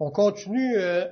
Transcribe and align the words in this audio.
On 0.00 0.10
continue 0.10 0.76
euh, 0.76 1.04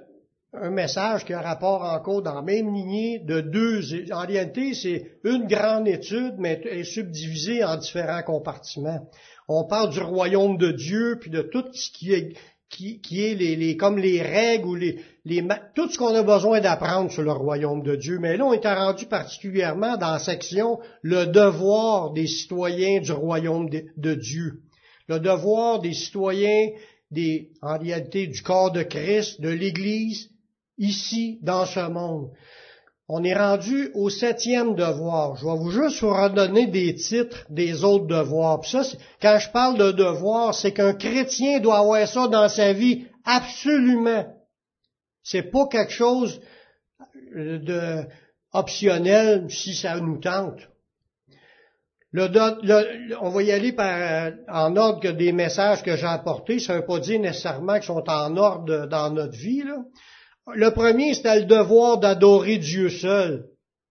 un 0.52 0.70
message 0.70 1.24
qui 1.24 1.32
a 1.32 1.40
rapport 1.40 1.82
encore 1.82 2.22
dans 2.22 2.34
la 2.34 2.42
même 2.42 2.74
lignée 2.74 3.20
de 3.20 3.40
deux. 3.40 3.82
En 4.12 4.26
réalité, 4.26 4.74
c'est 4.74 5.12
une 5.24 5.46
grande 5.46 5.86
étude, 5.86 6.34
mais 6.38 6.60
est 6.64 6.84
subdivisée 6.84 7.64
en 7.64 7.76
différents 7.76 8.22
compartiments. 8.22 9.08
On 9.48 9.64
parle 9.64 9.90
du 9.90 10.00
royaume 10.00 10.56
de 10.56 10.72
Dieu, 10.72 11.18
puis 11.20 11.30
de 11.30 11.42
tout 11.42 11.64
ce 11.72 11.90
qui 11.90 12.12
est 12.12 12.34
qui, 12.70 13.00
est 13.12 13.34
les, 13.34 13.76
comme 13.76 13.98
les 13.98 14.22
règles 14.22 14.66
ou 14.66 14.74
les, 14.76 15.00
les 15.24 15.44
tout 15.74 15.90
ce 15.90 15.98
qu'on 15.98 16.14
a 16.14 16.22
besoin 16.22 16.60
d'apprendre 16.60 17.10
sur 17.10 17.22
le 17.22 17.32
royaume 17.32 17.82
de 17.82 17.96
Dieu. 17.96 18.18
Mais 18.20 18.36
là, 18.36 18.46
on 18.46 18.52
est 18.52 18.64
rendu 18.64 19.06
particulièrement 19.06 19.96
dans 19.96 20.12
la 20.12 20.18
section 20.20 20.78
le 21.02 21.26
devoir 21.26 22.12
des 22.12 22.28
citoyens 22.28 23.00
du 23.00 23.10
royaume 23.12 23.68
de 23.68 24.14
Dieu. 24.14 24.62
Le 25.08 25.18
devoir 25.18 25.80
des 25.80 25.92
citoyens 25.92 26.68
des, 27.10 27.50
en 27.62 27.78
réalité, 27.78 28.26
du 28.26 28.42
corps 28.42 28.70
de 28.70 28.82
Christ, 28.82 29.40
de 29.40 29.48
l'Église, 29.48 30.30
ici, 30.78 31.38
dans 31.42 31.66
ce 31.66 31.88
monde. 31.88 32.30
On 33.08 33.24
est 33.24 33.34
rendu 33.34 33.90
au 33.94 34.08
septième 34.08 34.76
devoir. 34.76 35.36
Je 35.36 35.44
vais 35.44 35.56
vous 35.56 35.72
juste 35.72 36.00
vous 36.00 36.14
redonner 36.14 36.68
des 36.68 36.94
titres 36.94 37.44
des 37.50 37.82
autres 37.82 38.06
devoirs. 38.06 38.60
Puis 38.60 38.70
ça, 38.70 38.82
quand 39.20 39.38
je 39.40 39.50
parle 39.50 39.76
de 39.78 39.90
devoir, 39.90 40.54
c'est 40.54 40.72
qu'un 40.72 40.94
chrétien 40.94 41.58
doit 41.58 41.78
avoir 41.78 42.06
ça 42.06 42.28
dans 42.28 42.48
sa 42.48 42.72
vie 42.72 43.06
absolument. 43.24 44.32
C'est 45.24 45.50
pas 45.50 45.66
quelque 45.66 45.92
chose 45.92 46.40
de 47.34 48.04
optionnel 48.52 49.50
si 49.50 49.74
ça 49.74 49.98
nous 50.00 50.18
tente. 50.18 50.69
Le, 52.12 53.16
on 53.20 53.28
va 53.28 53.42
y 53.42 53.52
aller 53.52 53.72
par, 53.72 54.32
en 54.48 54.76
ordre 54.76 55.00
que 55.00 55.08
des 55.08 55.32
messages 55.32 55.82
que 55.82 55.96
j'ai 55.96 56.06
apportés. 56.06 56.58
Ça 56.58 56.74
ne 56.74 56.78
veut 56.80 56.86
pas 56.86 56.98
dire 56.98 57.20
nécessairement 57.20 57.74
qu'ils 57.74 57.84
sont 57.84 58.08
en 58.08 58.36
ordre 58.36 58.86
dans 58.86 59.10
notre 59.10 59.36
vie. 59.36 59.62
Le 60.52 60.70
premier, 60.70 61.14
c'était 61.14 61.40
le 61.40 61.46
devoir 61.46 61.98
d'adorer 61.98 62.58
Dieu 62.58 62.88
seul. 62.88 63.46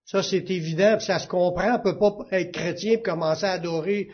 Ça, 0.05 0.23
c'est 0.23 0.49
évident, 0.49 0.99
ça 0.99 1.19
se 1.19 1.27
comprend. 1.27 1.75
On 1.75 1.79
peut 1.79 1.97
pas 1.97 2.17
être 2.31 2.51
chrétien 2.51 2.93
et 2.93 3.01
commencer 3.01 3.45
à 3.45 3.53
adorer 3.53 4.09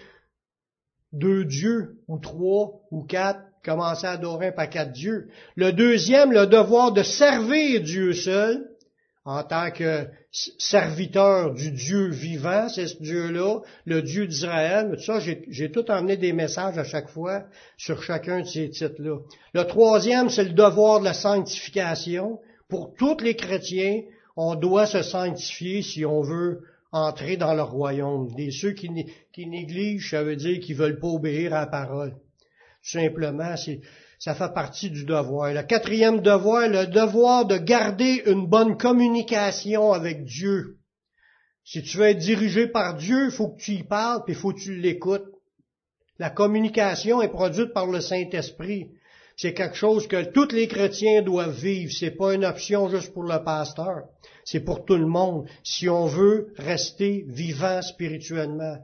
deux 1.13 1.45
dieux, 1.45 2.01
ou 2.07 2.19
trois, 2.19 2.81
ou 2.91 3.03
quatre, 3.03 3.39
commencer 3.63 4.05
à 4.05 4.11
adorer 4.11 4.47
un 4.47 4.51
paquet 4.51 4.85
de 4.85 4.91
dieux. 4.91 5.29
Le 5.55 5.71
deuxième, 5.71 6.31
le 6.31 6.45
devoir 6.45 6.91
de 6.91 7.01
servir 7.01 7.81
Dieu 7.81 8.13
seul 8.13 8.67
en 9.25 9.43
tant 9.43 9.71
que 9.71 10.07
serviteur 10.31 11.53
du 11.53 11.71
Dieu 11.71 12.09
vivant, 12.09 12.69
c'est 12.69 12.87
ce 12.87 13.01
Dieu-là, 13.01 13.61
le 13.85 14.03
Dieu 14.03 14.27
d'Israël. 14.27 14.91
Tout 14.95 15.01
ça, 15.01 15.19
j'ai 15.19 15.71
tout 15.71 15.89
emmené 15.89 16.15
des 16.15 16.31
messages 16.31 16.77
à 16.77 16.83
chaque 16.83 17.09
fois 17.09 17.43
sur 17.75 18.03
chacun 18.03 18.41
de 18.41 18.45
ces 18.45 18.69
titres-là. 18.69 19.17
Le 19.53 19.63
troisième, 19.63 20.29
c'est 20.29 20.43
le 20.43 20.53
devoir 20.53 20.99
de 20.99 21.05
la 21.05 21.15
sanctification. 21.15 22.39
Pour 22.69 22.93
tous 22.93 23.19
les 23.21 23.35
chrétiens, 23.35 24.03
on 24.37 24.53
doit 24.53 24.85
se 24.85 25.01
sanctifier 25.01 25.81
si 25.81 26.05
on 26.05 26.21
veut 26.21 26.61
entrer 26.91 27.35
dans 27.35 27.55
le 27.55 27.63
royaume. 27.63 28.29
Ceux 28.51 28.73
qui, 28.73 28.89
qui 29.33 29.47
négligent, 29.47 30.11
ça 30.11 30.23
veut 30.23 30.35
dire 30.35 30.59
qu'ils 30.59 30.75
veulent 30.75 30.99
pas 30.99 31.07
obéir 31.07 31.51
à 31.53 31.61
la 31.61 31.67
parole. 31.67 32.15
Simplement, 32.83 33.57
c'est 33.57 33.81
ça 34.19 34.35
fait 34.35 34.53
partie 34.53 34.89
du 34.89 35.05
devoir. 35.05 35.53
Le 35.53 35.63
quatrième 35.63 36.21
devoir, 36.21 36.67
le 36.67 36.87
devoir 36.87 37.45
de 37.45 37.57
garder 37.57 38.23
une 38.25 38.47
bonne 38.47 38.77
communication 38.77 39.91
avec 39.91 40.23
Dieu. 40.23 40.77
Si 41.63 41.81
tu 41.81 41.97
veux 41.97 42.05
être 42.05 42.19
dirigé 42.19 42.67
par 42.67 42.95
Dieu, 42.95 43.25
il 43.25 43.31
faut 43.31 43.49
que 43.49 43.61
tu 43.61 43.73
y 43.73 43.83
parles, 43.83 44.23
puis 44.23 44.33
il 44.33 44.39
faut 44.39 44.53
que 44.53 44.59
tu 44.59 44.75
l'écoutes. 44.75 45.25
La 46.19 46.29
communication 46.29 47.21
est 47.21 47.29
produite 47.29 47.73
par 47.73 47.87
le 47.87 47.99
Saint-Esprit. 47.99 48.91
C'est 49.35 49.53
quelque 49.53 49.75
chose 49.75 50.07
que 50.07 50.31
tous 50.31 50.53
les 50.53 50.67
chrétiens 50.67 51.21
doivent 51.21 51.59
vivre. 51.59 51.91
C'est 51.91 52.11
pas 52.11 52.33
une 52.33 52.45
option 52.45 52.87
juste 52.87 53.13
pour 53.13 53.23
le 53.23 53.43
pasteur. 53.43 54.03
C'est 54.45 54.61
pour 54.61 54.85
tout 54.85 54.95
le 54.95 55.07
monde. 55.07 55.45
Si 55.63 55.89
on 55.89 56.05
veut 56.05 56.53
rester 56.57 57.25
vivant 57.27 57.81
spirituellement. 57.81 58.77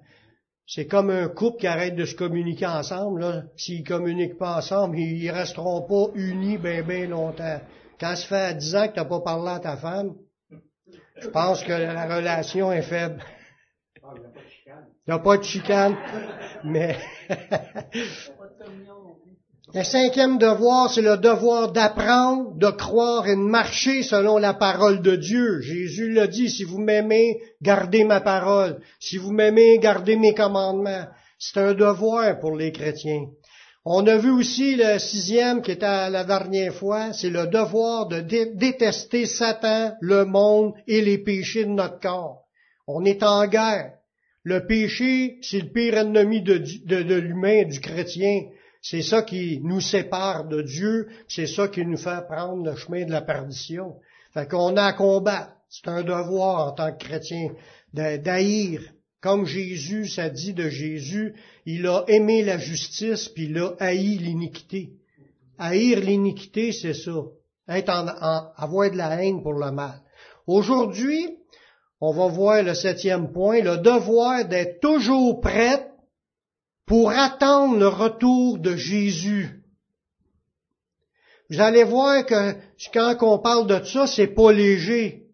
C'est 0.74 0.88
comme 0.88 1.10
un 1.10 1.28
couple 1.28 1.60
qui 1.60 1.68
arrête 1.68 1.96
de 1.96 2.06
se 2.06 2.16
communiquer 2.16 2.66
ensemble. 2.66 3.20
Là. 3.20 3.44
S'ils 3.58 3.84
communiquent 3.84 4.38
pas 4.38 4.56
ensemble, 4.56 4.98
ils 5.00 5.30
resteront 5.30 5.82
pas 5.82 6.14
unis 6.16 6.58
bien, 6.58 6.82
bien 6.82 7.08
longtemps. 7.08 7.60
Quand 8.00 8.16
ça 8.16 8.26
fait 8.26 8.58
dix 8.58 8.74
ans 8.78 8.88
que 8.88 8.94
tu 8.94 9.00
n'as 9.00 9.06
pas 9.06 9.20
parlé 9.20 9.50
à 9.50 9.60
ta 9.60 9.76
femme, 9.76 10.16
je 11.20 11.28
pense 11.28 11.62
que 11.62 11.74
la 11.74 12.16
relation 12.16 12.72
est 12.72 12.84
faible. 12.84 13.22
Il 14.66 15.10
n'y 15.10 15.14
a 15.14 15.20
pas 15.20 15.36
de 15.36 15.44
chicane, 15.44 15.98
mais 16.64 16.96
Le 19.74 19.84
cinquième 19.84 20.38
devoir, 20.38 20.92
c'est 20.92 21.02
le 21.02 21.16
devoir 21.16 21.72
d'apprendre, 21.72 22.54
de 22.58 22.70
croire 22.72 23.26
et 23.30 23.38
de 23.38 23.42
marcher 23.42 24.04
selon 24.04 24.38
la 24.38 24.54
parole 24.54 25.02
de 25.02 25.16
Dieu. 25.16 25.62
Jésus 25.62 26.12
l'a 26.12 26.28
dit, 26.28 26.50
si 26.50 26.66
vous 26.66 26.78
m'aimez, 26.78 27.42
gardez 27.62 28.04
ma 28.04 28.20
parole. 28.20 28.82
Si 29.00 29.16
vous 29.16 29.32
m'aimez, 29.32 29.80
gardez 29.80 30.18
mes 30.18 30.34
commandements. 30.34 31.06
C'est 31.40 31.58
un 31.58 31.74
devoir 31.74 32.38
pour 32.42 32.58
les 32.58 32.74
chrétiens. 32.74 33.28
On 33.86 34.06
a 34.08 34.18
vu 34.18 34.30
aussi 34.30 34.76
le 34.76 35.00
sixième 35.00 35.62
qui 35.62 35.72
était 35.72 36.10
la 36.10 36.26
dernière 36.26 36.74
fois, 36.74 37.14
c'est 37.14 37.30
le 37.30 37.48
devoir 37.48 38.08
de 38.08 38.20
détester 38.20 39.26
Satan, 39.26 39.94
le 40.02 40.26
monde 40.26 40.74
et 40.86 41.02
les 41.02 41.18
péchés 41.18 41.64
de 41.64 41.70
notre 41.70 42.00
corps. 42.02 42.44
On 42.88 43.06
est 43.06 43.24
en 43.24 43.48
guerre. 43.48 43.94
Le 44.44 44.68
péché, 44.68 45.38
c'est 45.42 45.62
le 45.62 45.72
pire 45.72 45.98
ennemi 45.98 46.42
de, 46.42 46.58
de, 46.58 47.04
de 47.04 47.16
l'humain, 47.16 47.64
du 47.64 47.80
chrétien. 47.80 48.42
C'est 48.82 49.04
ça 49.04 49.22
qui 49.22 49.60
nous 49.64 49.80
sépare 49.80 50.48
de 50.48 50.62
Dieu, 50.62 51.08
c'est 51.28 51.48
ça 51.48 51.68
qui 51.68 51.86
nous 51.86 51.98
fait 51.98 52.26
prendre 52.28 52.64
le 52.66 52.76
chemin 52.76 53.06
de 53.06 53.12
la 53.12 53.22
perdition. 53.22 53.96
Fait 54.34 54.50
qu'on 54.50 54.76
a 54.76 54.86
à 54.86 54.94
combattre. 54.94 55.54
C'est 55.70 55.88
un 55.88 56.04
devoir 56.04 56.68
en 56.68 56.72
tant 56.72 56.92
que 56.92 57.06
chrétien 57.06 57.52
d'haïr. 57.94 58.82
Comme 59.22 59.46
Jésus, 59.46 60.08
ça 60.08 60.30
dit 60.30 60.54
de 60.54 60.68
Jésus, 60.68 61.36
il 61.66 61.86
a 61.86 62.04
aimé 62.08 62.44
la 62.44 62.58
justice, 62.58 63.30
puis 63.30 63.46
il 63.46 63.58
a 63.60 63.76
haï 63.80 64.18
l'iniquité. 64.18 64.94
Haïr 65.60 66.00
l'iniquité, 66.00 66.72
c'est 66.72 66.96
ça. 66.96 67.22
Être 67.70 67.90
en, 67.90 68.08
avoir 68.58 68.90
de 68.90 68.98
la 68.98 69.24
haine 69.24 69.44
pour 69.44 69.54
le 69.54 69.72
mal. 69.72 70.02
Aujourd'hui, 70.48 71.38
on 72.02 72.12
va 72.14 72.28
voir 72.28 72.64
le 72.64 72.74
septième 72.74 73.32
point, 73.32 73.62
le 73.62 73.78
devoir 73.78 74.46
d'être 74.46 74.80
toujours 74.80 75.40
prêt 75.40 75.91
pour 76.86 77.12
attendre 77.12 77.78
le 77.78 77.88
retour 77.88 78.58
de 78.58 78.76
Jésus. 78.76 79.62
Vous 81.50 81.60
allez 81.60 81.84
voir 81.84 82.26
que 82.26 82.56
quand 82.94 83.16
on 83.22 83.40
parle 83.40 83.68
de 83.68 83.84
ça, 83.84 84.08
c'est 84.08 84.28
pas 84.28 84.52
léger. 84.52 85.26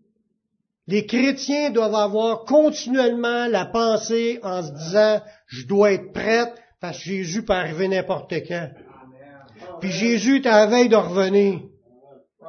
Les 0.87 1.05
chrétiens 1.05 1.69
doivent 1.69 1.95
avoir 1.95 2.45
continuellement 2.45 3.47
la 3.47 3.65
pensée 3.65 4.39
en 4.41 4.63
se 4.63 4.71
disant, 4.71 5.21
je 5.47 5.67
dois 5.67 5.91
être 5.91 6.13
prête 6.13 6.53
parce 6.79 6.97
que 6.97 7.03
Jésus 7.03 7.43
peut 7.43 7.53
arriver 7.53 7.87
n'importe 7.87 8.33
quand. 8.47 8.69
Puis 9.79 9.91
Jésus 9.91 10.37
est 10.37 10.47
à 10.47 10.65
la 10.65 10.67
veille 10.67 10.89
de 10.89 10.95
revenir. 10.95 11.59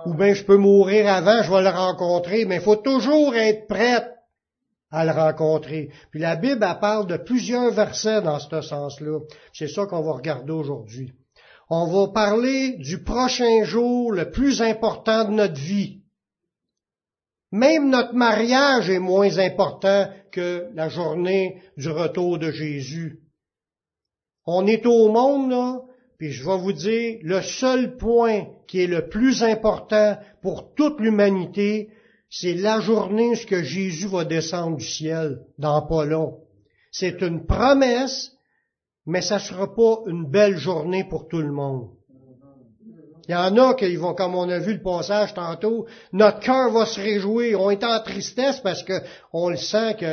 Ou 0.07 0.15
bien 0.15 0.33
je 0.33 0.45
peux 0.45 0.57
mourir 0.57 1.13
avant, 1.13 1.43
je 1.43 1.51
vais 1.51 1.63
le 1.63 1.69
rencontrer, 1.69 2.45
mais 2.45 2.57
il 2.57 2.63
faut 2.63 2.77
toujours 2.77 3.35
être 3.35 3.67
prête 3.67 4.09
à 4.91 5.05
le 5.05 5.13
rencontrer. 5.13 5.91
Puis 6.11 6.21
la 6.21 6.37
Bible, 6.37 6.65
elle 6.69 6.79
parle 6.79 7.07
de 7.07 7.17
plusieurs 7.17 7.71
versets 7.73 8.23
dans 8.23 8.39
ce 8.39 8.61
sens-là. 8.61 9.21
C'est 9.53 9.69
ça 9.69 9.87
qu'on 9.87 10.03
va 10.03 10.13
regarder 10.13 10.53
aujourd'hui. 10.53 11.13
On 11.71 11.87
va 11.87 12.13
parler 12.13 12.77
du 12.79 13.03
prochain 13.03 13.65
jour 13.65 14.13
le 14.13 14.31
plus 14.31 14.63
important 14.63 15.25
de 15.25 15.33
notre 15.33 15.61
vie. 15.61 16.03
Même 17.53 17.91
notre 17.91 18.15
mariage 18.15 18.89
est 18.91 18.99
moins 18.99 19.39
important 19.39 20.09
que 20.33 20.69
la 20.75 20.89
journée 20.89 21.63
du 21.77 21.91
retour 21.91 22.39
de 22.39 22.51
Jésus. 22.51 23.21
On 24.47 24.67
est 24.67 24.87
au 24.87 25.11
monde, 25.11 25.51
là, 25.51 25.81
puis 26.19 26.33
je 26.33 26.45
vais 26.45 26.59
vous 26.59 26.73
dire, 26.73 27.19
le 27.23 27.43
seul 27.43 27.97
point 27.97 28.47
qui 28.67 28.83
est 28.83 28.87
le 28.87 29.09
plus 29.09 29.43
important 29.43 30.19
pour 30.43 30.75
toute 30.75 31.01
l'humanité, 31.01 31.91
c'est 32.31 32.55
la 32.55 32.81
journée 32.81 33.33
que 33.47 33.63
Jésus 33.63 34.07
va 34.07 34.25
descendre 34.25 34.77
du 34.77 34.85
ciel 34.85 35.41
dans 35.59 35.83
pas 35.83 36.05
long. 36.05 36.41
C'est 36.91 37.21
une 37.23 37.47
promesse, 37.47 38.33
mais 39.07 39.23
ça 39.23 39.39
sera 39.39 39.75
pas 39.75 40.01
une 40.07 40.31
belle 40.31 40.57
journée 40.57 41.05
pour 41.05 41.29
tout 41.29 41.41
le 41.41 41.53
monde. 41.53 41.91
Il 43.29 43.33
y 43.33 43.35
en 43.35 43.57
a 43.59 43.75
qui 43.75 43.95
vont, 43.97 44.15
comme 44.15 44.35
on 44.35 44.49
a 44.49 44.59
vu 44.59 44.73
le 44.73 44.83
passage 44.83 45.35
tantôt, 45.35 45.87
notre 46.15 46.41
cœur 46.41 46.73
va 46.73 46.87
se 46.87 46.99
réjouir. 46.99 47.61
On 47.61 47.71
est 47.71 47.85
en 47.85 48.01
tristesse 48.03 48.61
parce 48.61 48.83
que 48.83 48.95
on 49.35 49.51
le 49.51 49.57
sent 49.57 49.97
que 50.01 50.07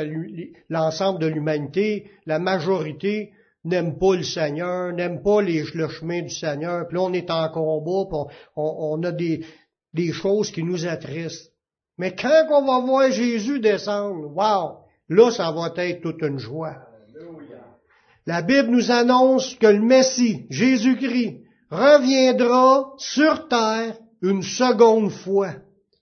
l'ensemble 0.68 1.18
de 1.20 1.26
l'humanité, 1.26 2.10
la 2.26 2.38
majorité, 2.38 3.32
n'aime 3.64 3.98
pas 3.98 4.16
le 4.16 4.22
Seigneur, 4.22 4.92
n'aime 4.92 5.22
pas 5.22 5.40
le 5.40 5.64
chemin 5.88 6.22
du 6.22 6.30
Seigneur. 6.30 6.86
Puis 6.86 6.96
là, 6.96 7.04
on 7.04 7.12
est 7.14 7.30
en 7.30 7.48
combat, 7.48 8.28
on, 8.54 9.02
a 9.02 9.12
des, 9.12 9.46
des 9.94 10.12
choses 10.12 10.50
qui 10.50 10.62
nous 10.62 10.86
attristent. 10.86 11.52
Mais 11.98 12.14
quand 12.14 12.46
on 12.50 12.64
va 12.64 12.80
voir 12.80 13.10
Jésus 13.10 13.60
descendre, 13.60 14.30
wow, 14.34 14.78
là, 15.08 15.30
ça 15.30 15.50
va 15.50 15.72
être 15.76 16.02
toute 16.02 16.22
une 16.22 16.38
joie. 16.38 16.76
La 18.26 18.42
Bible 18.42 18.70
nous 18.70 18.90
annonce 18.90 19.54
que 19.54 19.68
le 19.68 19.80
Messie, 19.80 20.46
Jésus-Christ, 20.50 21.40
reviendra 21.70 22.92
sur 22.98 23.48
terre 23.48 23.96
une 24.20 24.42
seconde 24.42 25.10
fois. 25.10 25.54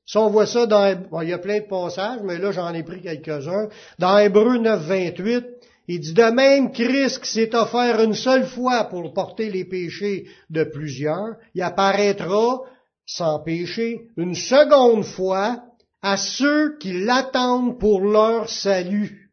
Si 0.07 0.19
on 0.19 0.29
voit 0.29 0.47
ça 0.47 0.67
dans, 0.67 0.95
bon, 1.11 1.23
il 1.23 1.31
y 1.31 1.33
a 1.33 1.39
plein 1.39 1.61
de 1.61 1.67
passages, 1.67 2.21
mais 2.23 2.39
là 2.39 2.51
j'en 2.53 2.73
ai 2.75 2.83
pris 2.83 3.01
quelques-uns. 3.01 3.69
Dans 3.99 4.19
Hébreu 4.19 4.59
9, 4.59 4.83
28, 4.83 5.47
il 5.89 6.01
dit 6.01 6.13
de 6.13 6.31
même 6.31 6.73
Christ 6.73 7.21
qui 7.21 7.31
s'est 7.31 7.55
offert 7.55 8.03
une 8.03 8.15
seule 8.15 8.47
fois 8.47 8.85
pour 8.85 9.13
porter 9.13 9.51
les 9.51 9.65
péchés 9.65 10.27
de 10.51 10.65
plusieurs, 10.65 11.37
il 11.55 11.63
apparaîtra 11.63 12.61
sans 13.07 13.41
péché 13.41 14.09
une 14.17 14.35
seconde 14.35 15.05
fois 15.05 15.63
à 16.05 16.19
ceux 16.19 16.77
qui 16.77 16.93
l'attendent 16.93 17.79
pour 17.79 18.03
leur 18.03 18.51
salut. 18.51 19.31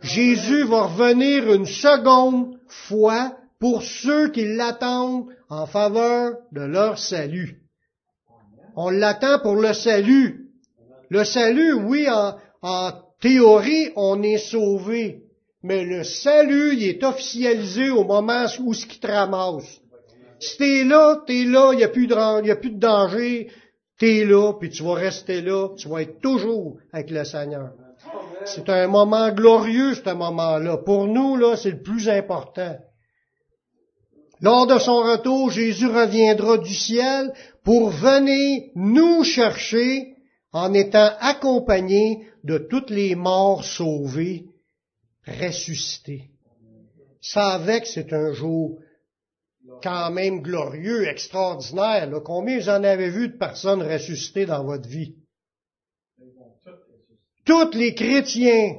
Jésus 0.00 0.62
va 0.62 0.84
revenir 0.84 1.52
une 1.52 1.66
seconde 1.66 2.60
fois 2.68 3.36
pour 3.58 3.82
ceux 3.82 4.30
qui 4.30 4.44
l'attendent 4.44 5.26
en 5.48 5.66
faveur 5.66 6.36
de 6.52 6.60
leur 6.60 6.96
salut. 6.96 7.60
On 8.76 8.90
l'attend 8.90 9.40
pour 9.40 9.56
le 9.56 9.72
salut. 9.72 10.46
Le 11.10 11.24
salut, 11.24 11.72
oui, 11.72 12.06
en, 12.08 12.92
théorie, 13.20 13.90
on 13.96 14.22
est 14.22 14.38
sauvé. 14.38 15.24
Mais 15.64 15.84
le 15.84 16.04
salut, 16.04 16.74
il 16.74 16.84
est 16.84 17.02
officialisé 17.02 17.90
au 17.90 18.04
moment 18.04 18.46
où 18.60 18.74
ce 18.74 18.86
qui 18.86 19.00
te 19.00 19.08
ramasse. 19.08 19.80
Si 20.38 20.56
t'es 20.56 20.84
là, 20.84 21.20
t'es 21.26 21.44
là, 21.44 21.72
il 21.72 21.78
n'y 21.78 21.84
a 21.84 21.88
plus 21.88 22.06
de 22.06 22.78
danger, 22.78 23.50
t'es 24.02 24.24
là, 24.24 24.54
puis 24.54 24.68
tu 24.68 24.82
vas 24.82 24.94
rester 24.94 25.40
là, 25.40 25.68
tu 25.76 25.88
vas 25.88 26.02
être 26.02 26.20
toujours 26.20 26.76
avec 26.92 27.08
le 27.10 27.22
Seigneur. 27.22 27.70
C'est 28.44 28.68
un 28.68 28.88
moment 28.88 29.30
glorieux, 29.30 29.94
ce 29.94 30.12
moment-là. 30.12 30.78
Pour 30.78 31.06
nous, 31.06 31.36
là, 31.36 31.56
c'est 31.56 31.70
le 31.70 31.82
plus 31.82 32.08
important. 32.08 32.76
Lors 34.40 34.66
de 34.66 34.80
son 34.80 34.96
retour, 35.04 35.52
Jésus 35.52 35.86
reviendra 35.86 36.58
du 36.58 36.74
ciel 36.74 37.32
pour 37.62 37.90
venir 37.90 38.64
nous 38.74 39.22
chercher 39.22 40.16
en 40.52 40.74
étant 40.74 41.12
accompagné 41.20 42.26
de 42.42 42.58
toutes 42.58 42.90
les 42.90 43.14
morts 43.14 43.64
sauvées, 43.64 44.46
ressuscitées. 45.28 46.24
Savez 47.20 47.82
que 47.82 47.86
c'est 47.86 48.12
un 48.12 48.32
jour 48.32 48.80
quand 49.82 50.10
même 50.10 50.42
glorieux, 50.42 51.08
extraordinaire. 51.08 52.08
Combien 52.24 52.58
vous 52.58 52.68
en 52.68 52.84
avez 52.84 53.10
vu 53.10 53.28
de 53.28 53.36
personnes 53.36 53.82
ressuscitées 53.82 54.46
dans 54.46 54.64
votre 54.64 54.88
vie? 54.88 55.14
Tous 57.44 57.70
les 57.74 57.94
chrétiens. 57.94 58.76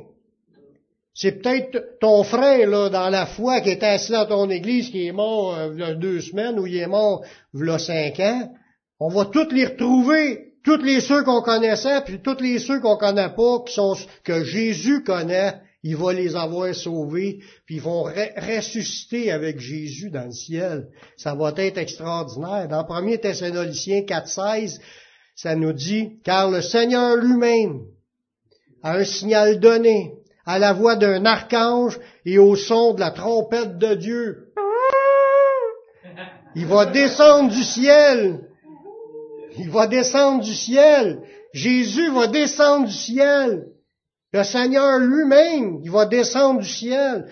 C'est 1.13 1.42
peut-être 1.42 2.00
ton 2.00 2.24
frère 2.24 2.68
là, 2.68 2.90
dans 2.90 3.10
la 3.10 3.28
foi 3.28 3.62
qui 3.62 3.69
est 3.69 3.84
assis 3.84 4.12
dans 4.12 4.25
ton 4.25 4.50
église 4.50 4.90
qui 4.90 5.06
est 5.06 5.12
mort 5.12 5.56
euh, 5.56 5.69
il 5.72 5.80
y 5.80 5.84
a 5.84 5.94
deux 5.94 6.22
semaines 6.22 6.57
ou 6.57 6.66
il 6.66 6.75
est 6.75 6.88
mort 6.88 7.24
il 7.54 7.68
y 7.68 7.69
a 7.69 7.78
cinq 7.78 8.19
ans. 8.19 8.51
On 9.00 9.10
va 9.10 9.25
tous 9.25 9.51
les 9.51 9.66
retrouver, 9.66 10.54
tous 10.63 10.78
les 10.78 11.01
ceux 11.01 11.24
qu'on 11.24 11.42
connaissait, 11.42 12.01
puis 12.01 12.19
tous 12.19 12.39
les 12.39 12.57
ceux 12.57 12.80
qu'on 12.80 12.98
connaît 12.98 13.30
pas, 13.30 13.60
qui 13.66 13.74
sont 13.74 13.96
que 14.24 14.44
Jésus 14.44 15.04
connaît, 15.04 15.54
il 15.84 15.98
va 15.98 16.14
les 16.14 16.36
avoir 16.36 16.74
sauvés, 16.74 17.40
puis 17.66 17.76
ils 17.76 17.82
vont 17.82 18.04
ressusciter 18.04 19.32
avec 19.32 19.60
Jésus 19.60 20.10
dans 20.10 20.26
le 20.26 20.32
ciel. 20.32 20.88
Ça 21.18 21.36
va 21.36 21.54
être 21.58 21.78
extraordinaire. 21.78 22.70
Dans 22.70 22.88
1 22.90 23.18
Thessaloniciens 23.18 24.02
4.16, 24.02 24.80
ça 25.36 25.56
nous 25.56 25.74
dit, 25.74 26.20
car 26.24 26.50
le 26.50 26.62
Seigneur 26.62 27.18
lui-même 27.18 27.82
a 28.82 28.98
un 28.98 29.04
signal 29.04 29.60
donné 29.60 30.14
à 30.46 30.58
la 30.58 30.72
voix 30.72 30.96
d'un 30.96 31.26
archange 31.26 32.00
et 32.26 32.38
au 32.38 32.56
son 32.56 32.94
de 32.94 33.02
la 33.02 33.12
trompette 33.12 33.78
de 33.78 33.94
Dieu. 33.96 34.54
Il 36.56 36.66
va 36.66 36.86
descendre 36.86 37.52
du 37.52 37.64
ciel. 37.64 38.48
Il 39.58 39.70
va 39.70 39.88
descendre 39.88 40.44
du 40.44 40.54
ciel. 40.54 41.22
Jésus 41.54 42.10
va 42.12 42.28
descendre 42.28 42.88
du 42.88 42.94
ciel. 42.94 43.73
Le 44.34 44.44
Seigneur 44.44 44.98
lui-même, 45.00 45.80
il 45.84 45.92
va 45.92 46.08
descendre 46.08 46.62
du 46.62 46.68
ciel. 46.68 47.28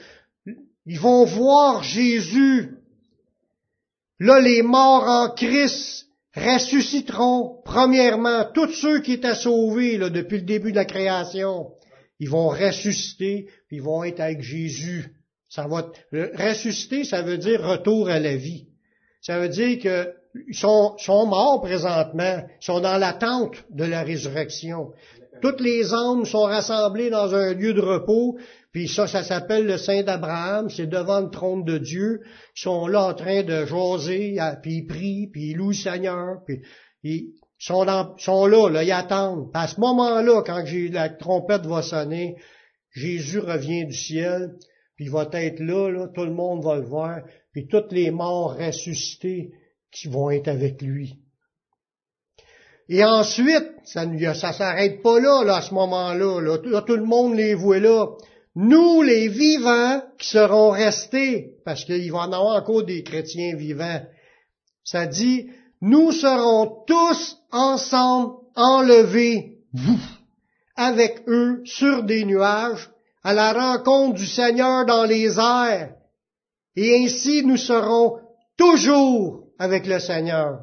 Ils 0.85 0.99
vont 0.99 1.25
voir 1.25 1.83
Jésus. 1.83 2.77
Là, 4.19 4.39
les 4.39 4.61
morts 4.61 5.07
en 5.07 5.29
Christ 5.31 6.07
ressusciteront, 6.35 7.61
premièrement, 7.65 8.45
tous 8.53 8.71
ceux 8.71 9.01
qui 9.01 9.13
étaient 9.13 9.35
sauvés 9.35 9.97
là, 9.97 10.09
depuis 10.09 10.37
le 10.37 10.45
début 10.45 10.71
de 10.71 10.77
la 10.77 10.85
création. 10.85 11.71
Ils 12.19 12.29
vont 12.29 12.49
ressusciter, 12.49 13.47
puis 13.67 13.77
ils 13.77 13.83
vont 13.83 14.03
être 14.03 14.19
avec 14.19 14.41
Jésus. 14.41 15.15
Ça 15.49 15.67
va, 15.67 15.91
ressusciter, 16.11 17.03
ça 17.03 17.23
veut 17.23 17.39
dire 17.39 17.63
retour 17.63 18.09
à 18.09 18.19
la 18.19 18.35
vie. 18.35 18.67
Ça 19.21 19.39
veut 19.39 19.49
dire 19.49 19.79
qu'ils 19.79 20.55
sont, 20.55 20.95
sont 20.97 21.25
morts 21.25 21.61
présentement, 21.61 22.43
ils 22.61 22.65
sont 22.65 22.79
dans 22.79 22.97
l'attente 22.97 23.55
de 23.71 23.83
la 23.85 24.03
résurrection. 24.03 24.91
Toutes 25.41 25.61
les 25.61 25.93
âmes 25.93 26.25
sont 26.25 26.43
rassemblées 26.43 27.09
dans 27.09 27.33
un 27.33 27.53
lieu 27.53 27.73
de 27.73 27.81
repos, 27.81 28.37
puis 28.71 28.87
ça, 28.87 29.07
ça 29.07 29.23
s'appelle 29.23 29.65
le 29.65 29.77
Saint 29.77 30.03
d'Abraham, 30.03 30.69
c'est 30.69 30.87
devant 30.87 31.21
le 31.21 31.29
trône 31.29 31.63
de 31.63 31.77
Dieu. 31.77 32.21
Ils 32.55 32.61
sont 32.61 32.87
là 32.87 33.07
en 33.07 33.13
train 33.13 33.43
de 33.43 33.65
jaser, 33.65 34.37
puis 34.61 34.75
ils 34.75 34.87
prient, 34.87 35.29
puis 35.31 35.49
ils 35.51 35.55
louent 35.55 35.69
le 35.69 35.75
Seigneur, 35.75 36.37
puis 36.45 36.61
ils 37.03 37.33
sont, 37.57 37.83
là, 37.83 38.15
là, 38.69 38.83
ils 38.83 38.91
attendent. 38.91 39.49
à 39.53 39.67
ce 39.67 39.79
moment-là, 39.79 40.41
quand 40.45 40.63
la 40.91 41.09
trompette 41.09 41.65
va 41.65 41.81
sonner, 41.81 42.35
Jésus 42.91 43.39
revient 43.39 43.85
du 43.85 43.93
ciel, 43.93 44.53
puis 44.95 45.05
il 45.05 45.11
va 45.11 45.27
être 45.33 45.59
là, 45.59 45.89
là, 45.89 46.07
tout 46.13 46.25
le 46.25 46.33
monde 46.33 46.63
va 46.63 46.75
le 46.75 46.85
voir, 46.85 47.19
puis 47.51 47.67
toutes 47.67 47.91
les 47.91 48.11
morts 48.11 48.55
ressuscités 48.55 49.51
qui 49.91 50.07
vont 50.07 50.29
être 50.29 50.47
avec 50.47 50.81
lui. 50.81 51.20
Et 52.89 53.03
ensuite, 53.03 53.69
ça 53.85 54.05
ne 54.05 54.33
s'arrête 54.33 55.01
pas 55.01 55.19
là, 55.19 55.43
là, 55.43 55.57
à 55.57 55.61
ce 55.61 55.73
moment-là. 55.73 56.41
Là. 56.41 56.81
tout 56.81 56.95
le 56.95 57.05
monde 57.05 57.35
les 57.35 57.53
voit 57.53 57.79
là. 57.79 58.07
Nous, 58.55 59.01
les 59.01 59.29
vivants, 59.29 60.01
qui 60.17 60.27
serons 60.27 60.71
restés, 60.71 61.55
parce 61.63 61.85
qu'il 61.85 62.11
va 62.11 62.19
en 62.19 62.33
avoir 62.33 62.61
encore 62.61 62.83
des 62.83 63.03
chrétiens 63.03 63.55
vivants, 63.55 64.01
ça 64.83 65.05
dit, 65.05 65.49
nous 65.81 66.11
serons 66.11 66.83
tous 66.85 67.37
ensemble 67.51 68.33
enlevés, 68.55 69.59
avec 70.75 71.23
eux, 71.27 71.61
sur 71.65 72.03
des 72.03 72.25
nuages, 72.25 72.89
à 73.23 73.33
la 73.33 73.53
rencontre 73.53 74.15
du 74.15 74.25
Seigneur 74.25 74.85
dans 74.85 75.05
les 75.05 75.39
airs. 75.39 75.93
Et 76.75 77.03
ainsi 77.03 77.45
nous 77.45 77.57
serons 77.57 78.17
toujours 78.57 79.45
avec 79.59 79.85
le 79.85 79.99
Seigneur. 79.99 80.61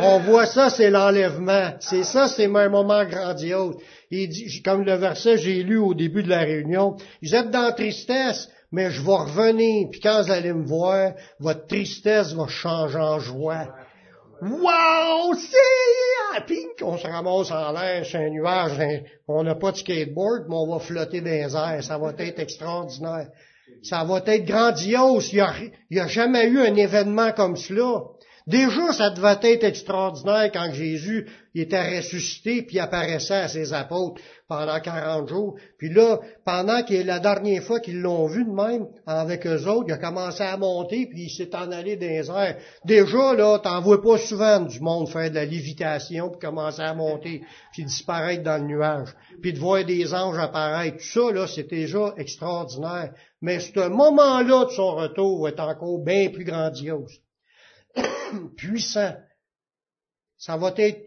On 0.00 0.20
voit 0.20 0.46
ça, 0.46 0.70
c'est 0.70 0.90
l'enlèvement. 0.90 1.74
C'est 1.80 2.04
ça, 2.04 2.28
c'est 2.28 2.46
un 2.46 2.68
moment 2.68 3.04
grandiose. 3.04 3.76
Il 4.10 4.30
comme 4.62 4.84
le 4.84 4.94
verset 4.94 5.38
j'ai 5.38 5.62
lu 5.62 5.78
au 5.78 5.94
début 5.94 6.22
de 6.22 6.28
la 6.28 6.40
réunion, 6.40 6.96
vous 7.22 7.34
êtes 7.34 7.50
dans 7.50 7.72
tristesse, 7.72 8.48
mais 8.70 8.90
je 8.90 9.02
vais 9.02 9.12
revenir, 9.12 9.88
puis 9.90 10.00
quand 10.00 10.22
vous 10.22 10.30
allez 10.30 10.52
me 10.52 10.66
voir, 10.66 11.12
votre 11.40 11.66
tristesse 11.66 12.32
va 12.32 12.46
changer 12.46 12.98
en 12.98 13.18
joie. 13.18 13.68
Wow! 14.42 15.34
C'est 15.34 16.44
puis 16.46 16.66
qu'on 16.78 16.98
se 16.98 17.06
ramasse 17.06 17.50
en 17.50 17.72
l'air 17.72 18.04
sur 18.04 18.20
un 18.20 18.30
nuage. 18.30 18.78
Hein. 18.80 19.00
On 19.28 19.42
n'a 19.42 19.54
pas 19.54 19.72
de 19.72 19.76
skateboard, 19.76 20.44
mais 20.48 20.56
on 20.56 20.72
va 20.72 20.78
flotter 20.78 21.20
dans 21.20 21.30
les 21.30 21.56
airs. 21.56 21.82
Ça 21.82 21.98
va 21.98 22.12
être 22.18 22.38
extraordinaire. 22.38 23.28
Ça 23.82 24.04
va 24.04 24.22
être 24.26 24.44
grandiose. 24.44 25.32
Il 25.32 25.44
n'y 25.90 26.00
a, 26.00 26.06
jamais 26.06 26.46
eu 26.48 26.60
un 26.60 26.74
événement 26.74 27.32
comme 27.32 27.56
cela. 27.56 28.02
Déjà, 28.46 28.92
ça 28.92 29.08
devait 29.08 29.54
être 29.54 29.64
extraordinaire 29.64 30.50
quand 30.52 30.70
Jésus 30.70 31.26
était 31.54 31.96
ressuscité 31.96 32.60
puis 32.60 32.78
apparaissait 32.78 33.32
à 33.32 33.48
ses 33.48 33.72
apôtres 33.72 34.20
pendant 34.48 34.78
40 34.78 35.28
jours. 35.30 35.56
Puis 35.78 35.88
là, 35.88 36.20
pendant 36.44 36.82
que 36.82 36.92
la 36.92 37.20
dernière 37.20 37.62
fois 37.62 37.80
qu'ils 37.80 38.02
l'ont 38.02 38.26
vu 38.26 38.44
de 38.44 38.50
même 38.50 38.86
avec 39.06 39.46
eux 39.46 39.66
autres, 39.66 39.86
il 39.88 39.92
a 39.92 39.96
commencé 39.96 40.42
à 40.42 40.58
monter 40.58 41.06
puis 41.06 41.22
il 41.22 41.30
s'est 41.30 41.56
en 41.56 41.72
allé 41.72 41.96
dans 41.96 42.06
les 42.06 42.30
airs. 42.30 42.58
Déjà, 42.84 43.32
là, 43.32 43.58
t'en 43.60 43.80
vois 43.80 44.02
pas 44.02 44.18
souvent 44.18 44.60
du 44.60 44.78
monde 44.80 45.08
faire 45.08 45.30
de 45.30 45.36
la 45.36 45.46
lévitation 45.46 46.28
puis 46.28 46.40
commencer 46.40 46.82
à 46.82 46.92
monter 46.92 47.40
puis 47.72 47.84
disparaître 47.84 48.42
dans 48.42 48.60
le 48.60 48.68
nuage. 48.68 49.08
Puis 49.40 49.54
de 49.54 49.58
voir 49.58 49.86
des 49.86 50.12
anges 50.12 50.38
apparaître. 50.38 50.98
Tout 50.98 51.20
ça, 51.20 51.32
là, 51.32 51.46
c'est 51.46 51.70
déjà 51.70 52.12
extraordinaire. 52.18 53.14
Mais 53.40 53.60
ce 53.60 53.88
moment-là 53.88 54.66
de 54.66 54.70
son 54.70 54.96
retour 54.96 55.48
est 55.48 55.60
encore 55.60 56.04
bien 56.04 56.28
plus 56.28 56.44
grandiose. 56.44 57.23
puissant. 58.56 59.14
Ça 60.36 60.56
va 60.56 60.72
être 60.76 61.06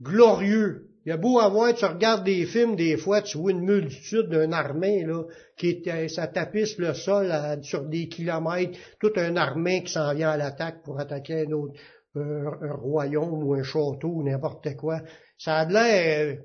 glorieux. 0.00 0.88
Il 1.04 1.10
y 1.10 1.12
a 1.12 1.16
beau 1.16 1.38
avoir, 1.38 1.74
tu 1.74 1.84
regardes 1.84 2.24
des 2.24 2.44
films, 2.44 2.76
des 2.76 2.96
fois, 2.96 3.22
tu 3.22 3.38
vois 3.38 3.52
une 3.52 3.64
multitude 3.64 4.28
d'une 4.28 4.52
armée, 4.52 5.04
là, 5.04 5.22
qui 5.56 5.82
est, 5.86 6.08
ça 6.08 6.26
tapisse 6.26 6.76
le 6.76 6.92
sol 6.92 7.32
sur 7.62 7.84
des 7.84 8.08
kilomètres, 8.08 8.78
toute 9.00 9.16
une 9.16 9.38
armée 9.38 9.82
qui 9.84 9.92
s'en 9.92 10.12
vient 10.14 10.30
à 10.30 10.36
l'attaque 10.36 10.82
pour 10.82 11.00
attaquer 11.00 11.46
un 11.46 11.52
autre, 11.52 11.74
un, 12.14 12.72
royaume 12.74 13.42
ou 13.42 13.54
un 13.54 13.62
château 13.62 14.08
ou 14.08 14.22
n'importe 14.22 14.76
quoi. 14.76 15.00
Ça 15.38 15.56
a 15.56 15.64
l'air, 15.64 16.38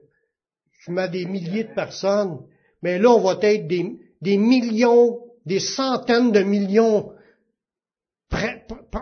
tu 0.83 0.91
mets 0.91 1.09
des 1.09 1.25
milliers 1.25 1.65
de 1.65 1.73
personnes, 1.73 2.39
mais 2.81 2.99
là, 2.99 3.09
on 3.09 3.21
va 3.21 3.37
être 3.41 3.67
des, 3.67 3.99
des 4.21 4.37
millions, 4.37 5.19
des 5.45 5.59
centaines 5.59 6.31
de 6.31 6.41
millions 6.41 7.12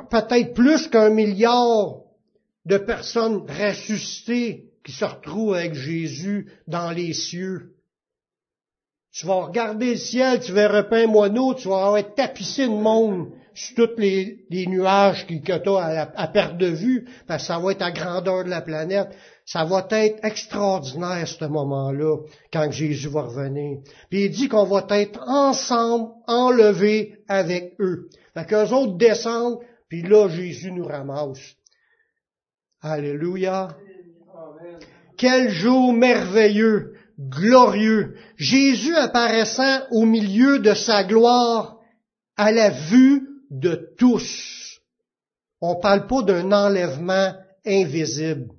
peut-être 0.09 0.53
plus 0.53 0.87
qu'un 0.87 1.09
milliard 1.09 2.01
de 2.65 2.77
personnes 2.77 3.45
ressuscitées 3.47 4.71
qui 4.83 4.91
se 4.91 5.05
retrouvent 5.05 5.55
avec 5.55 5.73
Jésus 5.73 6.51
dans 6.67 6.91
les 6.91 7.13
cieux. 7.13 7.75
Tu 9.11 9.25
vas 9.25 9.45
regarder 9.45 9.91
le 9.91 9.97
ciel, 9.97 10.39
tu 10.39 10.53
verras 10.53 10.83
pas 10.83 10.99
un 10.99 11.07
moineau, 11.07 11.53
tu 11.53 11.67
vas 11.67 11.99
être 11.99 12.15
tapissé 12.15 12.63
de 12.63 12.73
monde 12.73 13.31
sur 13.53 13.75
tous 13.75 13.99
les, 13.99 14.65
nuages 14.67 15.27
que 15.27 15.33
tu 15.33 15.51
as 15.51 16.11
à, 16.15 16.27
perte 16.27 16.57
de 16.57 16.67
vue, 16.67 17.05
parce 17.27 17.43
que 17.43 17.47
ça 17.47 17.59
va 17.59 17.71
être 17.71 17.81
à 17.81 17.91
grandeur 17.91 18.45
de 18.45 18.49
la 18.49 18.61
planète. 18.61 19.09
Ça 19.45 19.65
va 19.65 19.85
être 19.91 20.23
extraordinaire, 20.23 21.27
ce 21.27 21.45
moment-là, 21.45 22.17
quand 22.53 22.71
Jésus 22.71 23.09
va 23.09 23.23
revenir. 23.23 23.79
Puis 24.09 24.25
il 24.25 24.31
dit 24.31 24.47
qu'on 24.47 24.65
va 24.65 24.85
être 24.89 25.19
ensemble, 25.27 26.11
enlevés 26.27 27.19
avec 27.27 27.73
eux. 27.79 28.09
Fait 28.33 28.45
qu'eux 28.45 28.69
autres 28.69 28.97
descendent, 28.97 29.59
puis 29.89 30.03
là, 30.03 30.29
Jésus 30.29 30.71
nous 30.71 30.85
ramasse. 30.85 31.55
Alléluia. 32.81 33.75
Quel 35.17 35.49
jour 35.49 35.93
merveilleux, 35.93 36.93
glorieux. 37.19 38.15
Jésus 38.37 38.95
apparaissant 38.95 39.81
au 39.91 40.05
milieu 40.05 40.59
de 40.59 40.73
sa 40.73 41.03
gloire 41.03 41.77
à 42.37 42.51
la 42.51 42.69
vue 42.69 43.27
de 43.51 43.93
tous. 43.97 44.79
On 45.59 45.75
ne 45.75 45.81
parle 45.81 46.07
pas 46.07 46.23
d'un 46.23 46.51
enlèvement 46.51 47.33
invisible. 47.65 48.49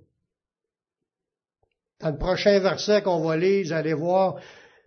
Dans 2.02 2.10
le 2.10 2.18
prochain 2.18 2.58
verset 2.58 3.00
qu'on 3.02 3.20
va 3.20 3.36
lire, 3.36 3.64
vous 3.64 3.72
allez 3.72 3.94
voir, 3.94 4.34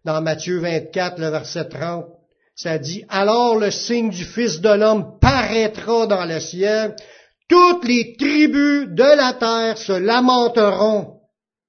dans 0.04 0.22
Matthieu 0.22 0.60
24, 0.60 1.18
le 1.18 1.30
verset 1.30 1.70
30, 1.70 2.08
ça 2.56 2.78
dit, 2.78 3.06
alors 3.08 3.58
le 3.58 3.72
signe 3.72 4.10
du 4.10 4.26
Fils 4.26 4.60
de 4.60 4.70
l'homme 4.70 5.18
paraîtra 5.22 6.08
dans 6.08 6.26
le 6.26 6.42
ciel, 6.42 6.94
toutes 7.48 7.86
les 7.86 8.18
tribus 8.18 8.90
de 8.90 9.16
la 9.18 9.32
terre 9.32 9.78
se 9.78 9.94
lamenteront, 9.94 11.22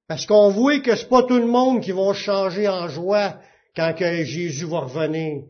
parce 0.08 0.26
qu'on 0.26 0.50
voit 0.50 0.80
que 0.80 0.96
c'est 0.96 1.08
pas 1.08 1.22
tout 1.22 1.38
le 1.38 1.46
monde 1.46 1.80
qui 1.80 1.92
va 1.92 2.12
changer 2.12 2.66
en 2.66 2.88
joie 2.88 3.36
quand 3.76 3.94
que 3.96 4.24
Jésus 4.24 4.66
va 4.66 4.80
revenir. 4.80 5.44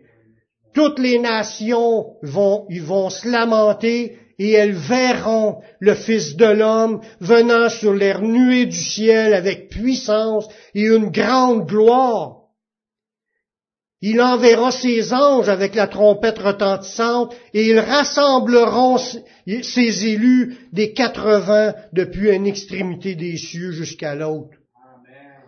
Toutes 0.75 0.99
les 0.99 1.19
nations 1.19 2.17
vont, 2.23 2.67
ils 2.69 2.83
vont 2.83 3.09
se 3.09 3.27
lamenter 3.27 4.19
et 4.39 4.53
elles 4.53 4.75
verront 4.75 5.61
le 5.81 5.95
Fils 5.95 6.37
de 6.37 6.47
l'homme 6.47 7.01
venant 7.21 7.69
sur 7.69 7.95
l'air 7.95 8.21
nuées 8.21 8.67
du 8.67 8.77
ciel 8.77 9.35
avec 9.35 9.69
puissance 9.69 10.49
et 10.75 10.83
une 10.83 11.11
grande 11.11 11.67
gloire. 11.67 12.43
Il 14.03 14.21
enverra 14.21 14.71
ses 14.73 15.15
anges 15.15 15.49
avec 15.49 15.75
la 15.75 15.87
trompette 15.87 16.39
retentissante 16.39 17.35
et 17.55 17.67
ils 17.67 17.79
rassembleront 17.79 18.99
ses 18.99 20.07
élus 20.07 20.59
des 20.73 20.93
quatre-vingts 20.93 21.75
depuis 21.95 22.31
une 22.31 22.47
extrémité 22.47 23.15
des 23.15 23.39
cieux 23.39 23.73
jusqu'à 23.73 24.15
l'autre. 24.15 24.59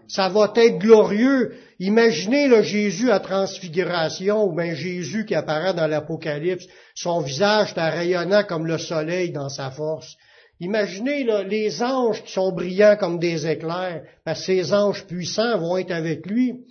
Ça 0.09 0.31
va 0.31 0.51
être 0.57 0.79
glorieux. 0.79 1.53
Imaginez 1.81 2.49
le 2.49 2.63
Jésus 2.63 3.11
à 3.11 3.21
transfiguration 3.21 4.45
ou 4.45 4.53
bien 4.53 4.75
Jésus 4.75 5.25
qui 5.25 5.37
apparaît 5.37 5.75
dans 5.75 5.87
l'Apocalypse, 5.87 6.67
son 6.95 7.21
visage 7.21 7.73
est 7.77 7.89
rayonnant 7.89 8.43
comme 8.43 8.67
le 8.67 8.79
soleil 8.79 9.31
dans 9.31 9.49
sa 9.49 9.71
force. 9.71 10.17
Imaginez 10.59 11.25
les 11.45 11.83
anges 11.83 12.25
qui 12.25 12.33
sont 12.33 12.51
brillants 12.51 12.97
comme 12.97 13.21
des 13.21 13.47
éclairs, 13.47 14.03
parce 14.25 14.41
que 14.41 14.47
ces 14.47 14.75
anges 14.75 15.07
puissants 15.07 15.57
vont 15.59 15.77
être 15.77 15.93
avec 15.93 16.27
lui. 16.27 16.67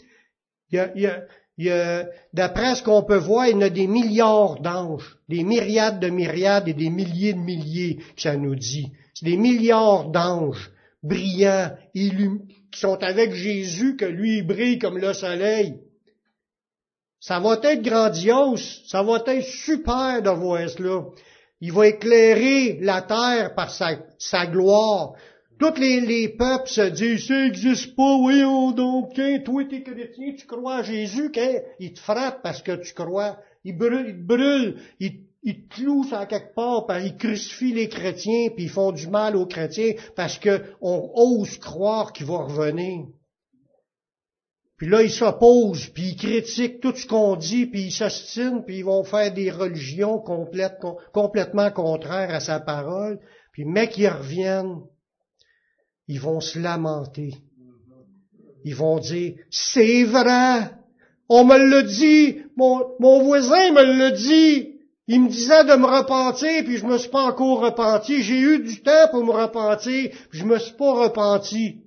d'après 2.33 2.75
ce 2.75 2.83
qu'on 2.83 3.03
peut 3.03 3.15
voir, 3.15 3.47
il 3.47 3.59
y 3.59 3.63
a 3.63 3.69
des 3.69 3.87
milliards 3.87 4.59
d'anges, 4.59 5.17
des 5.29 5.45
myriades 5.45 6.01
de 6.01 6.09
myriades 6.09 6.67
et 6.67 6.73
des 6.73 6.89
milliers 6.89 7.31
de 7.31 7.39
milliers, 7.39 7.99
ça 8.17 8.35
nous 8.35 8.55
dit. 8.55 8.91
C'est 9.13 9.25
des 9.25 9.37
milliards 9.37 10.09
d'anges 10.09 10.69
brillants, 11.03 11.71
qui 11.93 12.79
sont 12.79 13.01
avec 13.03 13.33
Jésus, 13.33 13.95
que 13.95 14.05
lui 14.05 14.41
brille 14.41 14.79
comme 14.79 14.97
le 14.97 15.13
soleil. 15.13 15.79
Ça 17.19 17.39
va 17.39 17.59
être 17.63 17.81
grandiose, 17.81 18.83
ça 18.87 19.01
va 19.01 19.23
être 19.25 19.43
super 19.43 20.21
de 20.21 20.29
voir 20.29 20.69
cela. 20.69 21.05
Il 21.59 21.71
va 21.73 21.87
éclairer 21.87 22.77
la 22.81 23.01
terre 23.01 23.55
par 23.55 23.71
sa, 23.71 24.45
gloire. 24.45 25.13
Tous 25.59 25.73
les, 25.79 26.29
peuples 26.29 26.69
se 26.69 26.89
disent, 26.89 27.27
ça 27.27 27.41
n'existe 27.41 27.95
pas, 27.95 28.15
oui, 28.17 28.41
donc, 28.75 29.13
tiens, 29.15 29.39
toi 29.39 29.63
t'es 29.67 29.81
chrétien, 29.81 30.35
tu 30.37 30.45
crois 30.45 30.75
à 30.75 30.83
Jésus, 30.83 31.31
il 31.79 31.93
te 31.93 31.99
frappe 31.99 32.43
parce 32.43 32.61
que 32.61 32.75
tu 32.75 32.93
crois. 32.93 33.39
Il 33.63 33.75
brûle, 33.75 34.05
il 34.09 34.23
brûle, 34.23 34.77
il 34.99 35.26
ils 35.47 35.65
clouent 35.69 36.11
à 36.11 36.25
quelque 36.25 36.53
part, 36.53 36.85
par 36.87 36.99
ils 36.99 37.15
crucifient 37.15 37.73
les 37.73 37.87
chrétiens, 37.87 38.49
puis 38.53 38.65
ils 38.65 38.69
font 38.69 38.91
du 38.91 39.07
mal 39.07 39.37
aux 39.37 39.45
chrétiens 39.45 39.93
parce 40.13 40.37
qu'on 40.37 41.11
ose 41.15 41.57
croire 41.59 42.11
qu'il 42.11 42.25
va 42.25 42.39
revenir. 42.39 43.05
Puis 44.75 44.89
là, 44.89 45.03
ils 45.03 45.09
s'opposent, 45.09 45.87
puis 45.87 46.09
ils 46.09 46.17
critiquent 46.17 46.81
tout 46.81 46.93
ce 46.93 47.07
qu'on 47.07 47.37
dit, 47.37 47.65
puis 47.65 47.83
ils 47.83 47.91
s'ostinent, 47.93 48.61
puis 48.61 48.79
ils 48.79 48.85
vont 48.85 49.05
faire 49.05 49.33
des 49.33 49.49
religions 49.49 50.19
complètement 50.19 51.71
contraires 51.71 52.35
à 52.35 52.41
sa 52.41 52.59
parole. 52.59 53.17
Puis, 53.53 53.63
mais 53.63 53.87
qu'ils 53.87 54.09
reviennent, 54.09 54.81
ils 56.09 56.19
vont 56.19 56.41
se 56.41 56.59
lamenter. 56.59 57.35
Ils 58.65 58.75
vont 58.75 58.99
dire, 58.99 59.35
c'est 59.49 60.03
vrai, 60.03 60.71
on 61.29 61.45
me 61.45 61.57
l'a 61.57 61.83
dit, 61.83 62.39
mon, 62.57 62.83
mon 62.99 63.23
voisin 63.23 63.71
me 63.71 63.97
l'a 63.97 64.11
dit, 64.11 64.76
il 65.07 65.21
me 65.21 65.29
disait 65.29 65.63
de 65.63 65.75
me 65.75 65.85
repentir, 65.85 66.63
puis 66.65 66.77
je 66.77 66.85
me 66.85 66.97
suis 66.97 67.09
pas 67.09 67.23
encore 67.23 67.61
repenti. 67.61 68.21
J'ai 68.21 68.39
eu 68.39 68.59
du 68.59 68.81
temps 68.81 69.07
pour 69.11 69.23
me 69.23 69.31
repentir, 69.31 70.11
puis 70.29 70.39
je 70.39 70.45
me 70.45 70.59
suis 70.59 70.75
pas 70.75 70.93
repenti. 70.93 71.81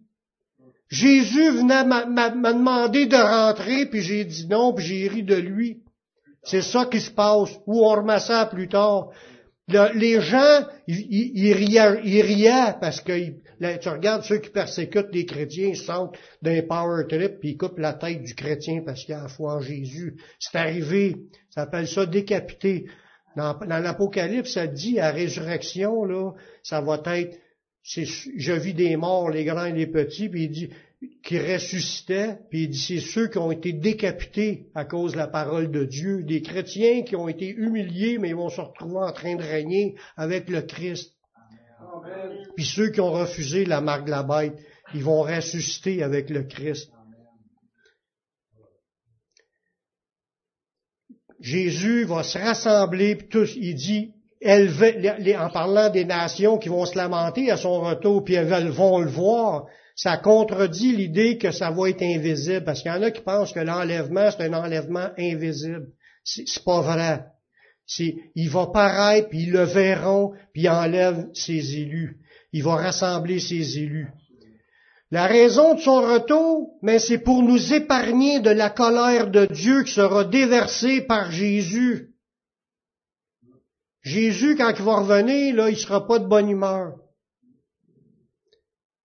Jésus 0.89 1.50
venait 1.50 1.85
m'a 1.85 2.31
demandé 2.31 3.07
de 3.07 3.17
rentrer, 3.17 3.87
puis 3.87 4.00
j'ai 4.00 4.25
dit 4.25 4.47
non, 4.49 4.73
puis 4.73 4.85
j'ai 4.85 5.09
ri 5.09 5.23
de 5.23 5.37
lui. 5.37 5.83
C'est 6.43 6.62
ça 6.62 6.87
qui 6.87 7.00
se 7.00 7.11
passe. 7.11 7.50
Ou 7.67 7.85
on 7.85 7.91
remet 7.91 8.19
ça 8.19 8.47
plus 8.47 8.69
tard. 8.69 9.11
les 9.69 10.21
gens, 10.21 10.65
ils, 10.89 11.53
riaient, 11.53 12.75
parce 12.81 13.03
que 13.03 13.12
tu 13.79 13.89
regardes 13.89 14.25
ceux 14.25 14.39
qui 14.39 14.50
persécutent 14.50 15.12
les 15.12 15.27
chrétiens, 15.27 15.69
ils 15.69 15.77
sentent 15.77 16.17
d'un 16.41 16.62
power 16.62 17.05
trip, 17.07 17.39
puis 17.39 17.50
ils 17.50 17.57
coupent 17.59 17.79
la 17.79 17.93
tête 17.93 18.23
du 18.23 18.35
chrétien 18.35 18.83
parce 18.85 19.05
qu'il 19.05 19.15
a 19.15 19.23
la 19.23 19.29
foi 19.29 19.57
en 19.57 19.61
Jésus. 19.61 20.17
C'est 20.39 20.57
arrivé. 20.57 21.17
Ça 21.50 21.62
s'appelle 21.62 21.87
ça 21.87 22.07
décapiter. 22.07 22.87
Dans, 23.37 23.57
l'Apocalypse, 23.61 24.55
ça 24.55 24.67
dit 24.67 24.99
à 24.99 25.11
résurrection, 25.11 26.05
là, 26.05 26.33
ça 26.63 26.81
va 26.81 27.01
être, 27.17 27.39
je 27.85 28.53
vis 28.53 28.75
des 28.75 28.97
morts, 28.97 29.31
les 29.31 29.45
grands 29.45 29.67
et 29.67 29.73
les 29.73 29.87
petits, 29.87 30.29
puis 30.29 30.45
il 30.45 30.51
dit, 30.51 30.71
qui 31.25 31.39
ressuscitaient, 31.39 32.39
puis 32.51 32.65
il 32.65 32.71
dit, 32.71 32.79
c'est 32.79 32.99
ceux 32.99 33.29
qui 33.29 33.39
ont 33.39 33.53
été 33.53 33.73
décapités 33.73 34.67
à 34.75 34.85
cause 34.85 35.13
de 35.13 35.17
la 35.17 35.29
parole 35.29 35.71
de 35.71 35.85
Dieu, 35.85 36.23
des 36.25 36.43
chrétiens 36.43 37.03
qui 37.03 37.17
ont 37.17 37.29
été 37.29 37.49
humiliés, 37.49 38.19
mais 38.19 38.31
ils 38.31 38.37
vont 38.37 38.51
se 38.51 38.61
retrouver 38.61 38.99
en 38.99 39.13
train 39.13 39.37
de 39.37 39.43
régner 39.43 39.95
avec 40.17 40.49
le 40.49 40.63
Christ. 40.63 41.15
Puis 42.57 42.65
ceux 42.65 42.91
qui 42.91 43.01
ont 43.01 43.13
refusé 43.13 43.65
la 43.65 43.81
marque 43.81 44.07
de 44.07 44.11
la 44.11 44.23
bête, 44.23 44.59
ils 44.95 45.05
vont 45.05 45.23
ressusciter 45.23 46.03
avec 46.03 46.31
le 46.31 46.43
Christ. 46.43 46.93
Jésus 51.41 52.05
va 52.05 52.23
se 52.23 52.39
rassembler, 52.39 53.17
tous, 53.17 53.55
il 53.57 53.75
dit, 53.75 54.13
en 54.45 55.51
parlant 55.51 55.91
des 55.91 56.05
nations 56.05 56.59
qui 56.59 56.69
vont 56.69 56.87
se 56.87 56.97
lamenter 56.97 57.51
à 57.51 57.57
son 57.57 57.81
retour, 57.81 58.25
puis 58.25 58.35
elles 58.35 58.69
vont 58.69 58.99
le 58.99 59.11
voir, 59.11 59.67
ça 59.97 60.17
contredit 60.17 60.97
l'idée 60.97 61.39
que 61.39 61.51
ça 61.51 61.71
va 61.71 61.91
être 61.91 62.03
invisible, 62.03 62.65
parce 62.65 62.83
qu'il 62.83 62.91
y 62.91 62.95
en 62.95 63.03
a 63.03 63.11
qui 63.11 63.23
pensent 63.23 63.53
que 63.53 63.61
l'enlèvement, 63.61 64.31
c'est 64.31 64.45
un 64.45 64.55
enlèvement 64.55 65.09
invisible. 65.19 65.89
C'est 66.25 66.65
pas 66.65 66.81
vrai. 66.81 67.25
il 67.99 68.51
va 68.51 68.67
paraître, 68.67 69.29
puis 69.29 69.43
ils 69.43 69.53
le 69.53 69.65
verront, 69.65 70.33
puis 70.53 70.63
il 70.63 70.69
enlève 70.69 71.29
ses 71.35 71.77
élus. 71.77 72.19
Il 72.53 72.63
va 72.63 72.77
rassembler 72.77 73.41
ses 73.41 73.79
élus. 73.79 74.09
La 75.12 75.26
raison 75.26 75.75
de 75.75 75.81
son 75.81 76.02
retour, 76.02 76.79
mais 76.83 77.00
c'est 77.00 77.19
pour 77.19 77.43
nous 77.43 77.75
épargner 77.75 78.38
de 78.38 78.50
la 78.50 78.71
colère 78.71 79.29
de 79.29 79.47
Dieu 79.47 79.83
qui 79.83 79.93
sera 79.93 80.25
déversée 80.25 81.00
par 81.00 81.33
Jésus. 81.33 82.14
Jésus, 84.02 84.55
quand 84.57 84.73
il 84.76 84.85
va 84.85 84.97
revenir, 84.97 85.57
là, 85.57 85.69
il 85.69 85.76
sera 85.76 86.07
pas 86.07 86.21
de 86.21 86.26
bonne 86.26 86.49
humeur. 86.49 86.95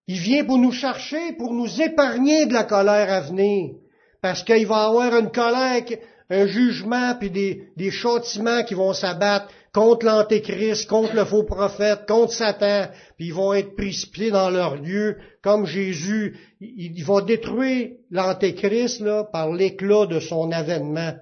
Il 0.08 0.20
vient 0.20 0.46
pour 0.46 0.60
nous 0.60 0.72
chercher, 0.72 1.34
pour 1.34 1.54
nous 1.54 1.82
épargner 1.82 2.46
de 2.46 2.54
la 2.54 2.66
colère 2.66 3.12
à 3.12 3.22
venir. 3.22 3.74
Parce 4.22 4.44
qu'il 4.44 4.68
va 4.68 4.86
avoir 4.86 5.16
une 5.18 5.32
colère, 5.32 5.84
un 6.30 6.46
jugement, 6.46 7.16
puis 7.20 7.32
des, 7.32 7.70
des 7.76 7.90
châtiments 7.90 8.64
qui 8.64 8.76
vont 8.76 8.94
s'abattre 8.94 9.48
contre 9.76 10.06
l'Antéchrist, 10.06 10.88
contre 10.88 11.14
le 11.16 11.26
faux 11.26 11.44
prophète, 11.44 12.06
contre 12.08 12.32
Satan, 12.32 12.88
puis 13.18 13.28
ils 13.28 13.34
vont 13.34 13.54
être 13.54 13.76
précipités 13.76 14.32
dans 14.32 14.50
leur 14.50 14.78
lieu, 14.78 15.18
comme 15.44 15.66
Jésus, 15.66 16.40
il, 16.62 17.04
va 17.04 17.20
détruire 17.20 17.90
l'Antéchrist 18.10 19.02
là, 19.02 19.26
par 19.26 19.52
l'éclat 19.52 20.06
de 20.06 20.22
son 20.22 20.54
avènement, 20.54 21.16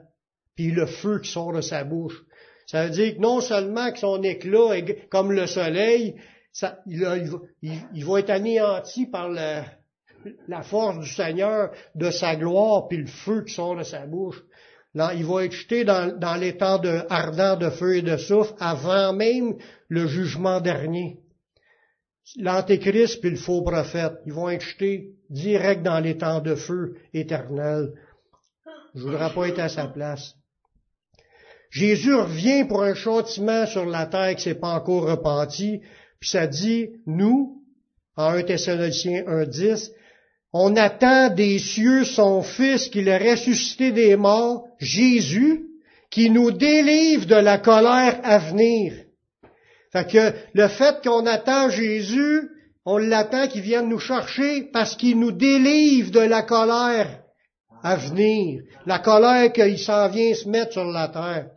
puis 0.56 0.70
le 0.70 0.86
feu 0.86 1.20
qui 1.20 1.32
sort 1.32 1.52
de 1.52 1.62
sa 1.62 1.84
bouche. 1.84 2.22
Ça 2.68 2.86
veut 2.86 2.92
dire 2.92 3.16
que 3.16 3.22
non 3.22 3.42
seulement 3.42 3.92
que 3.92 3.98
son 3.98 4.22
éclat 4.22 4.78
est 4.78 5.10
comme 5.10 5.32
le 5.32 5.48
soleil, 5.48 6.16
ça, 6.52 6.78
il, 6.86 7.02
va, 7.02 7.18
il, 7.64 8.06
va, 8.06 8.20
être 8.20 8.30
anéanti 8.30 9.08
par 9.08 9.30
la, 9.30 9.66
la, 10.48 10.62
force 10.62 11.00
du 11.00 11.10
Seigneur, 11.10 11.72
de 11.96 12.12
sa 12.12 12.36
gloire, 12.36 12.88
puis 12.88 13.00
le 13.00 13.08
feu 13.08 13.46
qui 13.48 13.54
sort 13.56 13.76
de 13.76 13.84
sa 13.84 14.06
bouche. 14.06 14.44
Là, 14.96 15.14
il 15.16 15.26
va 15.26 15.46
être 15.46 15.54
jeté 15.54 15.84
dans, 15.84 16.18
dans 16.18 16.36
l'étang 16.36 16.78
de, 16.78 17.02
ardent 17.10 17.58
de 17.58 17.70
feu 17.70 17.98
et 17.98 18.02
de 18.02 18.18
souffle 18.18 18.54
avant 18.60 19.14
même 19.14 19.56
le 19.88 20.06
jugement 20.06 20.62
dernier. 20.62 21.20
L'antéchrist 22.38 23.20
puis 23.20 23.32
le 23.32 23.36
faux 23.36 23.64
prophète, 23.64 24.14
ils 24.26 24.34
vont 24.34 24.50
être 24.50 24.64
jetés 24.64 25.14
direct 25.30 25.84
dans 25.84 26.00
l'étang 26.00 26.42
de 26.42 26.56
feu 26.56 26.96
éternel. 27.14 27.94
Je 28.96 29.02
voudrais 29.02 29.34
pas 29.34 29.48
être 29.48 29.60
à 29.60 29.70
sa 29.70 29.88
place. 29.88 30.36
Jésus 31.72 32.14
revient 32.14 32.66
pour 32.66 32.84
un 32.84 32.94
châtiment 32.94 33.66
sur 33.66 33.86
la 33.86 34.06
terre 34.06 34.36
qui 34.36 34.44
s'est 34.44 34.56
pas 34.56 34.76
encore 34.76 35.10
repenti, 35.10 35.82
puis 36.20 36.30
ça 36.30 36.46
dit, 36.46 36.92
nous, 37.08 37.64
en 38.16 38.30
1 38.30 38.44
Thessaloniciens 38.44 39.24
1.10, 39.24 39.92
on 40.54 40.76
attend 40.76 41.30
des 41.30 41.58
cieux 41.58 42.06
son 42.06 42.44
Fils 42.44 42.88
qui 42.90 43.02
l'a 43.02 43.18
ressuscité 43.18 43.92
des 43.92 44.16
morts, 44.16 44.68
Jésus, 44.80 45.66
qui 46.12 46.30
nous 46.30 46.52
délivre 46.52 47.26
de 47.26 47.36
la 47.36 47.58
colère 47.58 48.20
à 48.24 48.38
venir. 48.38 48.94
Fait 49.92 50.10
que 50.10 50.34
le 50.54 50.68
fait 50.68 51.04
qu'on 51.04 51.26
attend 51.26 51.70
Jésus, 51.70 52.50
on 52.86 52.98
l'attend 52.98 53.48
qu'il 53.48 53.62
vienne 53.62 53.90
nous 53.90 54.00
chercher 54.00 54.70
parce 54.72 54.96
qu'il 54.96 55.20
nous 55.20 55.32
délivre 55.32 56.12
de 56.12 56.20
la 56.20 56.44
colère 56.44 57.22
à 57.82 57.96
venir. 57.96 58.62
La 58.86 59.00
colère 59.00 59.52
qu'il 59.52 59.80
s'en 59.80 60.08
vient 60.10 60.36
se 60.36 60.48
mettre 60.48 60.74
sur 60.74 60.86
la 60.86 61.08
terre 61.08 61.48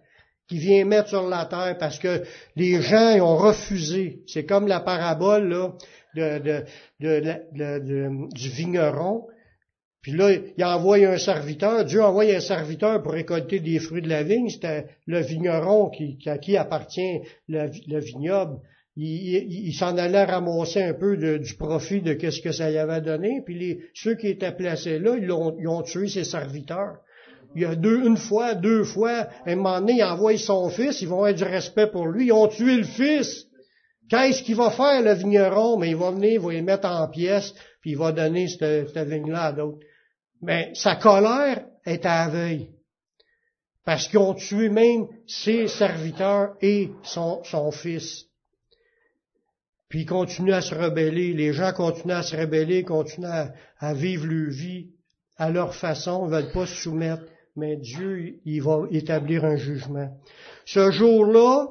qui 0.48 0.58
vient 0.58 0.84
mettre 0.84 1.08
sur 1.08 1.28
la 1.28 1.44
terre 1.46 1.76
parce 1.78 1.98
que 1.98 2.22
les 2.54 2.80
gens 2.80 3.18
ont 3.20 3.36
refusé. 3.36 4.20
C'est 4.26 4.46
comme 4.46 4.68
la 4.68 4.80
parabole 4.80 5.48
là, 5.48 5.72
de, 6.14 6.64
de, 7.00 8.34
du 8.34 8.48
vigneron. 8.50 9.26
Puis 10.02 10.12
là, 10.12 10.30
il 10.56 10.64
envoie 10.64 10.98
un 10.98 11.18
serviteur. 11.18 11.84
Dieu 11.84 12.00
envoie 12.00 12.24
un 12.24 12.40
serviteur 12.40 13.02
pour 13.02 13.12
récolter 13.12 13.58
des 13.58 13.80
fruits 13.80 14.02
de 14.02 14.08
la 14.08 14.22
vigne. 14.22 14.48
C'était 14.48 14.86
le 15.06 15.20
vigneron 15.20 15.90
qui, 15.90 16.16
à 16.26 16.38
qui 16.38 16.56
appartient 16.56 17.22
le, 17.48 17.98
vignoble. 17.98 18.60
Il, 18.94 19.74
s'en 19.74 19.98
allait 19.98 20.24
ramasser 20.24 20.80
un 20.82 20.94
peu 20.94 21.16
du 21.16 21.54
profit 21.56 22.02
de 22.02 22.12
qu'est-ce 22.14 22.40
que 22.40 22.52
ça 22.52 22.70
y 22.70 22.78
avait 22.78 23.00
donné. 23.00 23.42
Puis 23.44 23.58
les, 23.58 23.80
ceux 23.94 24.14
qui 24.14 24.28
étaient 24.28 24.52
placés 24.52 25.00
là, 25.00 25.16
ils 25.20 25.30
ont, 25.32 25.56
ils 25.58 25.66
ont 25.66 25.82
tué 25.82 26.06
ses 26.06 26.24
serviteurs 26.24 26.98
il 27.56 27.62
y 27.62 27.64
a 27.64 27.74
deux, 27.74 28.04
une 28.04 28.18
fois, 28.18 28.54
deux 28.54 28.84
fois, 28.84 29.28
un 29.46 29.56
moment 29.56 29.80
donné, 29.80 29.94
il 29.94 30.04
envoie 30.04 30.36
son 30.36 30.68
fils, 30.68 31.00
ils 31.00 31.08
vont 31.08 31.16
avoir 31.16 31.34
du 31.34 31.44
respect 31.44 31.86
pour 31.86 32.06
lui, 32.06 32.26
ils 32.26 32.32
ont 32.32 32.48
tué 32.48 32.76
le 32.76 32.84
fils. 32.84 33.46
Qu'est-ce 34.10 34.42
qu'il 34.42 34.56
va 34.56 34.70
faire, 34.70 35.02
le 35.02 35.14
vigneron? 35.14 35.78
Mais 35.78 35.88
il 35.88 35.96
va 35.96 36.10
venir, 36.10 36.32
il 36.32 36.40
va 36.40 36.52
les 36.52 36.62
mettre 36.62 36.86
en 36.86 37.08
pièces, 37.08 37.54
puis 37.80 37.92
il 37.92 37.96
va 37.96 38.12
donner 38.12 38.46
cette, 38.46 38.90
cette 38.90 39.08
vigne-là 39.08 39.44
à 39.44 39.52
d'autres. 39.52 39.78
Mais 40.42 40.70
sa 40.74 40.96
colère 40.96 41.64
est 41.86 42.04
à 42.04 42.28
veille. 42.28 42.68
Parce 43.86 44.06
qu'ils 44.06 44.18
ont 44.18 44.34
tué 44.34 44.68
même 44.68 45.06
ses 45.26 45.66
serviteurs 45.66 46.56
et 46.60 46.90
son, 47.04 47.70
fils. 47.72 48.26
Puis 49.88 50.00
il 50.00 50.06
continue 50.06 50.52
à 50.52 50.60
se 50.60 50.74
rebeller. 50.74 51.32
Les 51.32 51.52
gens 51.54 51.72
continuent 51.72 52.12
à 52.12 52.22
se 52.22 52.36
rebeller, 52.36 52.82
continuent 52.82 53.26
à, 53.26 53.52
à 53.78 53.94
vivre 53.94 54.26
leur 54.26 54.50
vie 54.50 54.90
à 55.38 55.50
leur 55.50 55.74
façon, 55.74 56.26
ne 56.26 56.30
veulent 56.30 56.52
pas 56.52 56.66
se 56.66 56.74
soumettre 56.76 57.24
mais 57.56 57.76
Dieu, 57.76 58.40
il 58.44 58.62
va 58.62 58.84
établir 58.90 59.44
un 59.44 59.56
jugement. 59.56 60.10
Ce 60.66 60.90
jour-là, 60.90 61.68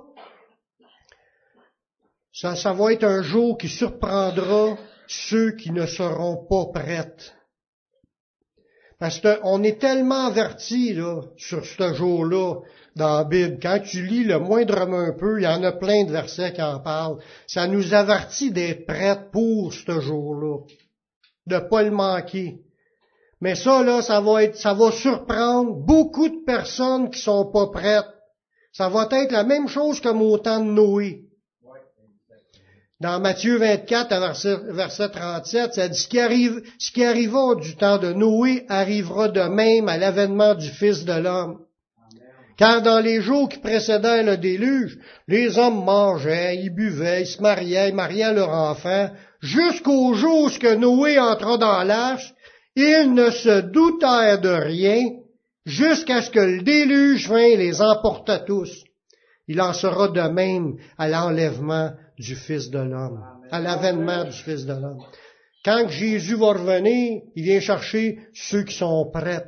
ça, 2.34 2.56
ça 2.56 2.74
va 2.74 2.92
être 2.92 3.04
un 3.04 3.22
jour 3.22 3.58
qui 3.58 3.70
surprendra 3.70 4.78
ceux 5.08 5.52
qui 5.52 5.72
ne 5.72 5.86
seront 5.86 6.46
pas 6.48 6.66
prêts. 6.74 7.16
Parce 9.00 9.20
qu'on 9.20 9.62
est 9.64 9.80
tellement 9.80 10.28
averti 10.28 10.94
là, 10.94 11.22
sur 11.38 11.66
ce 11.66 11.94
jour-là 11.94 12.62
dans 12.96 13.18
la 13.18 13.24
Bible. 13.26 13.60
Quand 13.62 13.80
tu 13.80 14.06
lis 14.06 14.24
le 14.24 14.40
moindrement 14.40 15.00
un 15.00 15.14
peu, 15.14 15.40
il 15.40 15.44
y 15.44 15.48
en 15.48 15.64
a 15.64 15.74
plein 15.74 16.06
de 16.06 16.12
versets 16.12 16.54
qui 16.54 16.62
en 16.62 16.80
parlent. 16.80 17.20
Ça 17.46 17.68
nous 17.68 17.94
avertit 17.94 18.52
d'être 18.52 18.86
prêts 18.86 19.30
pour 19.32 19.74
ce 19.74 20.00
jour-là, 20.00 20.60
de 21.46 21.60
pas 21.60 21.84
le 21.84 21.92
manquer. 21.92 22.65
Mais 23.46 23.54
ça, 23.54 23.84
là, 23.84 24.02
ça 24.02 24.22
va 24.22 24.42
être, 24.42 24.58
ça 24.58 24.74
va 24.74 24.92
surprendre 24.92 25.76
beaucoup 25.76 26.30
de 26.30 26.44
personnes 26.48 27.12
qui 27.12 27.20
sont 27.20 27.46
pas 27.52 27.68
prêtes. 27.68 28.10
Ça 28.74 28.90
va 28.90 29.08
être 29.12 29.32
la 29.32 29.44
même 29.44 29.68
chose 29.68 30.02
comme 30.02 30.24
au 30.24 30.40
temps 30.40 30.66
de 30.66 30.72
Noé. 30.72 31.26
Dans 33.00 33.20
Matthieu 33.20 33.60
24, 33.60 34.10
verset, 34.20 34.58
verset 34.70 35.10
37, 35.10 35.76
ça 35.76 35.88
dit, 35.88 36.00
ce 36.00 36.08
qui, 36.08 36.20
arrive, 36.20 36.60
arriva 36.98 37.54
du 37.62 37.76
temps 37.76 38.00
de 38.00 38.14
Noé 38.14 38.66
arrivera 38.68 39.28
de 39.28 39.42
même 39.42 39.90
à 39.90 39.98
l'avènement 40.00 40.56
du 40.56 40.70
Fils 40.70 41.06
de 41.06 41.14
l'homme. 41.14 41.60
Car 42.58 42.82
dans 42.82 43.00
les 43.00 43.22
jours 43.22 43.48
qui 43.48 43.60
précédaient 43.60 44.24
le 44.24 44.38
déluge, 44.38 44.98
les 45.28 45.60
hommes 45.60 45.86
mangeaient, 45.86 46.56
ils 46.56 46.74
buvaient, 46.74 47.22
ils 47.22 47.28
se 47.28 47.44
mariaient, 47.44 47.90
ils 47.90 47.96
mariaient 47.96 48.34
leurs 48.34 48.50
enfants, 48.50 49.12
jusqu'au 49.40 50.16
jour 50.16 50.50
où 50.50 50.76
Noé 50.80 51.20
entra 51.20 51.60
dans 51.60 51.84
l'arche 51.84 52.34
ils 52.76 53.14
ne 53.14 53.30
se 53.30 53.62
doutèrent 53.62 54.42
de 54.42 54.50
rien 54.50 55.02
jusqu'à 55.66 56.22
ce 56.22 56.30
que 56.30 56.40
le 56.40 56.62
déluge 56.62 57.30
vint 57.30 57.38
et 57.38 57.58
les 57.58 57.82
emporta 57.82 58.40
tous. 58.40 58.84
Il 59.48 59.62
en 59.62 59.74
sera 59.74 60.10
de 60.10 60.22
même 60.22 60.78
à 60.98 61.08
l'enlèvement 61.08 61.92
du 62.18 62.36
Fils 62.36 62.70
de 62.70 62.80
l'homme, 62.80 63.24
à 63.52 63.60
l'avènement 63.60 64.26
du 64.26 64.32
Fils 64.32 64.66
de 64.66 64.74
l'homme. 64.74 65.04
Quand 65.64 65.88
Jésus 65.88 66.36
va 66.36 66.54
revenir, 66.54 67.22
il 67.36 67.44
vient 67.44 67.60
chercher 67.60 68.20
ceux 68.34 68.64
qui 68.64 68.76
sont 68.76 69.10
prêts. 69.12 69.46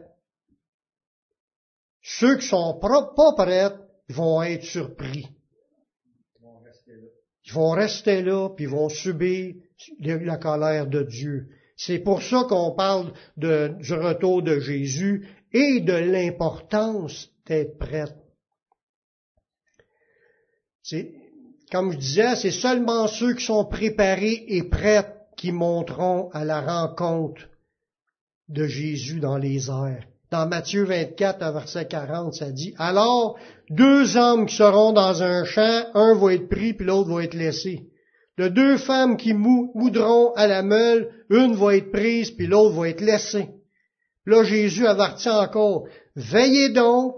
Ceux 2.01 2.37
qui 2.37 2.47
sont 2.47 2.79
pas 2.79 3.33
prêts 3.35 3.73
vont 4.09 4.41
être 4.41 4.63
surpris. 4.63 5.27
Ils 7.45 7.53
vont 7.53 7.71
rester 7.71 8.21
là, 8.21 8.49
puis 8.49 8.65
ils 8.65 8.69
vont 8.69 8.89
subir 8.89 9.55
la 9.99 10.37
colère 10.37 10.87
de 10.87 11.03
Dieu. 11.03 11.47
C'est 11.77 11.99
pour 11.99 12.23
ça 12.23 12.43
qu'on 12.49 12.71
parle 12.71 13.13
du 13.37 13.93
retour 13.93 14.41
de 14.41 14.59
Jésus 14.59 15.27
et 15.53 15.79
de 15.79 15.93
l'importance 15.93 17.29
d'être 17.45 17.77
prête. 17.77 18.15
C'est, 20.81 21.13
comme 21.71 21.91
je 21.91 21.97
disais, 21.97 22.35
c'est 22.35 22.51
seulement 22.51 23.07
ceux 23.07 23.35
qui 23.35 23.45
sont 23.45 23.65
préparés 23.65 24.43
et 24.47 24.63
prêts 24.63 25.13
qui 25.37 25.51
monteront 25.51 26.29
à 26.31 26.43
la 26.43 26.61
rencontre 26.61 27.43
de 28.49 28.65
Jésus 28.65 29.19
dans 29.19 29.37
les 29.37 29.69
airs. 29.69 30.07
Dans 30.31 30.47
Matthieu 30.47 30.83
24, 30.83 31.53
verset 31.53 31.87
40, 31.87 32.33
ça 32.33 32.51
dit, 32.51 32.73
Alors, 32.79 33.37
deux 33.69 34.17
hommes 34.17 34.47
qui 34.47 34.55
seront 34.55 34.93
dans 34.93 35.21
un 35.21 35.45
champ, 35.45 35.85
un 35.93 36.15
va 36.15 36.33
être 36.33 36.49
pris, 36.49 36.73
puis 36.73 36.87
l'autre 36.87 37.13
va 37.13 37.23
être 37.23 37.35
laissé 37.35 37.91
de 38.37 38.47
deux 38.47 38.77
femmes 38.77 39.17
qui 39.17 39.33
moudront 39.33 40.31
à 40.33 40.47
la 40.47 40.61
meule, 40.61 41.09
une 41.29 41.55
va 41.55 41.75
être 41.75 41.91
prise, 41.91 42.31
puis 42.31 42.47
l'autre 42.47 42.75
va 42.75 42.89
être 42.89 43.01
laissée. 43.01 43.49
Là, 44.25 44.43
Jésus 44.43 44.85
avertit 44.85 45.29
encore, 45.29 45.85
veillez 46.15 46.69
donc, 46.69 47.15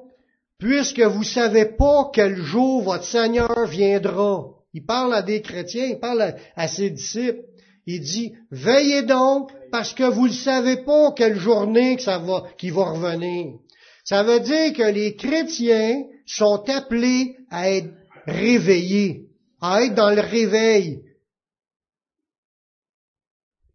puisque 0.59 1.01
vous 1.01 1.23
savez 1.23 1.65
pas 1.65 2.09
quel 2.13 2.37
jour 2.37 2.83
votre 2.83 3.03
Seigneur 3.03 3.65
viendra. 3.65 4.45
Il 4.73 4.85
parle 4.85 5.13
à 5.13 5.21
des 5.21 5.41
chrétiens, 5.41 5.87
il 5.87 5.99
parle 5.99 6.35
à, 6.55 6.67
ses 6.67 6.91
disciples. 6.91 7.41
Il 7.85 8.01
dit, 8.01 8.33
veillez 8.51 9.01
donc, 9.01 9.51
parce 9.71 9.93
que 9.93 10.03
vous 10.03 10.27
ne 10.27 10.33
savez 10.33 10.77
pas 10.77 11.11
quelle 11.13 11.37
journée 11.37 11.95
que 11.95 12.03
ça 12.03 12.19
va, 12.19 12.43
va 12.61 12.83
revenir. 12.91 13.55
Ça 14.03 14.23
veut 14.23 14.39
dire 14.39 14.73
que 14.73 14.91
les 14.91 15.15
chrétiens 15.15 16.03
sont 16.25 16.63
appelés 16.69 17.35
à 17.49 17.71
être 17.71 17.89
réveillés, 18.27 19.25
à 19.61 19.83
être 19.83 19.95
dans 19.95 20.11
le 20.11 20.21
réveil, 20.21 21.01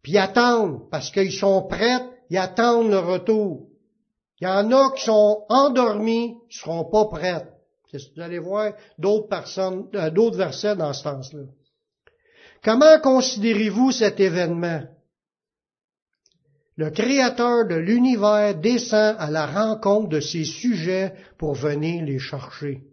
puis 0.05 0.11
ils 0.11 0.17
attendent, 0.19 0.87
parce 0.91 1.09
qu'ils 1.09 1.33
sont 1.33 1.63
prêts, 1.63 1.97
ils 2.29 2.37
attendent 2.37 2.91
le 2.91 2.99
retour. 2.99 3.69
Il 4.39 4.43
y 4.43 4.47
en 4.47 4.71
a 4.71 4.91
qui 4.91 5.03
sont 5.03 5.45
endormis, 5.49 6.37
qui 6.47 6.59
seront 6.59 6.85
pas 6.85 7.05
prêts. 7.05 7.47
Vous 7.91 8.21
allez 8.21 8.37
voir? 8.37 8.73
D'autres 8.99 9.27
personnes, 9.27 9.87
euh, 9.95 10.11
d'autres 10.11 10.37
versets 10.37 10.75
dans 10.75 10.93
ce 10.93 11.01
sens-là. 11.01 11.45
Comment 12.63 12.99
considérez-vous 12.99 13.91
cet 13.93 14.19
événement? 14.19 14.83
Le 16.75 16.91
Créateur 16.91 17.65
de 17.65 17.73
l'univers 17.73 18.53
descend 18.53 19.15
à 19.17 19.31
la 19.31 19.47
rencontre 19.47 20.09
de 20.09 20.19
ses 20.19 20.45
sujets 20.45 21.15
pour 21.39 21.55
venir 21.55 22.05
les 22.05 22.19
chercher. 22.19 22.83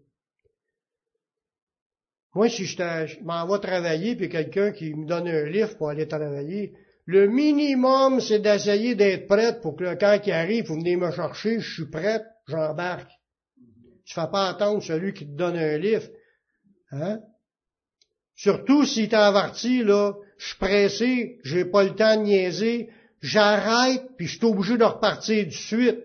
Moi, 2.34 2.48
si 2.48 2.64
je, 2.64 3.22
m'en 3.22 3.46
vais 3.46 3.58
travailler, 3.58 4.16
puis 4.16 4.30
quelqu'un 4.30 4.72
qui 4.72 4.94
me 4.94 5.04
donne 5.04 5.28
un 5.28 5.44
livre 5.44 5.76
pour 5.76 5.90
aller 5.90 6.08
travailler, 6.08 6.72
le 7.06 7.26
minimum, 7.26 8.20
c'est 8.20 8.38
d'essayer 8.38 8.94
d'être 8.94 9.26
prête 9.26 9.60
pour 9.60 9.76
que 9.76 9.94
quand 9.94 10.18
il 10.24 10.32
arrive, 10.32 10.66
vous 10.66 10.76
venez 10.76 10.96
me 10.96 11.10
chercher, 11.10 11.58
je 11.58 11.74
suis 11.74 11.90
prête, 11.90 12.24
j'embarque. 12.46 13.10
Tu 14.04 14.14
fais 14.14 14.30
pas 14.30 14.48
attendre 14.48 14.82
celui 14.82 15.12
qui 15.12 15.26
te 15.26 15.36
donne 15.36 15.56
un 15.56 15.78
livre. 15.78 16.08
Hein? 16.92 17.20
Surtout 18.36 18.84
si 18.84 19.08
t'es 19.08 19.16
averti, 19.16 19.82
là, 19.82 20.14
je 20.38 20.46
suis 20.48 20.58
pressé, 20.58 21.38
j'ai 21.44 21.64
pas 21.64 21.84
le 21.84 21.94
temps 21.94 22.16
de 22.16 22.22
niaiser, 22.22 22.90
j'arrête, 23.20 24.04
puis 24.16 24.26
je 24.26 24.38
suis 24.38 24.46
obligé 24.46 24.76
de 24.76 24.84
repartir 24.84 25.44
de 25.46 25.50
suite. 25.50 26.04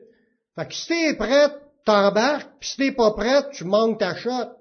Fait 0.56 0.68
que 0.68 0.74
si 0.74 0.88
t'es 0.88 1.16
prête, 1.16 1.54
t'embarques, 1.86 2.50
puis 2.60 2.70
si 2.70 2.78
t'es 2.78 2.92
pas 2.92 3.12
prête, 3.12 3.52
tu 3.52 3.66
manques 3.66 4.00
ta 4.00 4.16
shot. 4.16 4.57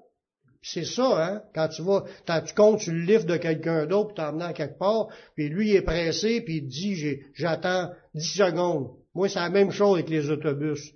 C'est 0.68 0.84
ça, 0.84 1.24
hein? 1.24 1.42
Quand 1.54 1.68
tu 1.68 1.82
vas, 1.82 2.02
quand 2.26 2.40
tu 2.40 2.52
comptes 2.52 2.80
sur 2.80 2.92
le 2.92 3.02
livre 3.02 3.24
de 3.24 3.36
quelqu'un 3.36 3.86
d'autre, 3.86 4.08
puis 4.08 4.16
t'emmenes 4.16 4.42
à 4.42 4.52
quelque 4.52 4.78
part, 4.78 5.06
puis 5.36 5.48
lui 5.48 5.70
il 5.70 5.76
est 5.76 5.82
pressé, 5.82 6.40
puis 6.40 6.56
il 6.56 6.66
dit 6.66 7.20
j'attends 7.34 7.92
10 8.14 8.24
secondes. 8.24 8.88
Moi, 9.14 9.28
c'est 9.28 9.38
la 9.38 9.48
même 9.48 9.70
chose 9.70 9.94
avec 9.94 10.10
les 10.10 10.28
autobus. 10.28 10.92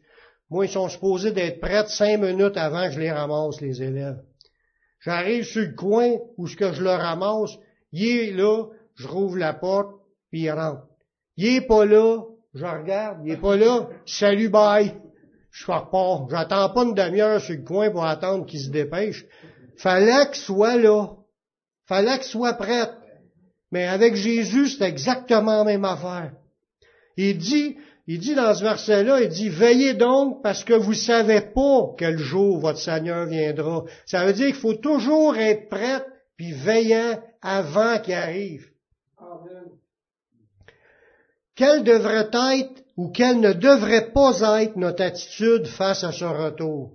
Moi, 0.50 0.66
ils 0.66 0.72
sont 0.72 0.88
supposés 0.88 1.30
d'être 1.30 1.60
prêts 1.60 1.86
cinq 1.86 2.18
minutes 2.18 2.56
avant 2.56 2.88
que 2.88 2.94
je 2.94 2.98
les 2.98 3.12
ramasse, 3.12 3.60
les 3.60 3.80
élèves. 3.80 4.20
J'arrive 5.04 5.44
sur 5.44 5.62
le 5.62 5.74
coin 5.76 6.16
où 6.36 6.48
ce 6.48 6.56
que 6.56 6.72
je 6.72 6.82
le 6.82 6.90
ramasse, 6.90 7.52
il 7.92 8.08
est 8.08 8.32
là, 8.32 8.64
je 8.96 9.06
rouvre 9.06 9.38
la 9.38 9.54
porte, 9.54 9.94
puis 10.32 10.40
il 10.40 10.50
rentre. 10.50 10.82
Il 11.36 11.46
est 11.46 11.66
pas 11.68 11.84
là, 11.84 12.24
je 12.54 12.64
regarde, 12.64 13.20
il 13.24 13.34
est 13.34 13.40
pas 13.40 13.56
là, 13.56 13.88
salut, 14.04 14.48
bye. 14.48 14.92
Je 15.52 15.66
repars. 15.66 16.28
J'attends 16.28 16.70
pas 16.70 16.82
une 16.82 16.94
demi-heure 16.94 17.40
sur 17.40 17.56
le 17.56 17.62
coin 17.62 17.90
pour 17.90 18.04
attendre 18.04 18.46
qu'il 18.46 18.60
se 18.60 18.70
dépêche. 18.70 19.26
Fallait 19.80 20.26
qu'il 20.30 20.42
soit 20.42 20.76
là. 20.76 21.08
Fallait 21.86 22.18
qu'il 22.18 22.28
soit 22.28 22.52
prête. 22.52 22.92
Mais 23.72 23.86
avec 23.86 24.14
Jésus, 24.14 24.68
c'est 24.68 24.84
exactement 24.84 25.58
la 25.58 25.64
même 25.64 25.86
affaire. 25.86 26.32
Il 27.16 27.38
dit, 27.38 27.78
il 28.06 28.18
dit 28.18 28.34
dans 28.34 28.54
ce 28.54 28.62
verset-là, 28.62 29.22
il 29.22 29.30
dit, 29.30 29.48
veillez 29.48 29.94
donc 29.94 30.42
parce 30.42 30.64
que 30.64 30.74
vous 30.74 30.92
savez 30.92 31.40
pas 31.40 31.94
quel 31.96 32.18
jour 32.18 32.58
votre 32.58 32.78
Seigneur 32.78 33.24
viendra. 33.26 33.84
Ça 34.04 34.26
veut 34.26 34.34
dire 34.34 34.46
qu'il 34.46 34.54
faut 34.56 34.74
toujours 34.74 35.36
être 35.36 35.70
prêt 35.70 36.04
puis 36.36 36.52
veillant 36.52 37.18
avant 37.40 37.98
qu'il 38.00 38.14
arrive. 38.14 38.66
Amen. 39.18 39.70
Quelle 41.54 41.84
devrait 41.84 42.28
être 42.32 42.84
ou 42.98 43.10
quelle 43.10 43.40
ne 43.40 43.54
devrait 43.54 44.12
pas 44.12 44.60
être 44.60 44.76
notre 44.76 45.02
attitude 45.02 45.66
face 45.66 46.04
à 46.04 46.12
ce 46.12 46.24
retour? 46.26 46.92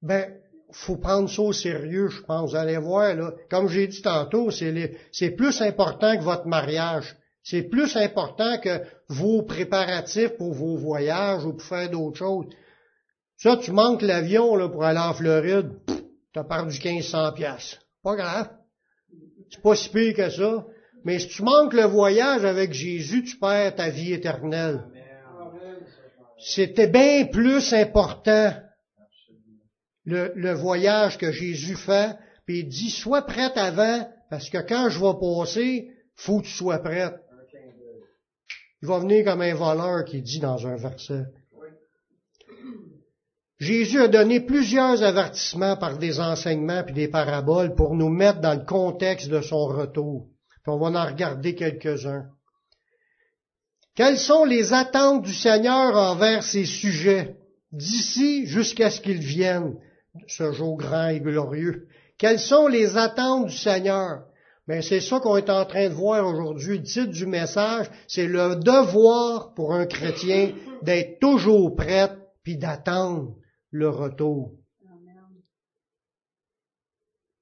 Ben, 0.00 0.32
faut 0.70 0.96
prendre 0.96 1.30
ça 1.30 1.42
au 1.42 1.52
sérieux, 1.52 2.08
je 2.08 2.22
pense. 2.22 2.50
Vous 2.50 2.56
allez 2.56 2.76
voir, 2.76 3.14
là, 3.14 3.32
comme 3.50 3.68
j'ai 3.68 3.86
dit 3.86 4.02
tantôt, 4.02 4.50
c'est 4.50 5.30
plus 5.30 5.62
important 5.62 6.16
que 6.16 6.22
votre 6.22 6.46
mariage. 6.46 7.16
C'est 7.42 7.62
plus 7.62 7.96
important 7.96 8.58
que 8.58 8.82
vos 9.08 9.42
préparatifs 9.42 10.36
pour 10.36 10.52
vos 10.52 10.76
voyages 10.76 11.46
ou 11.46 11.54
pour 11.54 11.62
faire 11.62 11.88
d'autres 11.88 12.18
choses. 12.18 12.46
Ça, 13.38 13.56
tu 13.56 13.72
manques 13.72 14.02
l'avion 14.02 14.56
là, 14.56 14.68
pour 14.68 14.84
aller 14.84 14.98
en 14.98 15.14
Floride, 15.14 15.70
tu 15.86 16.38
as 16.38 16.44
perdu 16.44 16.78
1500 16.78 17.32
pièces. 17.32 17.78
Pas 18.02 18.16
grave. 18.16 18.50
C'est 19.50 19.62
pas 19.62 19.74
si 19.74 19.88
pire 19.88 20.14
que 20.14 20.28
ça. 20.28 20.66
Mais 21.04 21.18
si 21.18 21.28
tu 21.28 21.42
manques 21.42 21.72
le 21.72 21.84
voyage 21.84 22.44
avec 22.44 22.72
Jésus, 22.72 23.24
tu 23.24 23.38
perds 23.38 23.76
ta 23.76 23.88
vie 23.88 24.12
éternelle. 24.12 24.84
C'était 26.38 26.88
bien 26.88 27.26
plus 27.26 27.72
important 27.72 28.52
le, 30.08 30.52
voyage 30.54 31.18
que 31.18 31.30
Jésus 31.30 31.76
fait, 31.76 32.16
puis 32.46 32.60
il 32.60 32.68
dit, 32.68 32.90
sois 32.90 33.22
prête 33.22 33.56
avant, 33.56 34.08
parce 34.30 34.48
que 34.50 34.58
quand 34.58 34.88
je 34.88 34.98
vais 34.98 35.18
passer, 35.20 35.90
faut 36.14 36.40
que 36.40 36.46
tu 36.46 36.52
sois 36.52 36.78
prête. 36.78 37.14
Il 38.82 38.88
va 38.88 39.00
venir 39.00 39.24
comme 39.24 39.42
un 39.42 39.54
voleur 39.54 40.04
qui 40.04 40.22
dit 40.22 40.38
dans 40.38 40.66
un 40.66 40.76
verset. 40.76 41.24
Jésus 43.58 44.00
a 44.00 44.08
donné 44.08 44.40
plusieurs 44.40 45.02
avertissements 45.02 45.76
par 45.76 45.98
des 45.98 46.20
enseignements 46.20 46.84
puis 46.84 46.94
des 46.94 47.08
paraboles 47.08 47.74
pour 47.74 47.96
nous 47.96 48.08
mettre 48.08 48.40
dans 48.40 48.54
le 48.54 48.64
contexte 48.64 49.28
de 49.28 49.40
son 49.40 49.66
retour. 49.66 50.28
On 50.66 50.78
va 50.78 51.00
en 51.00 51.06
regarder 51.06 51.54
quelques-uns. 51.54 52.26
Quelles 53.94 54.18
sont 54.18 54.44
les 54.44 54.74
attentes 54.74 55.24
du 55.24 55.32
Seigneur 55.32 55.96
envers 55.96 56.44
ses 56.44 56.66
sujets 56.66 57.36
d'ici 57.72 58.46
jusqu'à 58.46 58.90
ce 58.90 59.00
qu'il 59.00 59.18
vienne? 59.18 59.76
Ce 60.26 60.52
jour 60.52 60.76
grand 60.76 61.08
et 61.08 61.20
glorieux. 61.20 61.88
Quelles 62.18 62.40
sont 62.40 62.66
les 62.66 62.96
attentes 62.96 63.46
du 63.46 63.56
Seigneur? 63.56 64.24
Mais 64.66 64.82
c'est 64.82 65.00
ça 65.00 65.20
qu'on 65.20 65.36
est 65.36 65.50
en 65.50 65.64
train 65.64 65.88
de 65.88 65.94
voir 65.94 66.26
aujourd'hui. 66.26 66.78
Le 66.78 66.84
titre 66.84 67.12
du 67.12 67.26
message, 67.26 67.90
c'est 68.06 68.26
le 68.26 68.56
devoir 68.56 69.54
pour 69.54 69.72
un 69.72 69.86
chrétien 69.86 70.52
d'être 70.82 71.20
toujours 71.20 71.74
prêt 71.74 72.10
puis 72.42 72.58
d'attendre 72.58 73.34
le 73.70 73.88
retour. 73.88 74.52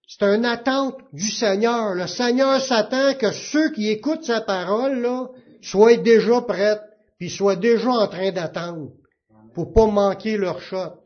C'est 0.06 0.24
une 0.24 0.44
attente 0.44 0.98
du 1.12 1.28
Seigneur. 1.28 1.94
Le 1.94 2.06
Seigneur 2.06 2.60
s'attend 2.60 3.14
que 3.14 3.32
ceux 3.32 3.72
qui 3.72 3.90
écoutent 3.90 4.24
sa 4.24 4.40
parole 4.40 5.00
là, 5.00 5.28
soient 5.60 5.96
déjà 5.96 6.40
prêts 6.42 6.80
puis 7.18 7.28
soient 7.28 7.56
déjà 7.56 7.90
en 7.90 8.06
train 8.06 8.30
d'attendre 8.30 8.92
pour 9.52 9.72
pas 9.72 9.86
manquer 9.86 10.36
leur 10.36 10.60
shot. 10.60 11.02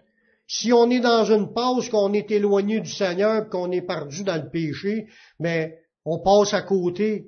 Si 0.52 0.72
on 0.72 0.90
est 0.90 0.98
dans 0.98 1.24
une 1.26 1.52
pause, 1.54 1.88
qu'on 1.90 2.12
est 2.12 2.28
éloigné 2.32 2.80
du 2.80 2.90
Seigneur, 2.90 3.48
qu'on 3.48 3.70
est 3.70 3.86
perdu 3.86 4.24
dans 4.24 4.34
le 4.34 4.50
péché, 4.50 5.06
mais 5.38 5.78
on 6.04 6.18
passe 6.18 6.54
à 6.54 6.62
côté. 6.62 7.26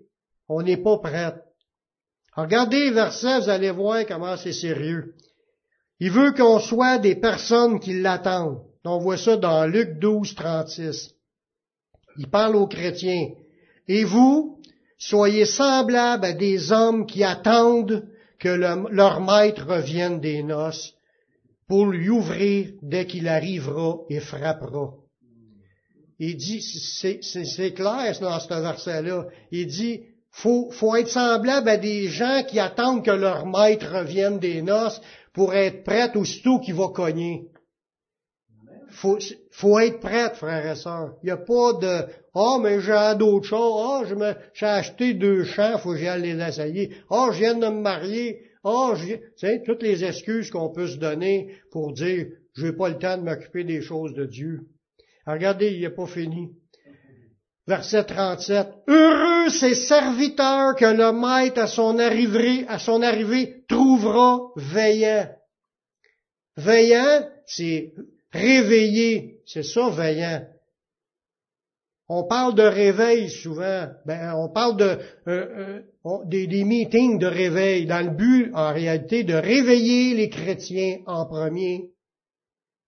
On 0.49 0.61
n'est 0.61 0.83
pas 0.83 0.99
prêt. 0.99 1.33
Regardez 2.35 2.87
les 2.87 2.91
versets, 2.91 3.39
vous 3.39 3.49
allez 3.49 3.71
voir 3.71 4.05
comment 4.09 4.37
c'est 4.37 4.53
sérieux. 4.53 5.15
Il 6.01 6.11
veut 6.11 6.33
qu'on 6.33 6.59
soit 6.59 6.99
des 6.99 7.15
personnes 7.15 7.79
qui 7.79 8.01
l'attendent. 8.01 8.61
On 8.85 8.99
voit 8.99 9.19
ça 9.19 9.37
dans 9.37 9.67
Luc 9.67 10.01
12, 10.01 10.35
36. 10.35 11.15
Il 12.19 12.29
parle 12.29 12.57
aux 12.57 12.67
chrétiens. 12.67 13.29
Et 13.87 14.03
vous, 14.03 14.61
soyez 14.99 15.45
semblables 15.45 16.25
à 16.25 16.33
des 16.33 16.73
hommes 16.73 17.07
qui 17.07 17.23
attendent 17.23 18.05
que 18.41 18.49
leur 18.49 19.21
maître 19.21 19.65
revienne 19.65 20.19
des 20.19 20.43
noces 20.43 20.97
pour 21.73 21.87
lui 21.87 22.11
ouvrir 22.11 22.69
dès 22.83 23.07
qu'il 23.07 23.27
arrivera 23.27 24.01
et 24.11 24.21
frappera. 24.21 24.91
Il 26.19 26.37
dit, 26.37 26.61
c'est 26.61 27.73
clair 27.73 28.15
dans 28.21 28.39
ce 28.39 28.61
verset-là, 28.61 29.25
il 29.51 29.69
dit, 29.69 30.03
faut, 30.31 30.71
faut 30.71 30.95
être 30.97 31.09
semblable 31.09 31.71
à 31.71 31.79
des 31.79 32.09
gens 32.09 32.43
qui 32.47 32.61
attendent 32.61 33.03
que 33.03 33.11
leur 33.11 33.47
maître 33.47 33.91
revienne 33.91 34.39
des 34.39 34.61
noces 34.61 35.01
pour 35.33 35.55
être 35.55 35.83
prêt 35.83 36.15
aussitôt 36.15 36.59
qu'il 36.59 36.75
va 36.75 36.89
cogner. 36.89 37.49
Faut, 38.91 39.17
faut 39.51 39.79
être 39.79 40.01
prêt, 40.01 40.29
frères 40.35 40.73
et 40.73 40.77
sœurs. 40.77 41.15
Il 41.23 41.27
n'y 41.29 41.33
a 41.33 41.39
pas 41.39 41.73
de, 41.81 42.05
ah, 42.35 42.59
mais 42.61 42.83
j'ai 42.83 43.15
d'autres 43.17 43.47
choses. 43.47 43.83
Ah, 43.83 44.03
oh, 44.03 44.35
j'ai 44.53 44.67
acheté 44.67 45.15
deux 45.15 45.45
champs, 45.45 45.79
faut 45.79 45.93
que 45.93 45.97
j'aille 45.97 46.21
les 46.21 46.47
essayer. 46.47 46.95
Ah, 47.09 47.29
oh, 47.29 47.33
je 47.33 47.39
viens 47.39 47.55
de 47.55 47.67
me 47.67 47.81
marier. 47.81 48.43
Oh, 48.65 48.95
sais, 49.37 49.63
toutes 49.65 49.83
les 49.83 50.05
excuses 50.05 50.51
qu'on 50.51 50.71
peut 50.71 50.87
se 50.87 50.97
donner 50.97 51.57
pour 51.71 51.93
dire, 51.93 52.27
j'ai 52.55 52.73
pas 52.73 52.91
le 52.91 52.99
temps 52.99 53.19
de 53.19 53.23
m'occuper 53.23 53.65
des 53.65 53.81
choses 53.81 54.15
de 54.15 54.25
Dieu. 54.25 54.69
regardez, 55.27 55.73
il 55.73 55.81
n'est 55.81 55.91
pas 55.91 56.07
fini. 56.07 56.53
Verset 57.67 58.05
37. 58.05 58.69
Heureux 58.89 59.49
ces 59.51 59.75
serviteurs 59.75 60.77
que 60.77 60.85
le 60.85 61.13
maître 61.13 61.61
à 61.61 61.67
son 61.67 61.99
arrivée, 61.99 62.65
à 62.69 62.79
son 62.79 63.03
arrivée 63.03 63.65
trouvera 63.69 64.41
veillant. 64.57 65.29
Veillant, 66.57 67.29
c'est 67.47 67.95
réveillé. 68.33 69.41
C'est 69.47 69.63
ça, 69.63 69.91
veillant. 69.91 70.47
On 72.15 72.25
parle 72.25 72.55
de 72.55 72.63
réveil 72.63 73.31
souvent. 73.31 73.89
Ben, 74.05 74.35
on 74.35 74.51
parle 74.51 74.77
de 74.77 74.99
euh, 75.29 75.81
euh, 76.05 76.19
des, 76.27 76.63
meetings 76.63 77.19
de 77.19 77.27
réveil 77.27 77.87
dans 77.87 78.05
le 78.05 78.15
but, 78.15 78.51
en 78.53 78.71
réalité, 78.71 79.25
de 79.25 79.33
réveiller 79.33 80.13
les 80.13 80.29
chrétiens 80.29 80.99
en 81.07 81.25
premier, 81.25 81.89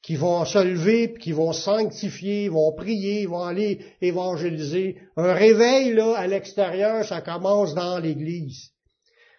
qui 0.03 0.17
vont 0.17 0.45
se 0.45 0.59
lever, 0.59 1.15
qui 1.15 1.33
vont 1.33 1.55
sanctifier, 1.55 2.51
vont 2.51 2.75
prier, 2.75 3.25
vont 3.25 3.45
aller 3.45 3.81
évangéliser. 4.03 4.99
Un 5.17 5.33
réveil 5.33 5.95
là 5.95 6.19
à 6.19 6.27
l'extérieur, 6.27 7.03
ça 7.03 7.23
commence 7.23 7.75
dans 7.75 7.99
l'Église. 7.99 8.73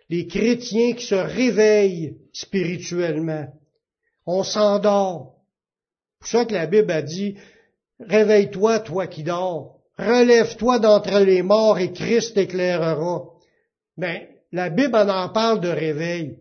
Les 0.09 0.25
chrétiens 0.25 0.93
qui 0.93 1.05
se 1.05 1.13
réveillent 1.13 2.17
spirituellement. 2.33 3.53
On 4.25 4.41
s'endort. 4.41 5.43
C'est 6.15 6.19
pour 6.19 6.27
ça 6.27 6.45
que 6.45 6.53
la 6.53 6.65
Bible 6.65 6.91
a 6.91 7.03
dit, 7.03 7.35
réveille-toi, 7.99 8.79
toi 8.79 9.05
qui 9.05 9.21
dors 9.21 9.74
relève-toi 9.97 10.79
d'entre 10.79 11.19
les 11.19 11.41
morts 11.41 11.79
et 11.79 11.91
Christ 11.93 12.36
t'éclairera. 12.36 13.23
Mais 13.97 14.29
la 14.51 14.69
Bible 14.69 14.95
en 14.95 15.29
parle 15.29 15.62
de 15.62 15.69
réveil. 15.69 16.38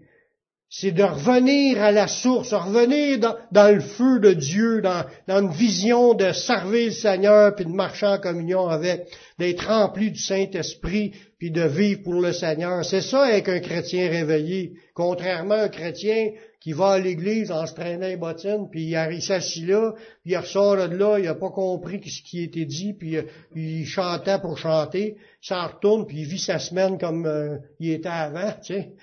C'est 0.77 0.91
de 0.91 1.05
revenir 1.05 1.81
à 1.81 1.93
la 1.93 2.09
source, 2.09 2.53
revenir 2.53 3.21
dans, 3.53 3.73
le 3.73 3.81
feu 3.81 4.19
de 4.19 4.33
Dieu, 4.33 4.81
dans, 4.81 5.05
dans, 5.29 5.41
une 5.41 5.53
vision 5.53 6.15
de 6.15 6.33
servir 6.33 6.87
le 6.87 6.91
Seigneur, 6.91 7.55
puis 7.55 7.65
de 7.65 7.71
marcher 7.71 8.07
en 8.07 8.19
communion 8.19 8.67
avec, 8.67 9.07
d'être 9.39 9.69
rempli 9.69 10.11
du 10.11 10.19
Saint-Esprit, 10.19 11.13
puis 11.39 11.53
de 11.53 11.63
vivre 11.63 12.03
pour 12.03 12.15
le 12.15 12.33
Seigneur. 12.33 12.85
C'est 12.85 13.03
ça 13.03 13.23
avec 13.23 13.49
un 13.49 13.61
chrétien 13.61 14.09
réveillé, 14.09 14.73
contrairement 14.95 15.55
à 15.55 15.65
un 15.65 15.69
chrétien 15.69 16.31
qui 16.65 16.73
va 16.73 16.93
à 16.93 16.99
l'église 16.99 17.53
en 17.53 17.67
se 17.67 17.75
traînant 17.75 18.07
les 18.07 18.17
bottines, 18.17 18.71
puis 18.71 18.85
il, 18.85 19.21
s'assit 19.23 19.67
là, 19.67 19.93
puis 20.23 20.33
il 20.33 20.37
ressort 20.39 20.77
de 20.77 20.97
là, 20.97 21.19
il 21.19 21.29
a 21.29 21.35
pas 21.35 21.51
compris 21.51 22.01
ce 22.09 22.23
qui 22.23 22.43
était 22.43 22.65
dit, 22.65 22.95
puis 22.95 23.19
euh, 23.19 23.25
il 23.55 23.85
chantait 23.85 24.39
pour 24.39 24.57
chanter, 24.57 25.19
s'en 25.43 25.67
retourne, 25.67 26.07
puis 26.07 26.21
il 26.21 26.25
vit 26.25 26.39
sa 26.39 26.59
semaine 26.59 26.97
comme 26.97 27.27
euh, 27.27 27.59
il 27.81 27.91
était 27.91 28.09
avant, 28.09 28.51
tu 28.65 28.73
sais. 28.73 28.95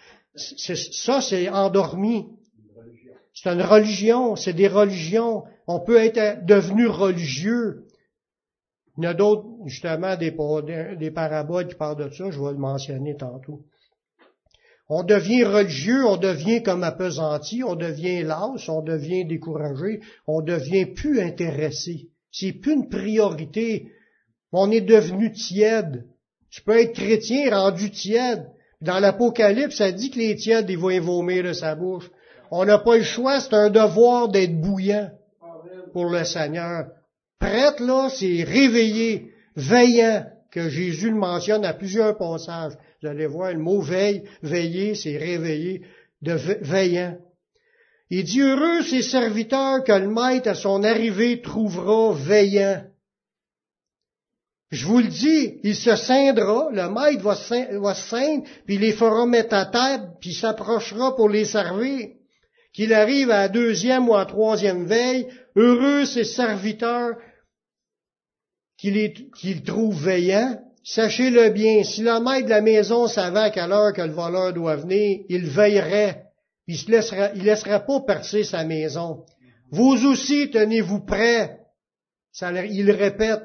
ça, 0.91 1.21
c'est 1.21 1.49
endormi. 1.49 2.29
C'est 3.35 3.49
une 3.49 3.61
religion, 3.61 4.35
c'est 4.35 4.53
des 4.53 4.67
religions. 4.67 5.43
On 5.67 5.81
peut 5.81 5.97
être 5.97 6.43
devenu 6.43 6.87
religieux. 6.87 7.85
Il 8.97 9.03
y 9.03 9.07
en 9.07 9.11
a 9.11 9.13
d'autres, 9.13 9.45
justement, 9.67 10.17
des 10.17 11.11
paraboles 11.11 11.67
qui 11.67 11.75
parlent 11.75 12.09
de 12.09 12.09
ça, 12.09 12.31
je 12.31 12.41
vais 12.41 12.53
le 12.53 12.57
mentionner 12.57 13.15
tantôt. 13.15 13.61
On 14.93 15.03
devient 15.03 15.45
religieux, 15.45 16.05
on 16.05 16.17
devient 16.17 16.63
comme 16.63 16.83
appesanti, 16.83 17.63
on 17.63 17.75
devient 17.75 18.23
las, 18.23 18.67
on 18.67 18.81
devient 18.81 19.23
découragé, 19.23 20.01
on 20.27 20.41
devient 20.41 20.85
plus 20.85 21.21
intéressé. 21.21 22.09
C'est 22.29 22.51
plus 22.51 22.73
une 22.73 22.89
priorité. 22.89 23.89
On 24.51 24.69
est 24.69 24.81
devenu 24.81 25.31
tiède. 25.31 26.07
Tu 26.49 26.61
peux 26.61 26.77
être 26.77 26.91
chrétien 26.91 27.57
rendu 27.57 27.89
tiède. 27.89 28.47
Dans 28.81 28.99
l'Apocalypse, 28.99 29.77
ça 29.77 29.93
dit 29.93 30.11
que 30.11 30.19
les 30.19 30.35
tièdes, 30.35 30.69
ils 30.69 30.77
vont 30.77 30.99
vomir 30.99 31.45
de 31.45 31.53
sa 31.53 31.73
bouche. 31.73 32.11
On 32.51 32.65
n'a 32.65 32.77
pas 32.77 32.97
le 32.97 33.03
choix, 33.03 33.39
c'est 33.39 33.53
un 33.53 33.69
devoir 33.69 34.27
d'être 34.27 34.59
bouillant 34.59 35.09
pour 35.93 36.09
le 36.09 36.25
Seigneur. 36.25 36.87
Prêtre, 37.39 37.81
là, 37.81 38.09
c'est 38.09 38.43
réveillé, 38.43 39.31
veillant, 39.55 40.25
que 40.51 40.67
Jésus 40.69 41.09
le 41.09 41.15
mentionne 41.15 41.65
à 41.65 41.73
plusieurs 41.73 42.17
passages. 42.17 42.73
Vous 43.01 43.07
allez 43.07 43.25
voir, 43.25 43.53
le 43.53 43.59
mot 43.59 43.81
veille, 43.81 44.23
veiller, 44.43 44.95
c'est 44.95 45.17
réveiller, 45.17 45.83
de 46.21 46.33
veillant. 46.33 47.17
Il 48.09 48.25
dit 48.25 48.41
heureux 48.41 48.83
ces 48.83 49.01
serviteurs 49.01 49.83
que 49.85 49.93
le 49.93 50.09
maître 50.09 50.49
à 50.49 50.55
son 50.55 50.83
arrivée 50.83 51.41
trouvera 51.41 52.13
veillant. 52.13 52.83
Je 54.69 54.85
vous 54.85 54.99
le 54.99 55.07
dis, 55.07 55.59
il 55.63 55.75
se 55.75 55.95
scindra, 55.95 56.69
le 56.71 56.89
maître 56.89 57.23
va 57.23 57.35
se 57.35 58.09
ceindre, 58.09 58.43
puis 58.65 58.75
il 58.75 58.81
les 58.81 58.93
fera 58.93 59.25
mettre 59.25 59.55
à 59.55 59.65
table, 59.65 60.11
puis 60.19 60.33
s'approchera 60.33 61.15
pour 61.15 61.29
les 61.29 61.45
servir. 61.45 62.09
Qu'il 62.73 62.93
arrive 62.93 63.31
à 63.31 63.49
deuxième 63.49 64.07
ou 64.07 64.15
à 64.15 64.25
troisième 64.25 64.85
veille, 64.85 65.27
heureux 65.57 66.05
ces 66.05 66.23
serviteurs 66.23 67.15
qu'il 68.81 69.63
trouve 69.63 70.03
veillants, 70.03 70.57
Sachez-le 70.83 71.49
bien, 71.49 71.83
si 71.83 72.01
le 72.01 72.19
maître 72.19 72.45
de 72.45 72.49
la 72.49 72.61
maison 72.61 73.07
savait 73.07 73.39
à 73.39 73.49
quelle 73.51 73.71
heure 73.71 73.93
que 73.93 74.01
le 74.01 74.11
voleur 74.11 74.51
doit 74.51 74.77
venir, 74.77 75.19
il 75.29 75.45
veillerait, 75.45 76.23
il 76.67 76.75
ne 76.87 76.91
laissera, 76.91 77.29
il 77.35 77.81
pas 77.85 77.99
percer 78.01 78.43
sa 78.43 78.63
maison. 78.63 79.23
Vous 79.69 80.05
aussi 80.05 80.49
tenez-vous 80.49 81.01
prêts. 81.01 81.59
il 82.41 82.89
répète, 82.89 83.43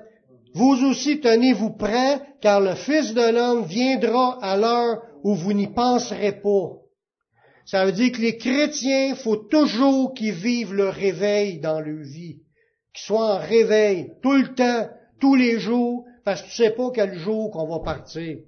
vous 0.54 0.82
aussi 0.86 1.20
tenez-vous 1.20 1.76
prêts, 1.76 2.20
car 2.40 2.62
le 2.62 2.74
Fils 2.74 3.12
de 3.12 3.32
l'homme 3.32 3.66
viendra 3.66 4.38
à 4.42 4.56
l'heure 4.56 5.02
où 5.22 5.34
vous 5.34 5.52
n'y 5.52 5.68
penserez 5.68 6.40
pas. 6.40 6.78
Ça 7.66 7.84
veut 7.84 7.92
dire 7.92 8.12
que 8.12 8.22
les 8.22 8.38
chrétiens, 8.38 9.14
faut 9.14 9.36
toujours 9.36 10.14
qu'ils 10.14 10.32
vivent 10.32 10.72
le 10.72 10.88
réveil 10.88 11.58
dans 11.58 11.80
leur 11.80 12.02
vie, 12.02 12.40
qu'ils 12.94 13.04
soient 13.04 13.34
en 13.34 13.38
réveil 13.38 14.12
tout 14.22 14.32
le 14.32 14.54
temps, 14.54 14.88
tous 15.20 15.34
les 15.34 15.58
jours, 15.58 16.04
parce 16.24 16.42
que 16.42 16.48
tu 16.48 16.54
sais 16.54 16.70
pas 16.70 16.90
quel 16.94 17.18
jour 17.18 17.50
qu'on 17.50 17.68
va 17.68 17.80
partir. 17.80 18.38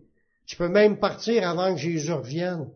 Tu 0.47 0.57
peux 0.57 0.69
même 0.69 0.99
partir 0.99 1.49
avant 1.49 1.75
que 1.75 1.81
Jésus 1.81 2.13
revienne. 2.13 2.69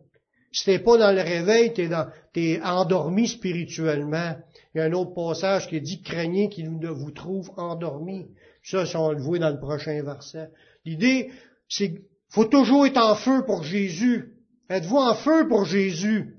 Si 0.51 0.65
t'es 0.65 0.79
pas 0.79 0.97
dans 0.97 1.11
le 1.11 1.21
réveil, 1.21 1.73
t'es 1.73 1.87
dans, 1.87 2.07
t'es 2.31 2.61
endormi 2.63 3.27
spirituellement. 3.27 4.35
Il 4.73 4.77
y 4.77 4.81
a 4.81 4.85
un 4.85 4.93
autre 4.93 5.13
passage 5.13 5.67
qui 5.67 5.81
dit 5.81 6.01
craignez 6.03 6.49
qu'il 6.49 6.77
ne 6.77 6.89
vous 6.89 7.11
trouve 7.11 7.51
endormi. 7.57 8.27
Ça, 8.63 8.85
si 8.85 8.95
on 8.95 9.11
le 9.11 9.21
voit 9.21 9.39
dans 9.39 9.49
le 9.49 9.59
prochain 9.59 10.01
verset. 10.03 10.49
L'idée, 10.85 11.31
c'est 11.67 11.95
faut 12.29 12.45
toujours 12.45 12.87
être 12.87 12.97
en 12.97 13.15
feu 13.15 13.43
pour 13.45 13.63
Jésus. 13.63 14.33
Êtes-vous 14.69 14.97
en 14.97 15.13
feu 15.13 15.47
pour 15.47 15.65
Jésus? 15.65 16.35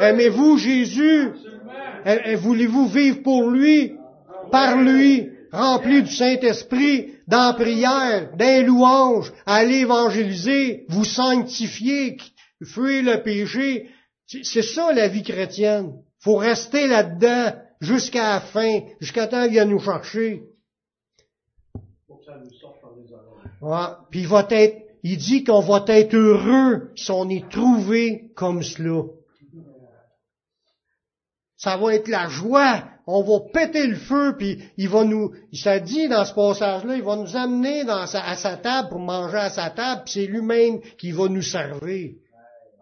Aimez-vous 0.00 0.58
Jésus? 0.58 1.30
Voulez-vous 2.36 2.88
vivre 2.88 3.22
pour 3.22 3.48
lui? 3.50 3.94
Par 4.50 4.76
lui? 4.76 5.30
Rempli 5.56 6.02
du 6.02 6.12
Saint-Esprit? 6.12 7.16
dans 7.26 7.48
la 7.48 7.54
prière, 7.54 8.36
dans 8.36 8.44
les 8.44 8.62
louanges, 8.62 9.32
aller 9.46 9.80
évangéliser, 9.80 10.86
vous 10.88 11.04
sanctifier, 11.04 12.18
fuir 12.62 13.02
le 13.02 13.22
péché. 13.22 13.90
C'est 14.26 14.62
ça 14.62 14.92
la 14.92 15.08
vie 15.08 15.22
chrétienne. 15.22 15.94
faut 16.20 16.36
rester 16.36 16.86
là-dedans 16.86 17.54
jusqu'à 17.80 18.34
la 18.34 18.40
fin, 18.40 18.80
jusqu'à 19.00 19.26
temps 19.26 19.42
qu'il 19.42 19.52
vienne 19.52 19.70
nous 19.70 19.80
chercher. 19.80 20.42
Ouais. 23.60 23.86
Puis 24.10 24.20
il 24.20 24.28
va 24.28 24.46
être, 24.50 24.82
il 25.02 25.16
dit 25.16 25.44
qu'on 25.44 25.60
va 25.60 25.84
être 25.88 26.14
heureux 26.14 26.90
si 26.94 27.10
on 27.10 27.28
est 27.28 27.48
trouvé 27.48 28.30
comme 28.34 28.62
cela. 28.62 29.02
Ça 31.56 31.76
va 31.76 31.94
être 31.94 32.08
la 32.08 32.28
joie 32.28 32.82
on 33.06 33.22
va 33.22 33.48
péter 33.52 33.86
le 33.86 33.96
feu, 33.96 34.34
puis 34.36 34.58
il 34.76 34.88
va 34.88 35.04
nous, 35.04 35.32
ça 35.52 35.78
dit 35.78 36.08
dans 36.08 36.24
ce 36.24 36.34
passage-là, 36.34 36.96
il 36.96 37.04
va 37.04 37.16
nous 37.16 37.36
amener 37.36 37.82
à 37.88 38.06
sa 38.06 38.56
table 38.56 38.88
pour 38.88 38.98
manger 38.98 39.36
à 39.36 39.50
sa 39.50 39.70
table, 39.70 40.02
puis 40.04 40.14
c'est 40.14 40.26
lui-même 40.26 40.80
qui 40.98 41.12
va 41.12 41.28
nous 41.28 41.42
servir. 41.42 42.14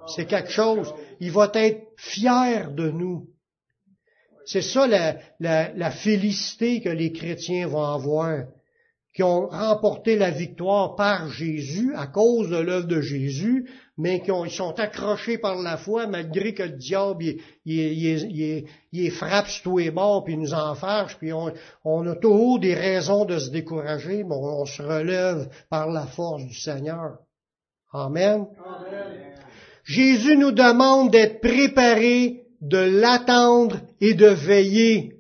C'est 0.06 0.26
quelque 0.26 0.50
chose. 0.50 0.94
Il 1.20 1.30
va 1.30 1.50
être 1.54 1.82
fier 1.96 2.72
de 2.72 2.90
nous. 2.90 3.26
C'est 4.46 4.62
ça 4.62 4.86
la, 4.86 5.16
la 5.40 5.90
félicité 5.90 6.80
que 6.80 6.90
les 6.90 7.12
chrétiens 7.12 7.66
vont 7.66 7.84
avoir, 7.84 8.44
qui 9.14 9.22
ont 9.22 9.46
remporté 9.46 10.16
la 10.16 10.30
victoire 10.30 10.96
par 10.96 11.28
Jésus, 11.30 11.94
à 11.94 12.06
cause 12.06 12.50
de 12.50 12.56
l'œuvre 12.56 12.86
de 12.86 13.00
Jésus, 13.00 13.70
mais 13.96 14.20
qui 14.20 14.32
ont, 14.32 14.44
ils 14.44 14.50
sont 14.50 14.78
accrochés 14.78 15.38
par 15.38 15.56
la 15.56 15.76
foi, 15.76 16.06
malgré 16.06 16.52
que 16.52 16.64
le 16.64 16.70
diable, 16.70 17.24
il, 17.64 18.66
il, 18.92 19.10
frappe 19.12 19.46
sur 19.46 19.62
tous 19.62 19.78
les 19.78 19.90
bords, 19.90 20.24
puis 20.24 20.34
il 20.34 20.40
nous 20.40 20.54
enfarge, 20.54 21.16
puis 21.18 21.32
on, 21.32 21.52
on, 21.84 22.06
a 22.08 22.16
toujours 22.16 22.58
des 22.58 22.74
raisons 22.74 23.24
de 23.24 23.38
se 23.38 23.50
décourager, 23.50 24.24
mais 24.24 24.34
on, 24.34 24.64
se 24.66 24.82
relève 24.82 25.48
par 25.70 25.88
la 25.88 26.06
force 26.06 26.44
du 26.44 26.54
Seigneur. 26.54 27.18
Amen. 27.92 28.46
Jésus 29.84 30.36
nous 30.36 30.50
demande 30.50 31.10
d'être 31.10 31.40
préparés, 31.40 32.42
de 32.60 32.78
l'attendre 32.78 33.76
et 34.00 34.14
de 34.14 34.26
veiller. 34.26 35.18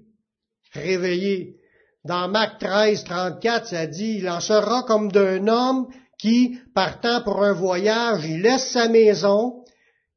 Réveiller. 0.72 1.56
Dans 2.04 2.28
Marc 2.28 2.58
13, 2.58 3.04
34, 3.04 3.66
ça 3.66 3.86
dit, 3.86 4.16
il 4.18 4.28
en 4.28 4.40
sera 4.40 4.82
comme 4.82 5.12
d'un 5.12 5.46
homme 5.46 5.86
qui, 6.24 6.58
partant 6.74 7.20
pour 7.20 7.44
un 7.44 7.52
voyage, 7.52 8.24
il 8.24 8.40
laisse 8.40 8.70
sa 8.70 8.88
maison, 8.88 9.62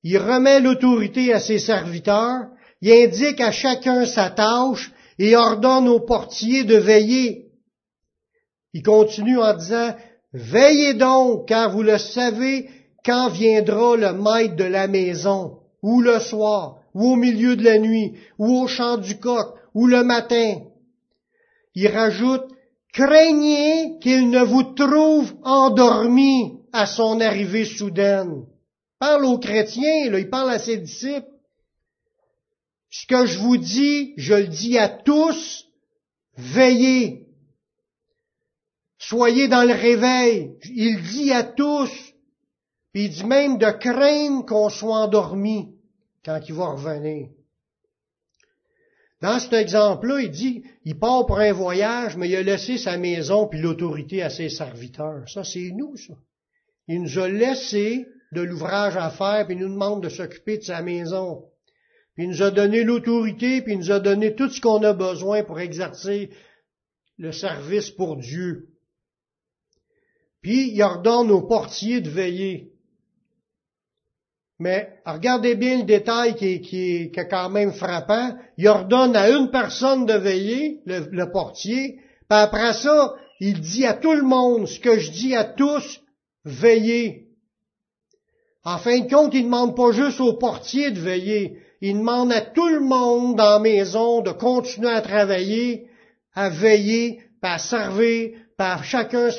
il 0.03 0.17
remet 0.17 0.61
l'autorité 0.61 1.33
à 1.33 1.41
ses 1.41 1.59
serviteurs, 1.59 2.45
il 2.81 2.93
indique 2.93 3.41
à 3.41 3.51
chacun 3.51 4.05
sa 4.05 4.29
tâche 4.29 4.93
et 5.19 5.35
ordonne 5.35 5.89
aux 5.89 5.99
portiers 5.99 6.63
de 6.63 6.77
veiller. 6.77 7.47
Il 8.73 8.83
continue 8.83 9.37
en 9.37 9.53
disant, 9.53 9.95
Veillez 10.31 10.93
donc, 10.93 11.49
car 11.49 11.71
vous 11.71 11.83
le 11.83 11.97
savez, 11.97 12.69
quand 13.03 13.27
viendra 13.27 13.97
le 13.97 14.13
maître 14.13 14.55
de 14.55 14.63
la 14.63 14.87
maison, 14.87 15.57
ou 15.83 15.99
le 15.99 16.21
soir, 16.21 16.77
ou 16.93 17.11
au 17.11 17.15
milieu 17.17 17.57
de 17.57 17.65
la 17.65 17.79
nuit, 17.79 18.13
ou 18.37 18.61
au 18.61 18.67
chant 18.67 18.95
du 18.95 19.19
coq, 19.19 19.55
ou 19.73 19.87
le 19.87 20.05
matin. 20.05 20.61
Il 21.75 21.89
rajoute, 21.89 22.47
craignez 22.97 23.99
qu'il 23.99 24.31
ne 24.31 24.41
vous 24.41 24.63
trouve 24.63 25.35
endormi 25.43 26.59
à 26.73 26.87
son 26.87 27.21
arrivée 27.21 27.65
soudaine. 27.65 28.47
parle 28.97 29.25
aux 29.25 29.37
chrétiens, 29.37 30.09
là, 30.09 30.17
il 30.17 30.29
parle 30.29 30.49
à 30.49 30.57
ses 30.57 30.77
disciples. 30.77 31.29
Ce 32.89 33.05
que 33.05 33.27
je 33.27 33.37
vous 33.37 33.57
dis, 33.57 34.13
je 34.17 34.33
le 34.33 34.47
dis 34.47 34.79
à 34.79 34.89
tous, 34.89 35.67
veillez. 36.37 37.27
Soyez 38.97 39.47
dans 39.47 39.63
le 39.63 39.73
réveil. 39.73 40.57
Il 40.63 41.03
dit 41.03 41.31
à 41.31 41.43
tous. 41.43 41.91
Puis 42.91 43.05
il 43.05 43.09
dit 43.11 43.25
même 43.25 43.59
de 43.59 43.69
craindre 43.69 44.43
qu'on 44.47 44.69
soit 44.69 45.01
endormi 45.01 45.75
quand 46.25 46.39
il 46.47 46.55
va 46.55 46.69
revenir. 46.69 47.27
Dans 49.21 49.39
cet 49.39 49.53
exemple-là, 49.53 50.21
il 50.21 50.29
dit, 50.29 50.63
il 50.85 50.99
part 50.99 51.25
pour 51.25 51.39
un 51.39 51.51
voyage, 51.51 52.17
mais 52.17 52.29
il 52.29 52.35
a 52.35 52.43
laissé 52.43 52.77
sa 52.77 52.97
maison 52.97 53.47
puis 53.47 53.59
l'autorité 53.59 54.21
à 54.21 54.29
ses 54.29 54.49
serviteurs. 54.49 55.27
Ça, 55.27 55.43
c'est 55.43 55.71
nous, 55.71 55.97
ça. 55.97 56.13
Il 56.87 57.01
nous 57.01 57.19
a 57.19 57.27
laissé 57.27 58.07
de 58.31 58.41
l'ouvrage 58.41 58.95
à 58.95 59.09
faire, 59.09 59.45
puis 59.45 59.55
il 59.55 59.61
nous 59.61 59.73
demande 59.73 60.03
de 60.03 60.09
s'occuper 60.09 60.57
de 60.57 60.63
sa 60.63 60.81
maison. 60.81 61.45
Puis 62.13 62.25
il 62.25 62.29
nous 62.29 62.43
a 62.43 62.51
donné 62.51 62.83
l'autorité, 62.83 63.61
puis 63.61 63.73
il 63.73 63.79
nous 63.79 63.91
a 63.91 63.99
donné 63.99 64.35
tout 64.35 64.49
ce 64.49 64.61
qu'on 64.61 64.83
a 64.83 64.93
besoin 64.93 65.43
pour 65.43 65.59
exercer 65.59 66.29
le 67.17 67.31
service 67.31 67.89
pour 67.89 68.17
Dieu. 68.17 68.69
Puis 70.41 70.71
il 70.71 70.81
ordonne 70.81 71.31
aux 71.31 71.41
portiers 71.41 72.01
de 72.01 72.09
veiller. 72.09 72.71
Mais 74.59 74.89
regardez 75.05 75.55
bien 75.55 75.77
le 75.77 75.83
détail 75.83 76.35
qui 76.35 76.53
est, 76.53 76.61
qui 76.61 76.95
est, 76.95 77.29
quand 77.29 77.49
même 77.49 77.73
frappant. 77.73 78.35
Il 78.57 78.67
ordonne 78.67 79.15
à 79.15 79.29
une 79.29 79.51
personne 79.51 80.05
de 80.05 80.13
veiller, 80.13 80.81
le, 80.85 81.31
portier, 81.31 81.99
puis 82.29 82.39
après 82.39 82.73
ça, 82.73 83.13
il 83.39 83.61
dit 83.61 83.85
à 83.85 83.93
tout 83.93 84.13
le 84.13 84.23
monde 84.23 84.67
ce 84.67 84.79
que 84.79 84.97
je 84.97 85.11
dis 85.11 85.35
à 85.35 85.43
tous, 85.43 86.01
veillez. 86.43 87.27
En 88.63 88.79
fin 88.79 88.99
de 88.99 89.09
compte, 89.09 89.33
il 89.33 89.41
ne 89.41 89.45
demande 89.45 89.75
pas 89.75 89.91
juste 89.91 90.19
au 90.19 90.33
portier 90.33 90.89
de 90.91 90.99
veiller, 90.99 91.59
il 91.81 91.99
demande 91.99 92.33
à 92.33 92.41
tout 92.41 92.67
le 92.67 92.79
monde 92.79 93.35
dans 93.37 93.51
la 93.51 93.59
maison 93.59 94.21
de 94.21 94.31
continuer 94.31 94.89
à 94.89 95.01
travailler, 95.01 95.87
à 96.33 96.49
veiller, 96.49 97.21
à 97.43 97.59
servir, 97.59 98.31
par 98.57 98.83
chacun 98.83 99.29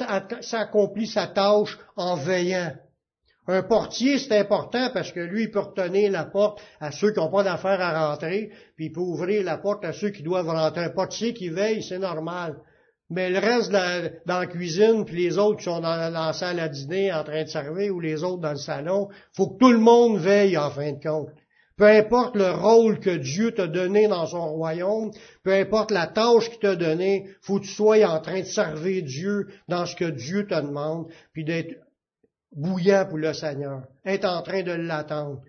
s'accomplit 0.40 1.09
sa 1.09 1.26
tâche 1.26 1.76
en 1.96 2.14
veillant. 2.14 2.72
Un 3.50 3.62
portier, 3.62 4.18
c'est 4.18 4.38
important 4.38 4.90
parce 4.92 5.11
que 5.11 5.20
lui, 5.20 5.44
il 5.44 5.50
peut 5.50 5.61
retenir 5.61 6.12
la 6.12 6.24
porte 6.24 6.61
à 6.80 6.92
ceux 6.92 7.12
qui 7.12 7.18
n'ont 7.18 7.30
pas 7.30 7.42
d'affaires 7.42 7.80
à 7.80 8.11
rentrer, 8.11 8.50
puis 8.76 8.87
il 8.87 8.92
peut 8.92 9.00
ouvrir 9.00 9.42
la 9.42 9.56
porte 9.56 9.87
à 9.87 9.94
ceux 9.94 10.11
qui 10.11 10.22
doivent 10.22 10.50
rentrer. 10.50 10.84
Un 10.84 10.90
portier 10.90 11.32
qui 11.32 11.48
veille, 11.48 11.82
c'est 11.82 11.98
normal. 11.98 12.58
Mais 13.08 13.30
le 13.30 13.38
reste 13.38 13.72
dans 13.72 14.38
la 14.38 14.46
cuisine, 14.46 15.06
puis 15.06 15.24
les 15.24 15.38
autres 15.38 15.61
qui 15.61 15.64
sont 15.64 15.80
dans 15.80 16.12
la, 16.12 16.32
salle 16.34 16.61
à 16.61 16.68
dîner 16.68 17.11
en 17.11 17.24
train 17.24 17.44
de 17.44 17.48
servir, 17.48 17.94
ou 17.94 18.00
les 18.00 18.22
autres 18.22 18.42
dans 18.42 18.50
le 18.50 18.56
salon, 18.56 19.08
faut 19.32 19.48
que 19.48 19.58
tout 19.58 19.72
le 19.72 19.78
monde 19.78 20.18
veille 20.18 20.58
en 20.58 20.70
fin 20.70 20.92
de 20.92 21.02
compte. 21.02 21.30
Peu 21.78 21.87
importe 21.87 22.37
le 22.37 22.50
rôle 22.50 22.98
que 22.98 23.16
Dieu 23.16 23.52
t'a 23.52 23.66
donné 23.66 24.08
dans 24.08 24.26
son 24.26 24.46
royaume, 24.46 25.11
peu 25.42 25.54
importe 25.54 25.90
la 25.90 26.06
tâche 26.06 26.50
qu'il 26.50 26.58
t'a 26.58 26.76
donnée, 26.76 27.30
faut 27.40 27.61
que 27.61 27.64
tu 27.64 27.70
sois 27.70 28.04
en 28.04 28.20
train 28.20 28.40
de 28.40 28.46
servir 28.46 29.04
Dieu 29.04 29.46
dans 29.68 29.87
ce 29.87 29.96
que 29.96 30.04
Dieu 30.11 30.46
te 30.46 30.61
demande, 30.61 31.06
puis 31.32 31.44
d'être 31.44 31.76
bouillant 32.52 33.06
pour 33.06 33.18
le 33.18 33.32
Seigneur, 33.32 33.82
être 34.04 34.24
en 34.24 34.42
train 34.42 34.62
de 34.62 34.72
l'attendre, 34.72 35.42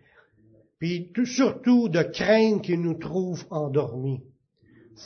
puis 0.80 1.12
surtout 1.26 1.90
de 1.90 2.02
craindre 2.02 2.62
qu'il 2.62 2.82
nous 2.82 2.98
trouve 2.98 3.46
endormis. 3.50 4.22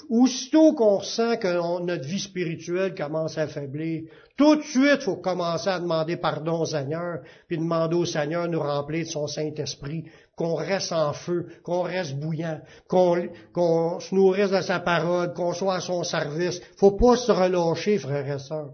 Aussitôt 0.09 0.73
qu'on 0.73 1.01
sent 1.01 1.37
que 1.37 1.83
notre 1.83 2.05
vie 2.05 2.19
spirituelle 2.19 2.95
commence 2.95 3.37
à 3.37 3.47
faiblir, 3.47 4.03
tout 4.35 4.55
de 4.55 4.63
suite, 4.63 4.97
il 5.01 5.01
faut 5.01 5.17
commencer 5.17 5.69
à 5.69 5.79
demander 5.79 6.17
pardon 6.17 6.61
au 6.61 6.65
Seigneur, 6.65 7.19
puis 7.47 7.59
demander 7.59 7.95
au 7.95 8.05
Seigneur 8.05 8.47
de 8.47 8.53
nous 8.53 8.59
remplir 8.59 9.05
de 9.05 9.09
son 9.09 9.27
Saint-Esprit, 9.27 10.05
qu'on 10.35 10.55
reste 10.55 10.91
en 10.91 11.13
feu, 11.13 11.45
qu'on 11.63 11.83
reste 11.83 12.15
bouillant, 12.15 12.59
qu'on 12.87 13.99
se 13.99 14.15
nourrisse 14.15 14.49
de 14.49 14.61
sa 14.61 14.79
parole, 14.79 15.33
qu'on 15.33 15.53
soit 15.53 15.75
à 15.75 15.81
son 15.81 16.03
service. 16.03 16.59
faut 16.77 16.97
pas 16.97 17.15
se 17.15 17.31
relâcher, 17.31 17.99
frères 17.99 18.27
et 18.27 18.39
sœurs. 18.39 18.73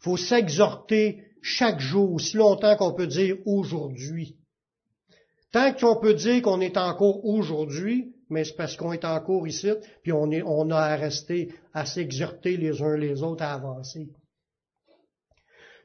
faut 0.00 0.18
s'exhorter 0.18 1.24
chaque 1.42 1.80
jour, 1.80 2.12
aussi 2.12 2.36
longtemps 2.36 2.76
qu'on 2.76 2.94
peut 2.94 3.06
dire 3.06 3.36
aujourd'hui. 3.46 4.36
Tant 5.52 5.72
qu'on 5.72 5.96
peut 5.96 6.14
dire 6.14 6.42
qu'on 6.42 6.60
est 6.60 6.76
encore 6.76 7.24
aujourd'hui, 7.24 8.12
mais 8.28 8.44
c'est 8.44 8.56
parce 8.56 8.76
qu'on 8.76 8.92
est 8.92 9.04
encore 9.04 9.46
ici, 9.46 9.70
puis 10.02 10.12
on, 10.12 10.30
est, 10.30 10.42
a 10.42 10.78
à 10.78 10.96
rester, 10.96 11.54
à 11.72 11.86
s'exhorter 11.86 12.56
les 12.56 12.82
uns 12.82 12.96
les 12.96 13.22
autres 13.22 13.42
à 13.42 13.54
avancer. 13.54 14.08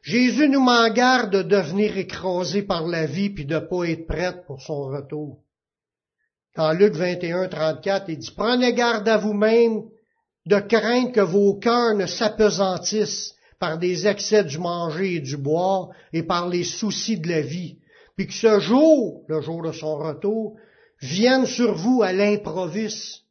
Jésus 0.01 0.49
nous 0.49 0.59
m'en 0.59 0.89
garde 0.89 1.31
de 1.31 1.43
devenir 1.43 1.97
écrasé 1.97 2.63
par 2.63 2.87
la 2.87 3.05
vie 3.05 3.29
puis 3.29 3.45
de 3.45 3.57
pas 3.57 3.85
être 3.85 4.05
prête 4.05 4.45
pour 4.45 4.61
son 4.61 4.87
retour. 4.87 5.39
Dans 6.57 6.73
Luc 6.73 6.93
21, 6.93 7.47
34, 7.47 8.09
il 8.09 8.17
dit, 8.17 8.33
prenez 8.35 8.73
garde 8.73 9.07
à 9.07 9.17
vous-même 9.17 9.83
de 10.45 10.59
craindre 10.59 11.13
que 11.13 11.21
vos 11.21 11.55
cœurs 11.55 11.95
ne 11.95 12.05
s'apesantissent 12.05 13.33
par 13.63 13.77
des 13.77 14.07
excès 14.07 14.43
du 14.43 14.57
manger 14.57 15.15
et 15.15 15.19
du 15.21 15.37
boire 15.37 15.87
et 16.11 16.21
par 16.21 16.49
les 16.49 16.65
soucis 16.65 17.17
de 17.17 17.29
la 17.29 17.39
vie, 17.39 17.77
puis 18.17 18.27
que 18.27 18.33
ce 18.33 18.59
jour, 18.59 19.23
le 19.29 19.39
jour 19.39 19.63
de 19.63 19.71
son 19.71 19.95
retour, 19.95 20.57
vienne 20.99 21.45
sur 21.45 21.73
vous 21.73 22.03
à 22.03 22.11
l'improviste. 22.11 23.21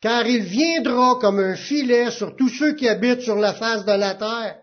Car 0.00 0.26
il 0.26 0.42
viendra 0.42 1.18
comme 1.20 1.38
un 1.38 1.54
filet 1.54 2.10
sur 2.10 2.34
tous 2.34 2.48
ceux 2.48 2.76
qui 2.76 2.88
habitent 2.88 3.20
sur 3.20 3.36
la 3.36 3.52
face 3.52 3.84
de 3.84 3.92
la 3.92 4.14
terre. 4.14 4.56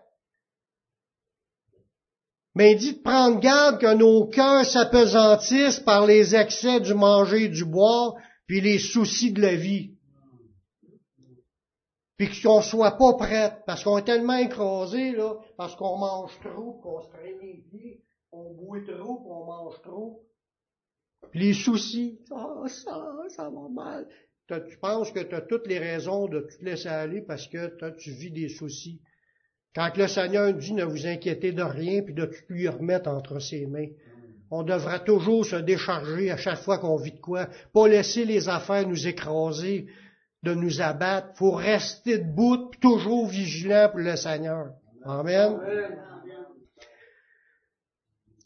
Mais 2.56 2.76
il 2.82 3.00
prendre 3.02 3.38
garde 3.38 3.80
que 3.80 3.94
nos 3.94 4.26
cœurs 4.26 4.66
s'apesantissent 4.66 5.78
par 5.78 6.04
les 6.04 6.34
excès 6.34 6.80
du 6.80 6.94
manger 6.94 7.44
et 7.44 7.48
du 7.48 7.64
boire, 7.64 8.14
puis 8.48 8.60
les 8.60 8.80
soucis 8.80 9.30
de 9.30 9.40
la 9.40 9.54
vie. 9.54 9.92
Puis 12.16 12.28
qu'on 12.42 12.62
soit 12.62 12.96
pas 12.96 13.14
prêt, 13.14 13.58
parce 13.66 13.84
qu'on 13.84 13.98
est 13.98 14.04
tellement 14.04 14.36
écrasé, 14.36 15.12
là, 15.12 15.34
parce 15.56 15.76
qu'on 15.76 15.98
mange 15.98 16.38
trop, 16.40 16.72
qu'on 16.82 17.02
se 17.02 17.08
traîne 17.08 17.38
les 17.42 17.62
pieds, 17.70 18.02
on 18.32 18.54
boit 18.54 18.80
trop, 18.86 19.16
qu'on 19.16 19.44
mange 19.44 19.82
trop, 19.82 20.26
les 21.34 21.52
soucis, 21.52 22.20
ah, 22.30 22.64
ça, 22.66 23.12
ça 23.28 23.50
va 23.50 23.68
mal. 23.68 24.06
Tu 24.48 24.78
penses 24.78 25.10
que 25.10 25.20
tu 25.20 25.34
as 25.34 25.40
toutes 25.40 25.66
les 25.66 25.78
raisons 25.78 26.28
de 26.28 26.40
tout 26.40 26.64
laisser 26.64 26.88
aller 26.88 27.20
parce 27.20 27.48
que 27.48 27.76
tu 27.98 28.10
vis 28.12 28.30
des 28.30 28.48
soucis. 28.48 29.00
Quand 29.74 29.94
le 29.96 30.06
Seigneur 30.06 30.54
dit 30.54 30.72
ne 30.72 30.84
vous 30.84 31.06
inquiétez 31.06 31.52
de 31.52 31.62
rien, 31.62 32.02
puis 32.02 32.14
de 32.14 32.26
tout 32.26 32.44
lui 32.48 32.68
remettre 32.68 33.10
entre 33.10 33.40
ses 33.40 33.66
mains. 33.66 33.88
On 34.50 34.62
devra 34.62 35.00
toujours 35.00 35.44
se 35.44 35.56
décharger 35.56 36.30
à 36.30 36.36
chaque 36.36 36.60
fois 36.60 36.78
qu'on 36.78 36.96
vit 36.96 37.12
de 37.12 37.20
quoi. 37.20 37.48
Pas 37.74 37.88
laisser 37.88 38.24
les 38.24 38.48
affaires 38.48 38.88
nous 38.88 39.08
écraser, 39.08 39.86
de 40.46 40.54
nous 40.54 40.80
abattre. 40.80 41.28
Faut 41.34 41.50
rester 41.50 42.18
debout, 42.18 42.70
toujours 42.80 43.26
vigilant 43.26 43.88
pour 43.90 44.00
le 44.00 44.16
Seigneur. 44.16 44.68
Amen. 45.04 45.58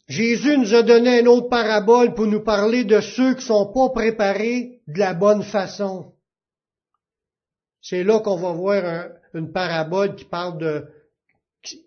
Jésus 0.07 0.57
nous 0.57 0.73
a 0.73 0.83
donné 0.83 1.21
une 1.21 1.27
autre 1.27 1.47
parabole 1.47 2.13
pour 2.13 2.25
nous 2.25 2.43
parler 2.43 2.83
de 2.83 2.99
ceux 2.99 3.35
qui 3.35 3.45
sont 3.45 3.71
pas 3.71 3.89
préparés 3.89 4.81
de 4.87 4.99
la 4.99 5.13
bonne 5.13 5.43
façon. 5.43 6.13
C'est 7.81 8.03
là 8.03 8.19
qu'on 8.19 8.35
va 8.35 8.51
voir 8.51 9.09
une 9.33 9.51
parabole 9.53 10.15
qui 10.15 10.25
parle 10.25 10.57
de, 10.57 10.87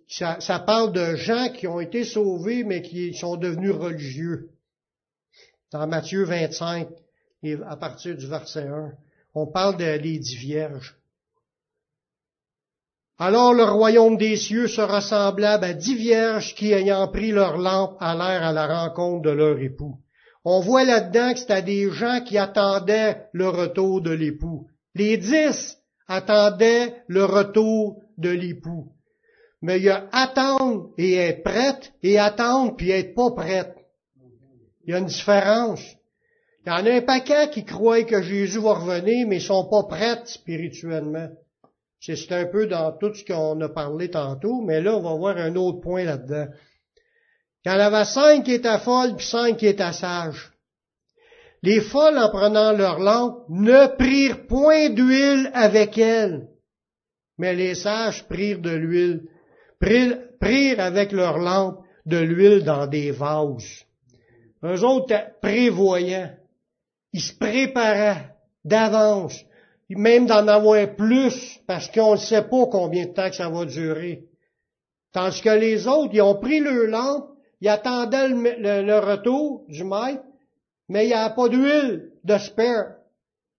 ça, 0.08 0.40
ça, 0.40 0.58
parle 0.58 0.92
de 0.92 1.16
gens 1.16 1.50
qui 1.50 1.66
ont 1.66 1.80
été 1.80 2.04
sauvés 2.04 2.64
mais 2.64 2.82
qui 2.82 3.14
sont 3.14 3.36
devenus 3.36 3.72
religieux. 3.72 4.50
Dans 5.70 5.86
Matthieu 5.86 6.24
25, 6.24 6.88
à 7.66 7.76
partir 7.76 8.16
du 8.16 8.26
verset 8.26 8.68
1, 8.68 8.92
on 9.34 9.46
parle 9.46 9.76
des 9.76 9.98
dix 9.98 10.36
vierges. 10.36 10.96
Alors 13.18 13.54
le 13.54 13.64
royaume 13.64 14.16
des 14.16 14.36
cieux 14.36 14.66
sera 14.66 15.00
semblable 15.00 15.64
à 15.64 15.72
dix 15.72 15.94
vierges 15.94 16.54
qui, 16.54 16.72
ayant 16.72 17.06
pris 17.08 17.30
leur 17.30 17.58
lampe, 17.58 17.96
allèrent 18.00 18.42
à 18.42 18.52
la 18.52 18.66
rencontre 18.66 19.22
de 19.22 19.30
leur 19.30 19.58
époux. 19.60 19.98
On 20.44 20.60
voit 20.60 20.84
là-dedans 20.84 21.32
que 21.32 21.38
c'était 21.38 21.62
des 21.62 21.90
gens 21.90 22.20
qui 22.20 22.38
attendaient 22.38 23.28
le 23.32 23.48
retour 23.48 24.02
de 24.02 24.10
l'époux. 24.10 24.68
Les 24.94 25.16
dix 25.16 25.78
attendaient 26.06 27.02
le 27.06 27.24
retour 27.24 28.02
de 28.18 28.30
l'époux. 28.30 28.92
Mais 29.62 29.78
il 29.78 29.84
y 29.84 29.90
a 29.90 30.06
attendre 30.12 30.90
et 30.98 31.14
être 31.14 31.42
prête 31.42 31.92
et 32.02 32.18
attendre 32.18 32.76
puis 32.76 32.90
être 32.90 33.14
pas 33.14 33.30
prête. 33.30 33.74
Il 34.84 34.90
y 34.90 34.94
a 34.94 34.98
une 34.98 35.06
différence. 35.06 35.80
Il 36.66 36.70
y 36.70 36.72
en 36.72 36.86
a 36.86 36.94
un 36.94 37.02
paquet 37.02 37.50
qui 37.50 37.64
croient 37.64 38.04
que 38.04 38.22
Jésus 38.22 38.58
va 38.58 38.74
revenir, 38.74 39.26
mais 39.28 39.36
ils 39.36 39.42
sont 39.42 39.68
pas 39.68 39.82
prêts 39.82 40.22
spirituellement. 40.24 41.28
C'est 42.00 42.32
un 42.32 42.46
peu 42.46 42.66
dans 42.66 42.92
tout 42.92 43.14
ce 43.14 43.24
qu'on 43.24 43.60
a 43.60 43.68
parlé 43.68 44.10
tantôt, 44.10 44.62
mais 44.62 44.80
là, 44.80 44.96
on 44.96 45.02
va 45.02 45.14
voir 45.14 45.36
un 45.36 45.56
autre 45.56 45.80
point 45.80 46.04
là-dedans. 46.04 46.46
Il 47.64 47.72
y 47.72 47.74
en 47.74 47.78
avait 47.78 48.04
cinq 48.04 48.44
qui 48.44 48.54
étaient 48.54 48.78
folles, 48.78 49.16
puis 49.16 49.26
cinq 49.26 49.58
qui 49.58 49.66
étaient 49.66 49.92
sages. 49.92 50.52
Les 51.62 51.80
folles, 51.80 52.18
en 52.18 52.28
prenant 52.30 52.72
leur 52.72 52.98
lampe, 52.98 53.44
ne 53.48 53.86
prirent 53.96 54.46
point 54.46 54.90
d'huile 54.90 55.50
avec 55.54 55.96
elles, 55.96 56.48
mais 57.38 57.54
les 57.54 57.74
sages 57.74 58.26
prirent 58.28 58.60
de 58.60 58.70
l'huile, 58.70 59.28
prirent, 59.80 60.80
avec 60.80 61.12
leur 61.12 61.38
lampe 61.38 61.78
de 62.04 62.18
l'huile 62.18 62.64
dans 62.64 62.86
des 62.86 63.10
vases. 63.10 63.84
Eux 64.62 64.82
autres 64.84 65.14
prévoyants. 65.40 66.30
Ils 67.14 67.22
se 67.22 67.32
préparaient 67.32 68.36
d'avance 68.66 69.42
même 69.96 70.26
d'en 70.26 70.46
avoir 70.48 70.94
plus, 70.96 71.60
parce 71.66 71.88
qu'on 71.88 72.12
ne 72.12 72.18
sait 72.18 72.42
pas 72.42 72.66
combien 72.66 73.06
de 73.06 73.12
temps 73.12 73.28
que 73.28 73.36
ça 73.36 73.48
va 73.48 73.64
durer. 73.64 74.24
Tandis 75.12 75.40
que 75.40 75.50
les 75.50 75.86
autres, 75.86 76.10
ils 76.12 76.22
ont 76.22 76.34
pris 76.34 76.60
leur 76.60 76.86
lampe, 76.86 77.28
ils 77.60 77.68
attendaient 77.68 78.28
le, 78.28 78.98
retour 78.98 79.64
du 79.68 79.84
maître, 79.84 80.24
mais 80.88 81.04
il 81.04 81.08
n'y 81.08 81.14
a 81.14 81.30
pas 81.30 81.48
d'huile 81.48 82.10
de 82.24 82.38
spare. 82.38 82.96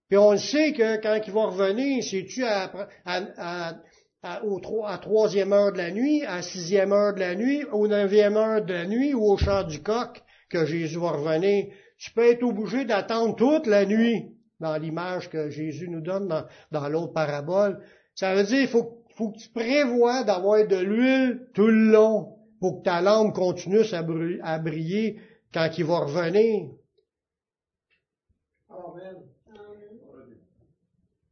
Puis 0.10 0.18
on 0.18 0.38
sait 0.38 0.74
que 0.74 1.02
quand 1.02 1.20
il 1.26 1.34
va 1.34 1.46
revenir, 1.46 2.04
c'est-tu 2.04 2.44
à, 2.44 2.72
à, 3.06 3.74
à, 4.22 4.44
au, 4.44 4.60
à 4.86 4.98
troisième 4.98 5.54
heure 5.54 5.72
de 5.72 5.78
la 5.78 5.92
nuit, 5.92 6.24
à 6.26 6.42
sixième 6.42 6.92
heure 6.92 7.14
de 7.14 7.22
la 7.22 7.36
nuit, 7.36 7.64
au 7.72 7.88
neuvième 7.88 8.38
heure 8.38 8.64
de 8.64 8.74
la 8.74 8.86
nuit 8.86 9.14
ou 9.14 9.24
au 9.24 9.38
chant 9.38 9.64
du 9.64 9.82
coq 9.82 10.22
que 10.50 10.66
Jésus 10.66 11.00
va 11.00 11.12
revenir. 11.12 11.68
Tu 11.98 12.12
peux 12.12 12.26
être 12.26 12.44
obligé 12.44 12.86
d'attendre 12.86 13.36
toute 13.36 13.68
la 13.68 13.86
nuit 13.86 14.36
dans 14.60 14.78
l'image 14.78 15.30
que 15.30 15.50
Jésus 15.50 15.90
nous 15.90 16.02
donne 16.02 16.28
dans, 16.72 16.90
l'autre 16.90 17.14
parabole. 17.14 17.82
Ça 18.16 18.36
veut 18.36 18.44
dire, 18.44 18.62
il 18.62 18.68
faut, 18.68 19.04
faut 19.16 19.32
que 19.32 19.38
tu 19.38 19.50
prévois 19.50 20.24
d'avoir 20.24 20.66
de 20.68 20.78
l'huile 20.78 21.48
tout 21.54 21.68
le 21.68 21.92
long 21.92 22.36
pour 22.60 22.80
que 22.80 22.84
ta 22.84 23.02
lampe 23.02 23.36
continue 23.36 23.82
à, 24.42 24.60
briller 24.60 25.20
quand 25.54 25.70
il 25.78 25.86
va 25.86 26.00
revenir. 26.00 26.70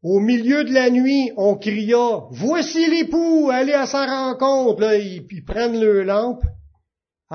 Au 0.03 0.19
milieu 0.19 0.65
de 0.65 0.73
la 0.73 0.89
nuit, 0.89 1.31
on 1.37 1.55
cria, 1.55 2.27
Voici 2.31 2.89
l'époux, 2.89 3.49
allez 3.51 3.71
à 3.71 3.85
sa 3.85 4.05
rencontre. 4.05 4.81
Là, 4.81 4.97
ils, 4.97 5.45
prennent 5.45 5.79
leur 5.79 6.03
lampe. 6.03 6.43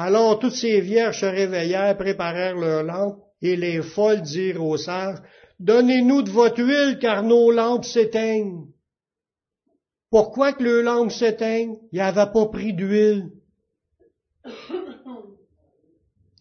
Alors 0.01 0.39
toutes 0.39 0.55
ces 0.55 0.81
vierges 0.81 1.19
se 1.19 1.27
réveillèrent, 1.27 1.97
préparèrent 1.97 2.55
leur 2.55 2.85
lampe, 2.85 3.19
et 3.43 3.57
les 3.57 3.83
folles 3.83 4.23
dirent 4.23 4.63
aux 4.65 4.77
sages, 4.77 5.19
Donnez-nous 5.59 6.23
de 6.23 6.31
votre 6.31 6.63
huile, 6.63 7.01
car 7.01 7.25
nos 7.25 7.51
lampes 7.51 7.85
s'éteignent. 7.85 8.67
Pourquoi 10.09 10.53
que 10.53 10.63
le 10.63 10.83
lampe 10.83 11.11
s'éteigne? 11.11 11.75
Il 11.91 11.99
n'avait 11.99 12.31
pas 12.33 12.47
pris 12.47 12.75
d'huile. 12.75 13.33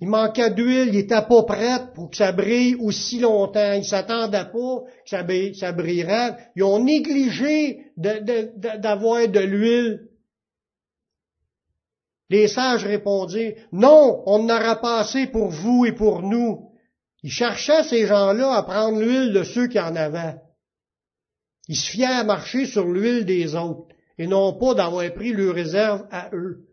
Il 0.01 0.07
manquait 0.07 0.51
d'huile, 0.51 0.89
il 0.89 0.97
n'était 0.97 1.25
pas 1.27 1.41
prêt 1.41 1.79
pour 1.95 2.11
que 2.11 2.17
ça 2.17 2.31
brille 2.31 2.75
aussi 2.79 3.19
longtemps. 3.19 3.73
Il 3.73 3.83
s'attendait 3.83 4.51
pas 4.51 4.83
que 5.03 5.09
ça, 5.09 5.25
ça 5.59 5.71
brillerait. 5.71 6.37
Ils 6.55 6.61
ont 6.61 6.83
négligé 6.83 7.87
d'avoir 7.97 9.27
de, 9.27 9.39
l'huile. 9.39 10.06
Les 12.29 12.47
sages 12.47 12.85
répondirent, 12.85 13.55
non, 13.71 14.23
on 14.25 14.43
n'aura 14.43 14.75
pas 14.75 14.99
assez 14.99 15.27
pour 15.27 15.49
vous 15.49 15.85
et 15.85 15.93
pour 15.93 16.21
nous. 16.21 16.71
Ils 17.23 17.31
cherchaient 17.31 17.83
ces 17.83 18.05
gens-là 18.05 18.53
à 18.53 18.63
prendre 18.63 18.99
l'huile 18.99 19.33
de 19.33 19.43
ceux 19.43 19.67
qui 19.67 19.79
en 19.79 19.95
avaient. 19.95 20.35
Ils 21.67 21.75
se 21.75 21.89
fiaient 21.89 22.05
à 22.05 22.23
marcher 22.23 22.65
sur 22.65 22.85
l'huile 22.85 23.25
des 23.25 23.55
autres 23.55 23.87
et 24.17 24.27
non 24.27 24.53
pas 24.53 24.73
d'avoir 24.73 25.11
pris 25.13 25.33
leur 25.33 25.53
réserve 25.53 26.05
à 26.11 26.29
eux. 26.33 26.63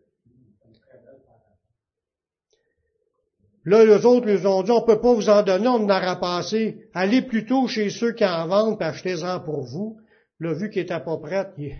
Là, 3.65 3.83
les 3.83 4.05
autres 4.05 4.27
les 4.27 4.45
ont 4.45 4.61
dit, 4.61 4.71
on 4.71 4.85
peut 4.85 5.01
pas 5.01 5.13
vous 5.13 5.29
en 5.29 5.41
donner, 5.41 5.67
on 5.67 5.75
en 5.75 5.89
aura 5.89 6.19
passé. 6.19 6.87
Allez 6.93 7.23
plutôt 7.23 7.67
chez 7.67 7.89
ceux 7.89 8.11
qui 8.11 8.23
en 8.23 8.47
vendent, 8.47 8.79
et 8.79 8.83
achetez-en 8.83 9.39
pour 9.39 9.63
vous. 9.63 9.97
Là, 10.39 10.53
vu 10.53 10.69
qu'il 10.69 10.83
était 10.83 10.99
pas 10.99 11.17
prêt, 11.17 11.51
il, 11.57 11.75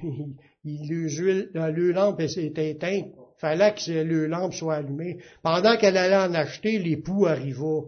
il, 0.63 1.49
le 1.53 1.91
lampe 1.91 2.21
était 2.21 2.71
éteinte. 2.71 3.13
Fallait 3.37 3.73
que 3.73 3.91
le 3.91 4.27
lampe 4.27 4.53
soit 4.53 4.75
allumée. 4.75 5.19
Pendant 5.43 5.77
qu'elle 5.77 5.97
allait 5.97 6.15
en 6.15 6.33
acheter, 6.33 6.79
l'époux 6.79 7.25
arriva. 7.25 7.81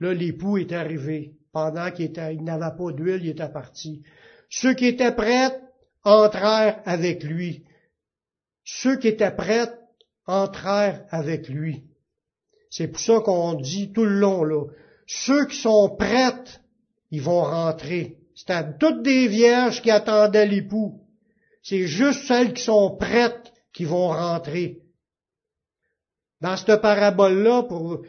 Là, 0.00 0.12
l'époux 0.12 0.58
est 0.58 0.72
arrivé. 0.72 1.34
Pendant 1.52 1.90
qu'il 1.90 2.12
il 2.32 2.44
n'avait 2.44 2.76
pas 2.76 2.92
d'huile, 2.92 3.22
il 3.22 3.30
était 3.30 3.48
parti. 3.48 4.02
Ceux 4.50 4.74
qui 4.74 4.86
étaient 4.86 5.14
prêts 5.14 5.58
entrèrent 6.04 6.80
avec 6.84 7.24
lui. 7.24 7.64
Ceux 8.64 8.96
qui 8.96 9.08
étaient 9.08 9.34
prêts 9.34 9.70
entrèrent 10.26 11.04
avec 11.08 11.48
lui. 11.48 11.84
C'est 12.70 12.88
pour 12.88 13.00
ça 13.00 13.20
qu'on 13.20 13.54
dit 13.54 13.92
tout 13.92 14.04
le 14.04 14.18
long, 14.18 14.44
là, 14.44 14.66
ceux 15.06 15.46
qui 15.46 15.56
sont 15.56 15.96
prêtes, 15.96 16.60
ils 17.10 17.22
vont 17.22 17.42
rentrer. 17.42 18.18
C'était 18.34 18.76
toutes 18.78 19.02
des 19.02 19.28
vierges 19.28 19.80
qui 19.80 19.90
attendaient 19.90 20.46
l'époux. 20.46 21.00
C'est 21.62 21.86
juste 21.86 22.24
celles 22.24 22.52
qui 22.52 22.62
sont 22.62 22.96
prêtes 22.96 23.52
qui 23.76 23.84
vont 23.84 24.08
rentrer. 24.08 24.78
Dans 26.40 26.56
cette 26.56 26.80
parabole-là, 26.80 27.64
pour 27.64 28.02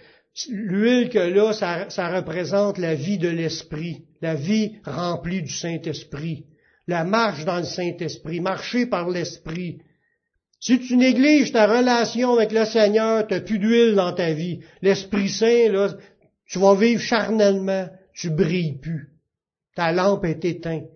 l'huile 0.47 1.09
que 1.09 1.19
là, 1.19 1.51
ça, 1.51 1.89
ça 1.89 2.07
représente 2.07 2.77
la 2.77 2.95
vie 2.95 3.17
de 3.17 3.27
l'esprit, 3.27 4.05
la 4.21 4.35
vie 4.35 4.77
remplie 4.85 5.41
du 5.41 5.53
Saint-Esprit, 5.53 6.45
la 6.87 7.03
marche 7.03 7.43
dans 7.43 7.57
le 7.57 7.65
Saint-Esprit, 7.65 8.39
marcher 8.39 8.85
par 8.85 9.09
l'Esprit, 9.09 9.81
si 10.59 10.79
tu 10.79 10.95
négliges 10.95 11.51
ta 11.51 11.67
relation 11.67 12.33
avec 12.33 12.53
le 12.53 12.65
Seigneur, 12.65 13.27
tu 13.27 13.33
n'as 13.33 13.41
plus 13.41 13.59
d'huile 13.59 13.95
dans 13.95 14.13
ta 14.13 14.33
vie. 14.33 14.61
L'Esprit 14.81 15.29
Saint, 15.29 15.69
là, 15.69 15.95
tu 16.47 16.59
vas 16.59 16.75
vivre 16.75 17.01
charnellement, 17.01 17.89
tu 18.13 18.29
brilles 18.29 18.79
plus. 18.79 19.09
Ta 19.75 19.91
lampe 19.91 20.25
est 20.25 20.43
éteinte. 20.45 20.87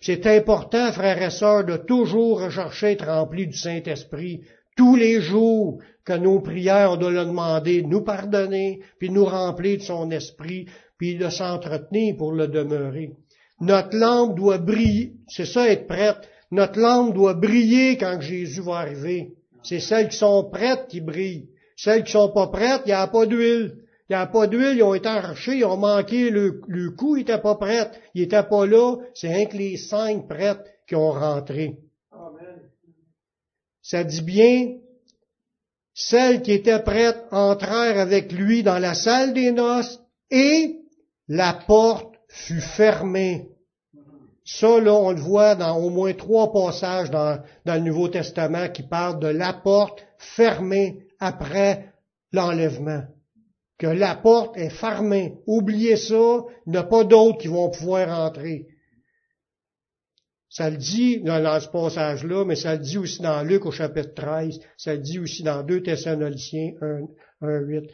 C'est 0.00 0.26
important, 0.26 0.92
frères 0.92 1.22
et 1.22 1.30
sœurs, 1.30 1.64
de 1.64 1.76
toujours 1.76 2.40
rechercher 2.40 2.92
être 2.92 3.06
rempli 3.06 3.46
du 3.46 3.56
Saint-Esprit. 3.56 4.42
Tous 4.76 4.94
les 4.94 5.20
jours 5.20 5.80
que 6.04 6.12
nos 6.12 6.40
prières, 6.40 6.92
on 6.92 6.96
doit 6.96 7.10
le 7.10 7.24
demander, 7.24 7.82
de 7.82 7.88
nous 7.88 8.02
pardonner, 8.02 8.80
puis 8.98 9.10
nous 9.10 9.24
remplir 9.24 9.78
de 9.78 9.82
son 9.82 10.10
esprit, 10.10 10.66
puis 10.98 11.16
de 11.16 11.28
s'entretenir 11.28 12.16
pour 12.16 12.32
le 12.32 12.46
demeurer. 12.46 13.10
Notre 13.60 13.96
lampe 13.96 14.36
doit 14.36 14.58
briller. 14.58 15.14
C'est 15.28 15.46
ça, 15.46 15.68
être 15.68 15.86
prête. 15.86 16.28
Notre 16.50 16.78
lampe 16.78 17.14
doit 17.14 17.34
briller 17.34 17.96
quand 17.96 18.20
Jésus 18.20 18.60
va 18.60 18.76
arriver. 18.76 19.32
C'est 19.62 19.80
celles 19.80 20.08
qui 20.08 20.16
sont 20.16 20.48
prêtes 20.50 20.86
qui 20.88 21.00
brillent. 21.00 21.48
Celles 21.76 22.04
qui 22.04 22.12
sont 22.12 22.30
pas 22.30 22.46
prêtes, 22.48 22.82
il 22.86 22.88
n'y 22.88 22.92
a 22.92 23.06
pas 23.06 23.26
d'huile. 23.26 23.77
Il 24.08 24.16
n'y 24.16 24.22
a 24.22 24.26
pas 24.26 24.46
d'huile, 24.46 24.76
ils 24.78 24.82
ont 24.82 24.94
été 24.94 25.08
arrachés, 25.08 25.58
ils 25.58 25.64
ont 25.64 25.76
manqué 25.76 26.30
le, 26.30 26.62
le 26.66 26.90
coup, 26.90 27.16
ils 27.16 27.20
n'étaient 27.20 27.40
pas 27.40 27.56
prêts. 27.56 27.90
Ils 28.14 28.22
n'étaient 28.22 28.42
pas 28.42 28.66
là. 28.66 28.96
C'est 29.14 29.28
rien 29.28 29.46
que 29.46 29.56
les 29.56 29.76
cinq 29.76 30.26
prêtes 30.28 30.64
qui 30.86 30.94
ont 30.94 31.12
rentré. 31.12 31.78
Amen. 32.10 32.70
Ça 33.82 34.04
dit 34.04 34.22
bien, 34.22 34.78
celles 35.92 36.42
qui 36.42 36.52
étaient 36.52 36.82
prêtes 36.82 37.24
entrèrent 37.32 37.98
avec 37.98 38.32
lui 38.32 38.62
dans 38.62 38.78
la 38.78 38.94
salle 38.94 39.34
des 39.34 39.50
noces 39.50 40.00
et 40.30 40.78
la 41.26 41.52
porte 41.52 42.14
fut 42.28 42.60
fermée. 42.60 43.48
Ça, 44.44 44.80
là, 44.80 44.94
on 44.94 45.10
le 45.10 45.20
voit 45.20 45.54
dans 45.54 45.76
au 45.76 45.90
moins 45.90 46.14
trois 46.14 46.52
passages 46.52 47.10
dans, 47.10 47.42
le 47.66 47.78
Nouveau 47.80 48.08
Testament 48.08 48.68
qui 48.68 48.82
parlent 48.82 49.18
de 49.18 49.28
la 49.28 49.52
porte 49.52 50.06
fermée 50.16 51.06
après 51.20 51.92
l'enlèvement. 52.32 53.02
Que 53.78 53.86
la 53.86 54.16
porte 54.16 54.56
est 54.56 54.70
fermée. 54.70 55.34
Oubliez 55.46 55.96
ça, 55.96 56.44
il 56.66 56.72
n'y 56.72 56.76
a 56.76 56.82
pas 56.82 57.04
d'autres 57.04 57.38
qui 57.38 57.48
vont 57.48 57.70
pouvoir 57.70 58.08
entrer. 58.26 58.66
Ça 60.50 60.70
le 60.70 60.76
dit 60.76 61.20
dans, 61.20 61.60
ce 61.60 61.68
passage-là, 61.68 62.44
mais 62.44 62.56
ça 62.56 62.74
le 62.74 62.80
dit 62.80 62.98
aussi 62.98 63.22
dans 63.22 63.42
Luc 63.42 63.66
au 63.66 63.70
chapitre 63.70 64.14
13, 64.14 64.58
ça 64.76 64.94
le 64.94 65.00
dit 65.00 65.18
aussi 65.18 65.42
dans 65.42 65.62
2 65.62 65.82
Thessaloniciens 65.82 66.72
1, 66.80 67.46
1 67.46 67.60
8. 67.60 67.90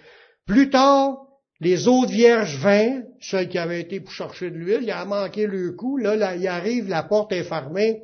Plus 0.47 0.71
tard, 0.71 1.27
les 1.61 1.89
autres 1.89 2.13
vierges 2.13 2.57
vinrent, 2.59 3.03
celles 3.21 3.49
qui 3.49 3.59
avaient 3.59 3.81
été 3.81 4.01
pour 4.01 4.13
chercher 4.13 4.51
de 4.51 4.57
l'huile, 4.57 4.83
il 4.83 4.91
a 4.91 5.05
manqué 5.05 5.47
le 5.47 5.73
coup, 5.73 5.97
là, 5.97 6.15
là, 6.15 6.37
il 6.37 6.47
arrive, 6.47 6.89
la 6.89 7.03
porte 7.03 7.33
est 7.33 7.43
fermée. 7.43 8.03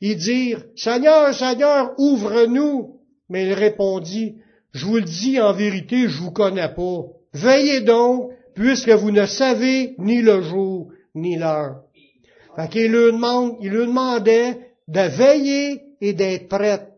Ils 0.00 0.16
dirent, 0.16 0.64
Seigneur, 0.76 1.34
Seigneur, 1.34 1.94
ouvre-nous. 1.98 3.00
Mais 3.28 3.46
il 3.46 3.52
répondit, 3.52 4.36
je 4.72 4.86
vous 4.86 4.96
le 4.96 5.02
dis 5.02 5.40
en 5.40 5.52
vérité, 5.52 6.08
je 6.08 6.18
vous 6.18 6.30
connais 6.30 6.68
pas. 6.68 7.02
Veillez 7.32 7.80
donc, 7.80 8.30
puisque 8.54 8.90
vous 8.90 9.10
ne 9.10 9.26
savez 9.26 9.94
ni 9.98 10.22
le 10.22 10.42
jour, 10.42 10.92
ni 11.14 11.36
l'heure. 11.36 11.82
Fait 12.56 12.68
qu'il 12.68 12.92
lui, 12.92 13.12
demande, 13.12 13.56
il 13.60 13.70
lui 13.70 13.86
demandait 13.86 14.58
de 14.88 15.00
veiller 15.00 15.82
et 16.00 16.12
d'être 16.12 16.48
prête. 16.48 16.88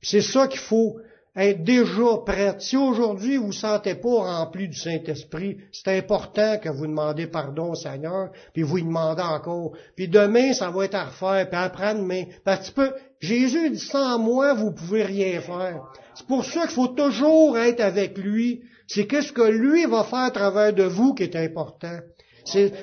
C'est 0.00 0.22
ça 0.22 0.46
qu'il 0.46 0.60
faut 0.60 0.98
être 1.36 1.62
déjà 1.62 2.18
prête. 2.24 2.60
Si 2.60 2.76
aujourd'hui 2.76 3.36
vous 3.36 3.42
ne 3.44 3.46
vous 3.48 3.52
sentez 3.52 3.94
pas 3.94 4.08
rempli 4.08 4.68
du 4.68 4.76
Saint-Esprit, 4.76 5.58
c'est 5.72 5.96
important 5.96 6.58
que 6.58 6.68
vous 6.68 6.86
demandez 6.86 7.26
pardon 7.26 7.70
au 7.70 7.74
Seigneur, 7.74 8.30
puis 8.52 8.62
vous 8.62 8.76
lui 8.76 8.84
demandez 8.84 9.22
encore. 9.22 9.72
Puis 9.96 10.08
demain, 10.08 10.52
ça 10.52 10.70
va 10.70 10.84
être 10.84 10.94
à 10.94 11.04
refaire, 11.04 11.48
puis 11.48 11.58
après-demain. 11.58 12.24
Parce 12.44 12.70
que 12.70 12.92
Jésus 13.20 13.70
dit, 13.70 13.78
sans 13.78 14.18
moi, 14.18 14.54
vous 14.54 14.72
pouvez 14.72 15.04
rien 15.04 15.40
faire. 15.40 15.82
C'est 16.18 16.26
pour 16.26 16.44
ça 16.44 16.62
qu'il 16.62 16.74
faut 16.74 16.88
toujours 16.88 17.56
être 17.56 17.80
avec 17.80 18.18
lui. 18.18 18.62
C'est 18.88 19.06
qu'est-ce 19.06 19.32
que 19.32 19.48
lui 19.48 19.86
va 19.86 20.02
faire 20.02 20.18
à 20.18 20.30
travers 20.32 20.72
de 20.72 20.82
vous 20.82 21.14
qui 21.14 21.22
est 21.22 21.36
important. 21.36 22.00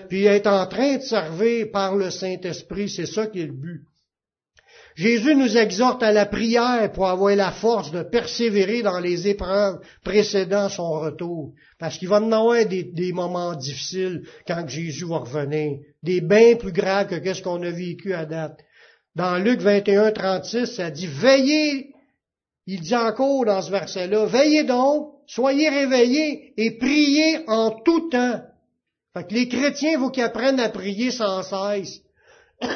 Puis 0.09 0.25
être 0.25 0.47
en 0.47 0.65
train 0.67 0.97
de 0.97 1.01
servir 1.01 1.67
par 1.71 1.95
le 1.95 2.11
Saint-Esprit, 2.11 2.88
c'est 2.88 3.05
ça 3.05 3.27
qui 3.27 3.41
est 3.41 3.47
le 3.47 3.51
but. 3.51 3.81
Jésus 4.95 5.36
nous 5.36 5.57
exhorte 5.57 6.01
à 6.01 6.13
la 6.13 6.25
prière 6.25 6.89
pour 6.93 7.07
avoir 7.07 7.36
la 7.36 7.51
force 7.51 7.91
de 7.91 8.03
persévérer 8.03 8.81
dans 8.81 8.99
les 8.99 9.27
épreuves 9.27 9.81
précédant 10.05 10.69
son 10.69 10.89
retour. 10.91 11.51
Parce 11.77 11.97
qu'il 11.97 12.07
va 12.07 12.21
en 12.21 12.31
avoir 12.31 12.65
des, 12.65 13.11
moments 13.11 13.53
difficiles 13.55 14.23
quand 14.47 14.65
Jésus 14.65 15.05
va 15.05 15.17
revenir. 15.17 15.79
Des 16.01 16.21
bains 16.21 16.55
plus 16.55 16.71
graves 16.71 17.07
que 17.07 17.33
ce 17.33 17.41
qu'on 17.41 17.61
a 17.63 17.71
vécu 17.71 18.13
à 18.13 18.25
date. 18.25 18.61
Dans 19.15 19.38
Luc 19.38 19.59
21, 19.59 20.11
36, 20.11 20.67
ça 20.67 20.89
dit, 20.89 21.07
veillez, 21.07 21.94
il 22.68 22.82
dit 22.82 22.95
encore 22.95 23.45
dans 23.45 23.61
ce 23.61 23.72
verset-là, 23.72 24.26
veillez 24.26 24.63
donc, 24.63 25.13
soyez 25.28 25.70
réveillés 25.70 26.53
et 26.57 26.78
priez 26.78 27.47
en 27.47 27.72
tout 27.72 28.09
temps. 28.09 28.41
Fait 29.13 29.28
que 29.28 29.34
les 29.34 29.47
chrétiens, 29.47 29.99
faut 29.99 30.09
qu'ils 30.09 30.24
apprennent 30.24 30.59
à 30.59 30.70
prier 30.70 31.11
sans 31.11 31.43
cesse. 31.43 32.01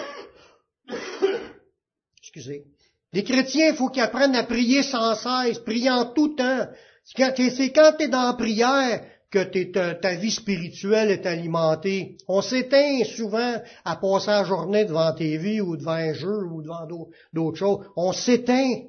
excusez. 2.19 2.65
Les 3.11 3.23
chrétiens, 3.23 3.73
faut 3.73 3.89
qu'ils 3.89 4.03
apprennent 4.03 4.35
à 4.35 4.43
prier 4.43 4.83
sans 4.83 5.15
cesse, 5.15 5.59
prier 5.59 5.89
en 5.89 6.05
tout 6.05 6.35
temps. 6.35 6.67
C'est 7.03 7.71
quand 7.71 7.93
tu 7.97 8.03
es 8.03 8.07
dans 8.07 8.27
la 8.27 8.33
prière 8.33 9.03
que 9.31 9.93
ta, 9.93 10.15
vie 10.15 10.31
spirituelle 10.31 11.11
est 11.11 11.25
alimentée. 11.25 12.17
On 12.27 12.41
s'éteint 12.41 13.03
souvent 13.03 13.55
à 13.85 13.95
passer 13.95 14.27
la 14.27 14.43
journée 14.43 14.85
devant 14.85 15.13
TV 15.13 15.61
ou 15.61 15.75
devant 15.75 15.91
un 15.93 16.13
jeu 16.13 16.43
ou 16.45 16.61
devant 16.61 16.87
d'autres 17.33 17.57
choses. 17.57 17.85
On 17.95 18.13
s'éteint. 18.13 18.83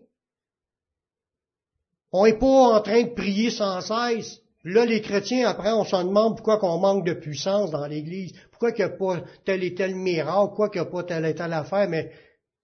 On 2.13 2.25
n'est 2.25 2.39
pas 2.39 2.47
en 2.47 2.81
train 2.81 3.03
de 3.03 3.15
prier 3.15 3.51
sans 3.51 3.81
cesse. 3.81 4.41
Là, 4.65 4.85
les 4.85 5.01
chrétiens, 5.01 5.49
après, 5.49 5.73
on 5.73 5.85
se 5.85 5.97
demande 5.97 6.37
pourquoi 6.37 6.59
qu'on 6.59 6.79
manque 6.79 7.07
de 7.07 7.15
puissance 7.15 7.71
dans 7.71 7.87
l'Église, 7.87 8.33
pourquoi 8.51 8.73
qu'il 8.73 8.85
n'y 8.85 8.93
a 8.93 8.97
pas 8.97 9.23
tel 9.47 9.65
et 9.65 9.75
tel 9.75 9.95
miracle, 9.95 10.49
pourquoi 10.49 10.69
qu'il 10.69 10.83
n'y 10.83 10.87
a 10.87 10.91
pas 10.91 11.03
telle 11.05 11.25
et 11.25 11.35
telle 11.35 11.55
affaire, 11.55 11.89
mais 11.89 12.11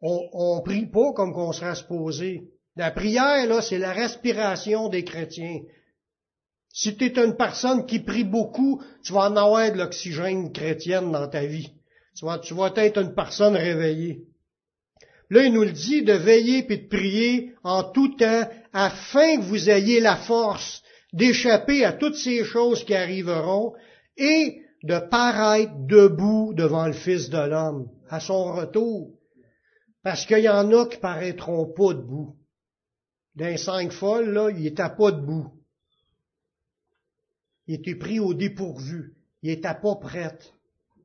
on, 0.02 0.20
on 0.32 0.60
prie 0.60 0.86
pas 0.86 1.12
comme 1.14 1.32
qu'on 1.32 1.52
serait 1.52 1.74
supposé. 1.74 2.50
La 2.76 2.90
prière, 2.90 3.46
là, 3.46 3.62
c'est 3.62 3.78
la 3.78 3.92
respiration 3.92 4.90
des 4.90 5.04
chrétiens. 5.04 5.60
Si 6.70 6.94
tu 6.94 7.06
es 7.06 7.18
une 7.18 7.36
personne 7.36 7.86
qui 7.86 8.00
prie 8.00 8.24
beaucoup, 8.24 8.82
tu 9.02 9.14
vas 9.14 9.30
en 9.30 9.36
avoir 9.36 9.72
de 9.72 9.78
l'oxygène 9.78 10.52
chrétienne 10.52 11.10
dans 11.10 11.28
ta 11.28 11.46
vie. 11.46 11.72
Tu 12.14 12.26
vas, 12.26 12.38
tu 12.38 12.52
vas 12.52 12.70
être 12.76 12.98
une 12.98 13.14
personne 13.14 13.56
réveillée. 13.56 14.26
Là, 15.30 15.44
il 15.44 15.54
nous 15.54 15.62
le 15.62 15.72
dit 15.72 16.02
de 16.02 16.12
veiller 16.12 16.64
puis 16.64 16.78
de 16.78 16.88
prier 16.88 17.54
en 17.64 17.82
tout 17.82 18.14
temps 18.16 18.48
afin 18.76 19.38
que 19.38 19.44
vous 19.44 19.70
ayez 19.70 20.00
la 20.00 20.16
force 20.16 20.82
d'échapper 21.14 21.82
à 21.82 21.94
toutes 21.94 22.16
ces 22.16 22.44
choses 22.44 22.84
qui 22.84 22.94
arriveront 22.94 23.72
et 24.18 24.60
de 24.82 24.98
paraître 24.98 25.72
debout 25.86 26.52
devant 26.54 26.86
le 26.86 26.92
Fils 26.92 27.30
de 27.30 27.38
l'homme 27.38 27.88
à 28.10 28.20
son 28.20 28.52
retour. 28.52 29.18
Parce 30.02 30.26
qu'il 30.26 30.40
y 30.40 30.48
en 30.50 30.70
a 30.72 30.86
qui 30.86 30.98
paraîtront 30.98 31.72
pas 31.72 31.94
debout. 31.94 32.36
D'un 33.34 33.56
cinq 33.56 33.92
folles, 33.92 34.30
là, 34.30 34.50
il 34.50 34.64
n'était 34.64 34.94
pas 34.94 35.10
debout. 35.10 35.52
Il 37.66 37.76
était 37.76 37.94
pris 37.94 38.20
au 38.20 38.34
dépourvu. 38.34 39.16
Il 39.42 39.50
n'était 39.50 39.80
pas 39.80 39.96
prête. 39.96 40.52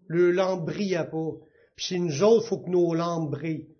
Le 0.08 0.32
lampe 0.32 0.66
brillait 0.66 1.10
pas. 1.10 1.32
Puis 1.78 1.86
c'est 1.88 2.00
nous 2.00 2.22
autres, 2.22 2.48
faut 2.48 2.60
que 2.60 2.70
nos 2.70 2.94
lampes 2.94 3.32
brillent. 3.32 3.71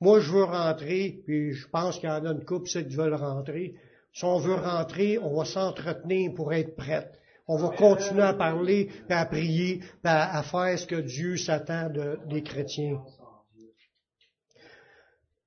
Moi, 0.00 0.20
je 0.20 0.32
veux 0.32 0.44
rentrer, 0.44 1.22
puis 1.26 1.52
je 1.52 1.68
pense 1.68 1.98
qu'il 1.98 2.08
y 2.08 2.12
en 2.12 2.24
a 2.24 2.30
une 2.30 2.44
couple 2.44 2.68
qui 2.68 2.82
veulent 2.94 3.14
rentrer. 3.14 3.74
Si 4.12 4.24
on 4.24 4.38
veut 4.38 4.54
rentrer, 4.54 5.18
on 5.18 5.36
va 5.36 5.44
s'entretenir 5.44 6.32
pour 6.34 6.52
être 6.52 6.74
prête. 6.74 7.20
On 7.46 7.56
va 7.56 7.68
continuer 7.76 8.22
à 8.22 8.32
parler, 8.32 8.86
puis 8.86 9.16
à 9.16 9.26
prier, 9.26 9.82
à, 10.04 10.42
faire 10.42 10.78
ce 10.78 10.86
que 10.86 11.00
Dieu 11.00 11.36
s'attend 11.36 11.90
des 12.28 12.42
chrétiens. 12.42 13.00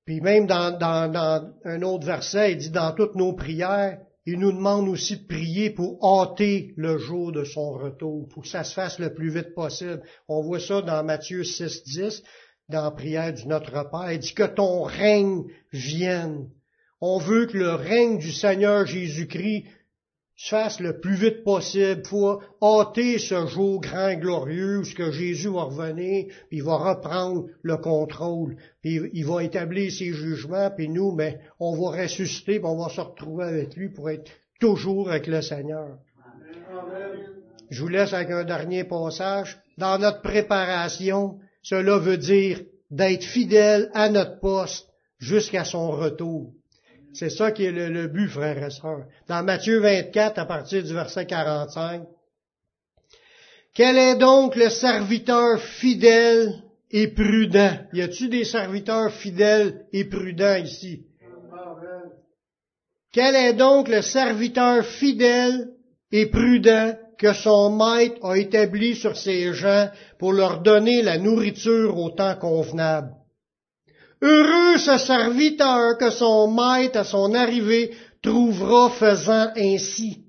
Puis 0.05 0.19
même 0.19 0.45
dans, 0.45 0.77
dans, 0.77 1.53
un 1.63 1.81
autre 1.81 2.05
verset, 2.05 2.51
il 2.51 2.57
dit 2.57 2.69
dans 2.69 2.91
toutes 2.91 3.15
nos 3.15 3.33
prières, 3.33 3.99
il 4.25 4.39
nous 4.39 4.51
demande 4.51 4.87
aussi 4.87 5.17
de 5.17 5.27
prier 5.27 5.69
pour 5.69 5.97
hâter 6.03 6.73
le 6.77 6.97
jour 6.97 7.31
de 7.31 7.43
son 7.43 7.71
retour, 7.71 8.27
pour 8.29 8.43
que 8.43 8.49
ça 8.49 8.63
se 8.63 8.73
fasse 8.73 8.99
le 8.99 9.13
plus 9.13 9.29
vite 9.29 9.53
possible. 9.53 10.01
On 10.27 10.41
voit 10.41 10.59
ça 10.59 10.81
dans 10.81 11.03
Matthieu 11.03 11.43
6, 11.43 11.83
10, 11.83 12.23
dans 12.73 12.85
la 12.85 12.91
prière 12.91 13.31
du 13.31 13.47
Notre 13.47 13.89
Père. 13.89 14.11
Il 14.11 14.19
dit 14.19 14.33
que 14.33 14.47
ton 14.47 14.81
règne 14.81 15.43
vienne. 15.71 16.49
On 17.01 17.19
veut 17.19 17.45
que 17.45 17.57
le 17.57 17.75
règne 17.75 18.17
du 18.17 18.31
Seigneur 18.31 18.85
Jésus-Christ 18.87 19.65
se 20.35 20.49
fasse 20.49 20.79
le 20.79 20.99
plus 20.99 21.13
vite 21.13 21.43
possible 21.43 22.01
pour 22.01 22.41
hâter 22.61 23.19
ce 23.19 23.45
jour 23.45 23.79
grand 23.79 24.07
et 24.07 24.17
glorieux 24.17 24.79
où 24.79 24.83
ce 24.83 24.95
que 24.95 25.11
Jésus 25.11 25.49
va 25.49 25.65
revenir, 25.65 26.25
puis 26.49 26.57
il 26.57 26.63
va 26.63 26.77
reprendre 26.77 27.45
le 27.61 27.77
contrôle, 27.77 28.57
puis 28.81 28.99
il 29.13 29.25
va 29.25 29.43
établir 29.43 29.91
ses 29.91 30.11
jugements, 30.11 30.71
puis 30.71 30.89
nous, 30.89 31.11
mais 31.11 31.39
on 31.59 31.75
va 31.75 32.01
ressusciter, 32.01 32.59
puis 32.59 32.67
on 32.67 32.83
va 32.83 32.89
se 32.89 33.01
retrouver 33.01 33.45
avec 33.45 33.75
lui 33.75 33.89
pour 33.89 34.09
être 34.09 34.31
toujours 34.59 35.11
avec 35.11 35.27
le 35.27 35.43
Seigneur. 35.43 35.99
Je 37.69 37.81
vous 37.81 37.89
laisse 37.89 38.13
avec 38.13 38.31
un 38.31 38.43
dernier 38.43 38.83
passage. 38.83 39.59
Dans 39.77 39.99
notre 39.99 40.21
préparation, 40.21 41.39
cela 41.63 41.97
veut 41.97 42.17
dire 42.17 42.61
d'être 42.91 43.23
fidèle 43.23 43.89
à 43.93 44.09
notre 44.09 44.39
poste 44.39 44.87
jusqu'à 45.17 45.63
son 45.63 45.91
retour. 45.91 46.53
C'est 47.13 47.29
ça 47.29 47.51
qui 47.51 47.63
est 47.65 47.71
le, 47.71 48.07
but, 48.07 48.27
frères 48.27 48.63
et 48.63 48.69
sœurs. 48.69 49.05
Dans 49.27 49.43
Matthieu 49.43 49.79
24, 49.79 50.39
à 50.39 50.45
partir 50.45 50.83
du 50.83 50.93
verset 50.93 51.25
45, 51.25 52.03
quel 53.73 53.97
est 53.97 54.17
donc 54.17 54.55
le 54.55 54.69
serviteur 54.69 55.59
fidèle 55.59 56.63
et 56.91 57.07
prudent? 57.07 57.77
Y 57.93 58.01
a-t-il 58.01 58.29
des 58.29 58.45
serviteurs 58.45 59.11
fidèles 59.11 59.85
et 59.93 60.05
prudents 60.05 60.57
ici? 60.57 61.05
Quel 63.11 63.35
est 63.35 63.53
donc 63.53 63.87
le 63.87 64.01
serviteur 64.01 64.83
fidèle 64.83 65.69
et 66.11 66.25
prudent 66.25 66.95
que 67.17 67.33
son 67.33 67.75
maître 67.75 68.23
a 68.25 68.37
établi 68.37 68.95
sur 68.95 69.17
ses 69.17 69.53
gens 69.53 69.89
pour 70.19 70.33
leur 70.33 70.61
donner 70.61 71.01
la 71.01 71.17
nourriture 71.17 71.97
au 71.97 72.09
temps 72.09 72.35
convenable? 72.35 73.13
Heureux 74.21 74.77
ce 74.77 74.97
serviteur 74.97 75.97
que 75.97 76.09
son 76.09 76.51
maître 76.51 76.99
à 76.99 77.03
son 77.03 77.33
arrivée 77.33 77.91
trouvera 78.21 78.89
faisant 78.89 79.51
ainsi. 79.55 80.23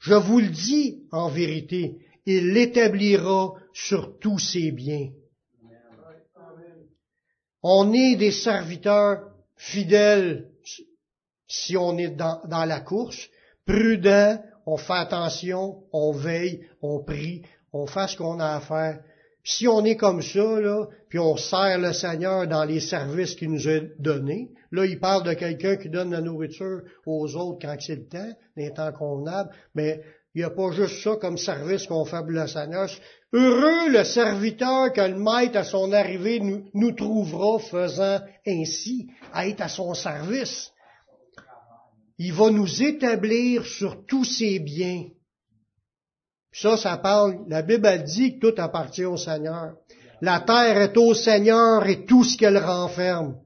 Je 0.00 0.14
vous 0.14 0.38
le 0.38 0.48
dis 0.48 1.02
en 1.10 1.28
vérité, 1.28 1.98
il 2.26 2.52
l'établira 2.52 3.54
sur 3.72 4.18
tous 4.20 4.38
ses 4.38 4.70
biens. 4.70 5.08
On 7.62 7.92
est 7.92 8.14
des 8.14 8.30
serviteurs 8.30 9.22
fidèles 9.56 10.48
si 11.48 11.76
on 11.76 11.96
est 11.98 12.10
dans, 12.10 12.40
dans 12.46 12.64
la 12.66 12.80
course, 12.80 13.28
prudents, 13.66 14.40
on 14.70 14.76
fait 14.76 14.92
attention, 14.92 15.82
on 15.94 16.12
veille, 16.12 16.60
on 16.82 17.02
prie, 17.02 17.42
on 17.72 17.86
fait 17.86 18.06
ce 18.06 18.18
qu'on 18.18 18.38
a 18.38 18.56
à 18.56 18.60
faire. 18.60 19.00
Si 19.42 19.66
on 19.66 19.82
est 19.82 19.96
comme 19.96 20.20
ça, 20.20 20.60
là, 20.60 20.88
puis 21.08 21.18
on 21.18 21.38
sert 21.38 21.78
le 21.78 21.94
Seigneur 21.94 22.46
dans 22.46 22.64
les 22.64 22.80
services 22.80 23.34
qu'il 23.34 23.50
nous 23.50 23.66
a 23.66 23.80
donnés, 23.98 24.50
là, 24.70 24.84
il 24.84 25.00
parle 25.00 25.22
de 25.22 25.32
quelqu'un 25.32 25.76
qui 25.76 25.88
donne 25.88 26.10
la 26.10 26.20
nourriture 26.20 26.82
aux 27.06 27.34
autres 27.34 27.60
quand 27.62 27.76
c'est 27.80 27.96
le 27.96 28.08
temps, 28.08 28.32
les 28.56 28.70
temps 28.74 28.92
convenables, 28.92 29.48
mais 29.74 30.02
il 30.34 30.40
n'y 30.40 30.44
a 30.44 30.50
pas 30.50 30.70
juste 30.72 31.02
ça 31.02 31.16
comme 31.16 31.38
service 31.38 31.86
qu'on 31.86 32.04
fait 32.04 32.18
pour 32.18 32.32
le 32.32 32.46
Seigneur. 32.46 32.90
Heureux 33.32 33.90
le 33.90 34.04
serviteur 34.04 34.92
que 34.92 35.00
le 35.00 35.16
maître 35.16 35.56
à 35.56 35.64
son 35.64 35.92
arrivée 35.92 36.40
nous, 36.40 36.68
nous 36.74 36.92
trouvera 36.92 37.58
faisant 37.58 38.20
ainsi, 38.46 39.08
à 39.32 39.48
être 39.48 39.62
à 39.62 39.68
son 39.68 39.94
service. 39.94 40.72
Il 42.18 42.32
va 42.32 42.50
nous 42.50 42.82
établir 42.82 43.64
sur 43.64 44.04
tous 44.06 44.24
ses 44.24 44.58
biens. 44.58 45.04
Ça, 46.52 46.76
ça 46.76 46.96
parle, 46.96 47.38
la 47.48 47.62
Bible 47.62 47.86
a 47.86 47.98
dit 47.98 48.38
que 48.38 48.50
tout 48.50 48.60
appartient 48.60 49.04
au 49.04 49.16
Seigneur. 49.16 49.74
La 50.20 50.40
terre 50.40 50.80
est 50.80 50.96
au 50.96 51.14
Seigneur 51.14 51.86
et 51.86 52.04
tout 52.04 52.24
ce 52.24 52.36
qu'elle 52.36 52.58
renferme. 52.58 53.36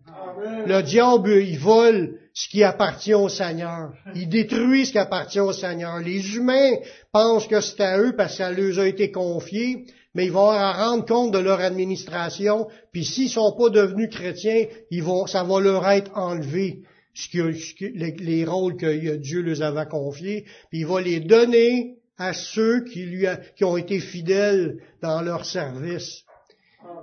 Le 0.67 0.81
diable, 0.83 1.33
il 1.43 1.59
vole 1.59 2.19
ce 2.33 2.49
qui 2.49 2.65
appartient 2.65 3.15
au 3.15 3.29
Seigneur. 3.29 3.93
Il 4.15 4.29
détruit 4.29 4.87
ce 4.87 4.93
qui 4.93 4.99
appartient 4.99 5.41
au 5.41 5.53
Seigneur. 5.53 5.99
Les 5.99 6.37
humains 6.37 6.73
pensent 7.13 7.47
que 7.47 7.61
c'est 7.61 7.83
à 7.83 7.99
eux 7.99 8.15
parce 8.17 8.33
que 8.33 8.39
ça 8.39 8.51
leur 8.51 8.79
a 8.79 8.87
été 8.87 9.11
confié, 9.11 9.85
mais 10.15 10.27
ils 10.27 10.33
vont 10.33 10.51
à 10.51 10.73
rendre 10.73 11.05
compte 11.05 11.33
de 11.33 11.39
leur 11.39 11.61
administration, 11.61 12.69
puis 12.93 13.05
s'ils 13.05 13.31
sont 13.31 13.53
pas 13.53 13.69
devenus 13.69 14.11
chrétiens, 14.11 14.67
ils 14.91 15.03
vont, 15.03 15.27
ça 15.27 15.43
va 15.43 15.61
leur 15.61 15.87
être 15.89 16.11
enlevé. 16.15 16.83
Ce 17.15 17.29
que, 17.29 17.85
les, 17.85 18.45
rôles 18.45 18.77
que 18.77 19.17
Dieu 19.17 19.43
leur 19.43 19.63
avait 19.63 19.89
confiés, 19.89 20.47
puis 20.71 20.81
il 20.81 20.87
va 20.87 21.01
les 21.01 21.21
donner 21.21 21.99
à 22.17 22.33
ceux 22.33 22.85
qui, 22.85 23.05
lui 23.05 23.27
qui 23.57 23.65
ont 23.65 23.77
été 23.77 24.01
fidèles 24.01 24.79
dans 25.03 25.21
leur 25.21 25.45
service. 25.45 26.25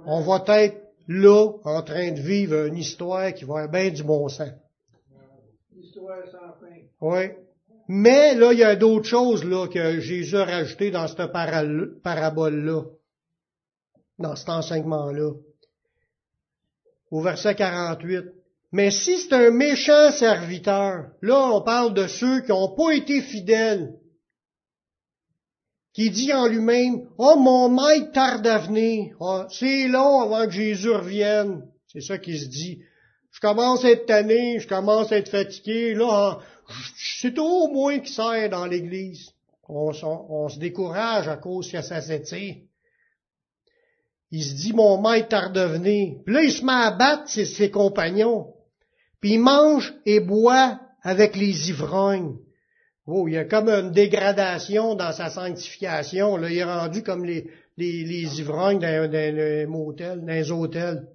On 0.05 0.21
va 0.21 0.43
être 0.47 0.81
là 1.07 1.51
en 1.63 1.81
train 1.83 2.11
de 2.11 2.19
vivre 2.19 2.65
une 2.65 2.77
histoire 2.77 3.33
qui 3.33 3.45
va 3.45 3.65
être 3.65 3.71
bien 3.71 3.89
du 3.89 4.03
bon 4.03 4.27
sens. 4.29 4.49
Sans 5.93 6.53
fin. 6.59 6.75
Oui. 7.01 7.31
Mais 7.87 8.35
là, 8.35 8.53
il 8.53 8.59
y 8.59 8.63
a 8.63 8.75
d'autres 8.75 9.07
choses 9.07 9.43
là 9.43 9.67
que 9.67 9.99
Jésus 9.99 10.35
a 10.35 10.45
rajoutées 10.45 10.91
dans 10.91 11.07
cette 11.07 11.31
parabole-là, 12.03 12.83
dans 14.19 14.35
cet 14.35 14.49
enseignement-là. 14.49 15.31
Au 17.09 17.21
verset 17.21 17.55
48. 17.55 18.25
Mais 18.71 18.91
si 18.91 19.17
c'est 19.17 19.33
un 19.33 19.51
méchant 19.51 20.11
serviteur, 20.11 21.07
là 21.21 21.51
on 21.53 21.61
parle 21.61 21.93
de 21.93 22.07
ceux 22.07 22.41
qui 22.41 22.51
n'ont 22.51 22.75
pas 22.75 22.91
été 22.91 23.21
fidèles, 23.21 23.95
qui 25.93 26.11
dit 26.11 26.31
en 26.33 26.47
lui-même, 26.47 27.07
oh 27.17 27.35
mon 27.37 27.69
maître 27.69 28.11
tarde 28.11 28.45
à 28.45 28.59
venir, 28.59 29.15
oh, 29.19 29.43
c'est 29.49 29.87
long 29.87 30.21
avant 30.21 30.45
que 30.45 30.51
Jésus 30.51 30.91
revienne. 30.91 31.63
C'est 31.91 32.01
ça 32.01 32.17
qu'il 32.19 32.39
se 32.39 32.45
dit. 32.45 32.83
Je 33.31 33.39
commence 33.39 33.83
à 33.83 33.91
être 33.91 34.05
tanné, 34.05 34.59
je 34.59 34.67
commence 34.67 35.11
à 35.11 35.17
être 35.17 35.29
fatigué, 35.29 35.95
là, 35.95 36.39
c'est 36.95 37.37
au 37.39 37.67
moins 37.67 37.99
qui 37.99 38.13
sert 38.13 38.49
dans 38.49 38.65
l'Église. 38.65 39.31
On, 39.67 40.49
se 40.49 40.57
décourage 40.57 41.27
à 41.27 41.37
cause 41.37 41.71
que 41.71 41.81
ça 41.81 42.01
s'étire. 42.01 42.55
Il 44.31 44.43
se 44.43 44.55
dit, 44.55 44.73
mon 44.73 45.01
maître 45.01 45.29
tarde 45.29 45.57
à 45.57 45.67
venir. 45.67 46.17
Puis 46.25 46.33
là, 46.33 46.43
il 46.43 46.51
se 46.51 46.63
met 46.63 46.71
à 46.71 47.23
ses 47.25 47.69
compagnons. 47.69 48.53
Puis 49.19 49.33
il 49.33 49.39
mange 49.39 49.93
et 50.05 50.19
boit 50.19 50.79
avec 51.01 51.35
les 51.35 51.69
ivrognes. 51.69 52.37
Oh, 53.05 53.27
il 53.27 53.33
y 53.33 53.37
a 53.37 53.45
comme 53.45 53.69
une 53.69 53.91
dégradation 53.91 54.95
dans 54.95 55.11
sa 55.11 55.29
sanctification. 55.29 56.37
Là, 56.37 56.49
il 56.49 56.57
est 56.57 56.63
rendu 56.63 57.01
comme 57.01 57.25
les, 57.25 57.49
les, 57.75 58.03
les 58.03 58.39
ivrognes 58.39 58.79
d'un, 58.79 59.07
d'un, 59.07 59.67
motel, 59.67 60.21
dans 60.21 60.27
les 60.27 60.51
hôtels. 60.51 61.07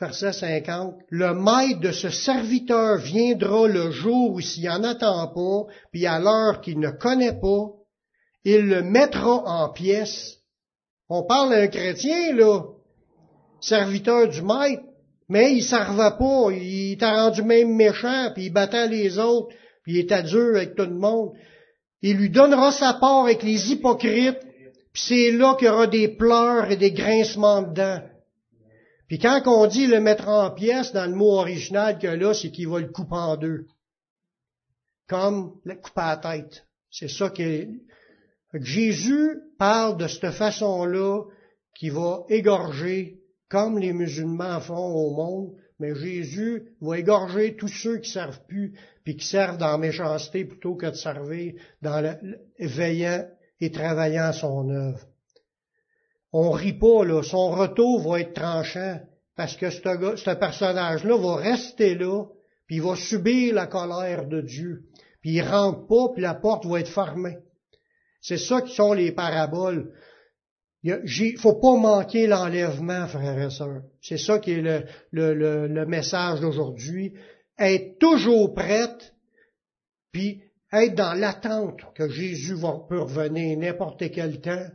verset 0.00 0.32
50, 0.32 0.94
le 1.10 1.34
maître 1.34 1.80
de 1.80 1.92
ce 1.92 2.08
serviteur 2.08 2.96
viendra 2.98 3.68
le 3.68 3.90
jour 3.90 4.32
où 4.32 4.40
s'il 4.40 4.70
en 4.70 4.84
attend 4.84 5.28
pas, 5.28 5.72
puis 5.92 6.06
à 6.06 6.18
l'heure 6.18 6.60
qu'il 6.60 6.78
ne 6.78 6.90
connaît 6.90 7.38
pas, 7.38 7.72
il 8.44 8.68
le 8.68 8.82
mettra 8.82 9.42
en 9.44 9.68
pièces. 9.70 10.38
On 11.10 11.24
parle 11.24 11.50
d'un 11.50 11.68
chrétien, 11.68 12.34
là, 12.34 12.62
serviteur 13.60 14.28
du 14.28 14.42
maître, 14.42 14.82
mais 15.28 15.54
il 15.54 15.62
servait 15.62 16.16
pas, 16.18 16.50
il 16.52 16.96
t'a 16.98 17.24
rendu 17.24 17.42
même 17.42 17.74
méchant, 17.74 18.30
puis 18.34 18.46
il 18.46 18.52
battait 18.52 18.88
les 18.88 19.18
autres, 19.18 19.54
puis 19.82 19.94
il 19.94 19.98
était 19.98 20.22
dur 20.22 20.56
avec 20.56 20.74
tout 20.74 20.84
le 20.84 20.94
monde. 20.94 21.32
Il 22.00 22.16
lui 22.16 22.30
donnera 22.30 22.72
sa 22.72 22.94
part 22.94 23.24
avec 23.24 23.42
les 23.42 23.72
hypocrites, 23.72 24.40
puis 24.92 25.02
c'est 25.02 25.30
là 25.32 25.54
qu'il 25.56 25.68
y 25.68 25.70
aura 25.70 25.86
des 25.86 26.08
pleurs 26.08 26.70
et 26.70 26.76
des 26.76 26.92
grincements 26.92 27.62
dedans. 27.62 28.00
Puis 29.08 29.18
quand 29.18 29.42
on 29.46 29.66
dit 29.66 29.86
le 29.86 30.00
mettre 30.00 30.28
en 30.28 30.50
pièces, 30.50 30.92
dans 30.92 31.06
le 31.06 31.16
mot 31.16 31.38
original 31.38 31.98
que 31.98 32.06
là, 32.06 32.34
c'est 32.34 32.50
qu'il 32.50 32.68
va 32.68 32.80
le 32.80 32.88
couper 32.88 33.16
en 33.16 33.36
deux. 33.36 33.66
Comme 35.08 35.54
le 35.64 35.76
couper 35.76 36.00
à 36.00 36.16
la 36.16 36.16
tête. 36.16 36.66
C'est 36.90 37.08
ça 37.08 37.30
que 37.30 37.66
Jésus 38.54 39.40
parle 39.58 39.96
de 39.96 40.08
cette 40.08 40.32
façon-là 40.32 41.24
qui 41.74 41.90
va 41.90 42.24
égorger, 42.28 43.17
comme 43.48 43.78
les 43.78 43.92
musulmans 43.92 44.60
font 44.60 44.76
au 44.76 45.10
monde, 45.10 45.54
mais 45.78 45.94
Jésus 45.94 46.74
va 46.80 46.98
égorger 46.98 47.56
tous 47.56 47.68
ceux 47.68 47.98
qui 47.98 48.10
servent 48.10 48.44
plus, 48.46 48.74
puis 49.04 49.16
qui 49.16 49.26
servent 49.26 49.58
dans 49.58 49.78
méchanceté 49.78 50.44
plutôt 50.44 50.74
que 50.74 50.86
de 50.86 50.96
servir 50.96 51.54
dans 51.82 52.00
le, 52.00 52.38
veillant 52.58 53.26
et 53.60 53.70
travaillant 53.70 54.32
son 54.32 54.68
œuvre. 54.70 55.06
On 56.32 56.50
rit 56.50 56.74
pas, 56.74 57.04
là. 57.04 57.22
Son 57.22 57.50
retour 57.50 58.00
va 58.08 58.20
être 58.20 58.34
tranchant, 58.34 59.00
parce 59.36 59.56
que 59.56 59.70
ce, 59.70 59.80
ce 59.80 60.34
personnage-là 60.34 61.16
va 61.16 61.36
rester 61.36 61.94
là, 61.94 62.24
puis 62.66 62.76
il 62.76 62.82
va 62.82 62.96
subir 62.96 63.54
la 63.54 63.66
colère 63.66 64.26
de 64.26 64.40
Dieu. 64.42 64.82
Puis 65.22 65.32
il 65.32 65.42
rentre 65.42 65.86
pas, 65.86 66.12
puis 66.12 66.22
la 66.22 66.34
porte 66.34 66.66
va 66.66 66.80
être 66.80 66.88
fermée. 66.88 67.38
C'est 68.20 68.36
ça 68.36 68.60
qui 68.60 68.74
sont 68.74 68.92
les 68.92 69.12
paraboles. 69.12 69.92
Il 70.82 71.38
faut 71.38 71.54
pas 71.54 71.76
manquer 71.76 72.26
l'enlèvement, 72.26 73.06
frères 73.08 73.40
et 73.40 73.50
sœurs. 73.50 73.82
C'est 74.00 74.18
ça 74.18 74.38
qui 74.38 74.52
est 74.52 74.62
le, 74.62 74.84
le, 75.10 75.66
le, 75.66 75.86
message 75.86 76.40
d'aujourd'hui. 76.40 77.14
Être 77.58 77.98
toujours 77.98 78.54
prête, 78.54 79.14
puis 80.12 80.40
être 80.72 80.94
dans 80.94 81.14
l'attente 81.14 81.80
que 81.94 82.08
Jésus 82.08 82.54
va, 82.54 82.76
peut 82.88 83.00
revenir 83.00 83.58
n'importe 83.58 84.10
quel 84.10 84.40
temps. 84.40 84.66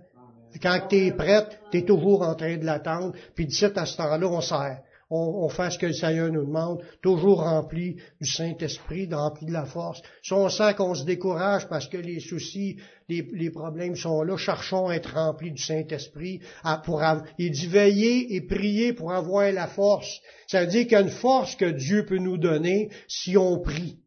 Quand 0.62 0.88
tu 0.90 1.08
es 1.08 1.12
prête, 1.12 1.60
tu 1.72 1.80
es 1.80 1.82
toujours 1.84 2.22
en 2.22 2.36
train 2.36 2.58
de 2.58 2.66
l'attendre, 2.66 3.14
puis 3.34 3.46
d'ici 3.46 3.66
à 3.66 3.86
ce 3.86 3.98
temps-là, 3.98 4.28
on 4.28 4.42
sert 4.42 4.82
on, 5.14 5.50
fait 5.50 5.70
ce 5.70 5.78
que 5.78 5.86
le 5.86 5.94
Seigneur 5.94 6.32
nous 6.32 6.46
demande, 6.46 6.84
toujours 7.02 7.44
rempli 7.44 7.98
du 8.20 8.28
Saint-Esprit, 8.28 9.08
rempli 9.12 9.46
de 9.46 9.52
la 9.52 9.66
force. 9.66 10.02
Si 10.24 10.34
on 10.34 10.50
sent 10.50 10.74
qu'on 10.76 10.96
se 10.96 11.06
décourage 11.06 11.68
parce 11.70 11.88
que 11.88 11.98
les 11.98 12.20
soucis, 12.20 12.78
les, 13.08 13.52
problèmes 13.52 13.96
sont 13.96 14.24
là, 14.24 14.38
cherchons 14.38 14.88
à 14.88 14.96
être 14.96 15.14
remplis 15.14 15.52
du 15.52 15.62
Saint-Esprit. 15.62 16.42
Pour, 16.84 17.04
il 17.38 17.52
dit 17.52 17.68
veiller 17.68 18.36
et 18.36 18.42
prier 18.42 18.94
pour 18.94 19.12
avoir 19.12 19.52
la 19.52 19.68
force. 19.68 20.20
Ça 20.48 20.62
veut 20.62 20.68
dire 20.68 20.84
qu'il 20.84 20.94
y 20.94 20.96
a 20.96 21.02
une 21.02 21.10
force 21.10 21.56
que 21.56 21.70
Dieu 21.70 22.06
peut 22.06 22.18
nous 22.18 22.38
donner 22.38 22.90
si 23.08 23.38
on 23.38 23.60
prie. 23.60 24.00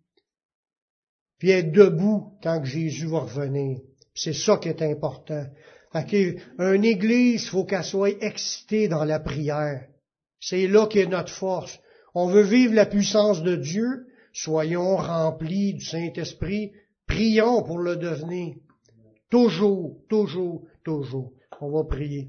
Puis 1.39 1.51
être 1.51 1.71
debout 1.71 2.33
quand 2.43 2.65
Jésus 2.65 3.07
va 3.07 3.21
revenir. 3.21 3.79
C'est 4.15 4.33
ça 4.33 4.57
qui 4.57 4.71
est 4.71 4.83
important. 4.83 5.45
Fait 5.93 6.37
une 6.59 6.85
église, 6.85 7.49
faut 7.49 7.65
qu'elle 7.65 7.85
soit 7.85 8.23
excitée 8.23 8.89
dans 8.89 9.05
la 9.05 9.21
prière. 9.21 9.87
C'est 10.41 10.67
là 10.67 10.87
qu'est 10.87 11.07
notre 11.07 11.33
force. 11.33 11.79
On 12.15 12.29
veut 12.29 12.43
vivre 12.43 12.75
la 12.75 12.87
puissance 12.87 13.43
de 13.43 13.57
Dieu. 13.57 14.07
Soyons 14.33 14.97
remplis 14.97 15.75
du 15.75 15.85
Saint-Esprit. 15.85 16.73
Prions 17.07 17.63
pour 17.63 17.79
le 17.79 17.97
devenir. 17.97 18.55
Toujours, 19.31 19.97
toujours, 20.09 20.63
toujours. 20.85 21.33
On 21.61 21.71
va 21.71 21.85
prier. 21.85 22.29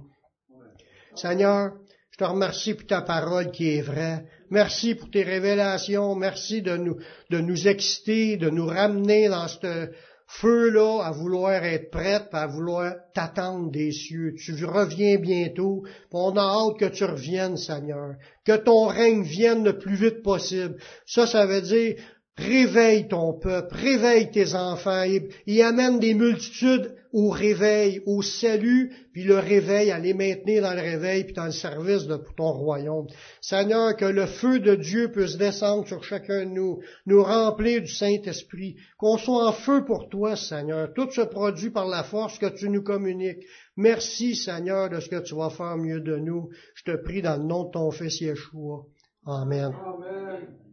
Seigneur, 1.16 1.74
je 2.12 2.18
te 2.18 2.24
remercie 2.24 2.74
pour 2.74 2.88
ta 2.88 3.02
parole 3.02 3.52
qui 3.52 3.70
est 3.70 3.82
vraie. 3.82 4.26
Merci 4.50 4.96
pour 4.96 5.10
tes 5.10 5.24
révélations. 5.24 6.16
Merci 6.16 6.62
de 6.62 6.78
nous, 6.78 6.98
de 7.30 7.40
nous 7.40 7.68
exciter, 7.68 8.38
de 8.38 8.50
nous 8.50 8.66
ramener 8.66 9.28
dans 9.30 9.48
cette, 9.48 9.94
feu 10.28 10.70
là 10.70 11.04
à 11.04 11.12
vouloir 11.12 11.64
être 11.64 11.90
prête, 11.90 12.28
à 12.34 12.48
vouloir 12.48 12.94
t'attendre 13.14 13.72
des 13.72 13.92
cieux. 13.92 14.36
Tu 14.38 14.64
reviens 14.66 15.18
bientôt, 15.18 15.84
on 16.12 16.36
a 16.36 16.42
hâte 16.42 16.78
que 16.80 16.86
tu 16.86 17.06
reviennes, 17.06 17.58
Seigneur, 17.58 18.16
que 18.46 18.58
ton 18.58 18.88
règne 18.88 19.24
vienne 19.24 19.64
le 19.64 19.78
plus 19.78 19.96
vite 19.96 20.22
possible. 20.24 20.78
Ça, 21.06 21.26
ça 21.26 21.46
veut 21.46 21.62
dire 21.62 21.96
Réveille 22.38 23.08
ton 23.08 23.34
peuple, 23.34 23.74
réveille 23.76 24.30
tes 24.30 24.54
enfants, 24.54 25.04
il 25.48 25.62
amène 25.64 26.00
des 26.00 26.14
multitudes 26.14 26.94
au 27.12 27.30
réveil, 27.30 28.02
au 28.06 28.22
salut, 28.22 28.94
puis 29.12 29.24
le 29.24 29.40
réveil, 29.40 29.90
à 29.90 29.98
les 29.98 30.14
maintenir 30.14 30.62
dans 30.62 30.76
le 30.76 30.82
réveil, 30.82 31.24
puis 31.24 31.34
dans 31.34 31.46
le 31.46 31.52
service 31.52 32.06
de 32.06 32.18
ton 32.36 32.52
royaume. 32.52 33.08
Seigneur, 33.42 33.96
que 33.96 34.06
le 34.06 34.28
feu 34.28 34.60
de 34.60 34.76
Dieu 34.76 35.12
puisse 35.12 35.38
descendre 35.38 35.88
sur 35.88 36.04
chacun 36.04 36.46
de 36.46 36.52
nous, 36.52 36.80
nous 37.08 37.24
remplir 37.24 37.82
du 37.82 37.88
Saint-Esprit, 37.88 38.76
qu'on 39.00 39.18
soit 39.18 39.48
en 39.48 39.52
feu 39.52 39.84
pour 39.84 40.08
toi, 40.10 40.36
Seigneur. 40.36 40.94
Tout 40.94 41.10
se 41.10 41.22
produit 41.22 41.72
par 41.72 41.88
la 41.88 42.04
force 42.04 42.38
que 42.38 42.56
tu 42.56 42.70
nous 42.70 42.84
communiques. 42.84 43.44
Merci, 43.78 44.36
Seigneur, 44.36 44.90
de 44.90 45.00
ce 45.00 45.10
que 45.10 45.24
tu 45.24 45.36
vas 45.36 45.50
faire 45.50 45.78
mieux 45.78 46.02
de 46.02 46.18
nous. 46.18 46.50
Je 46.76 46.84
te 46.84 47.04
prie 47.04 47.24
dans 47.24 47.38
le 47.38 47.46
nom 47.46 47.64
de 47.64 47.72
ton 47.72 47.90
Fils 47.90 48.22
Yeshua. 48.22 48.86
Amen. 49.26 49.74
Amen. 49.74 50.67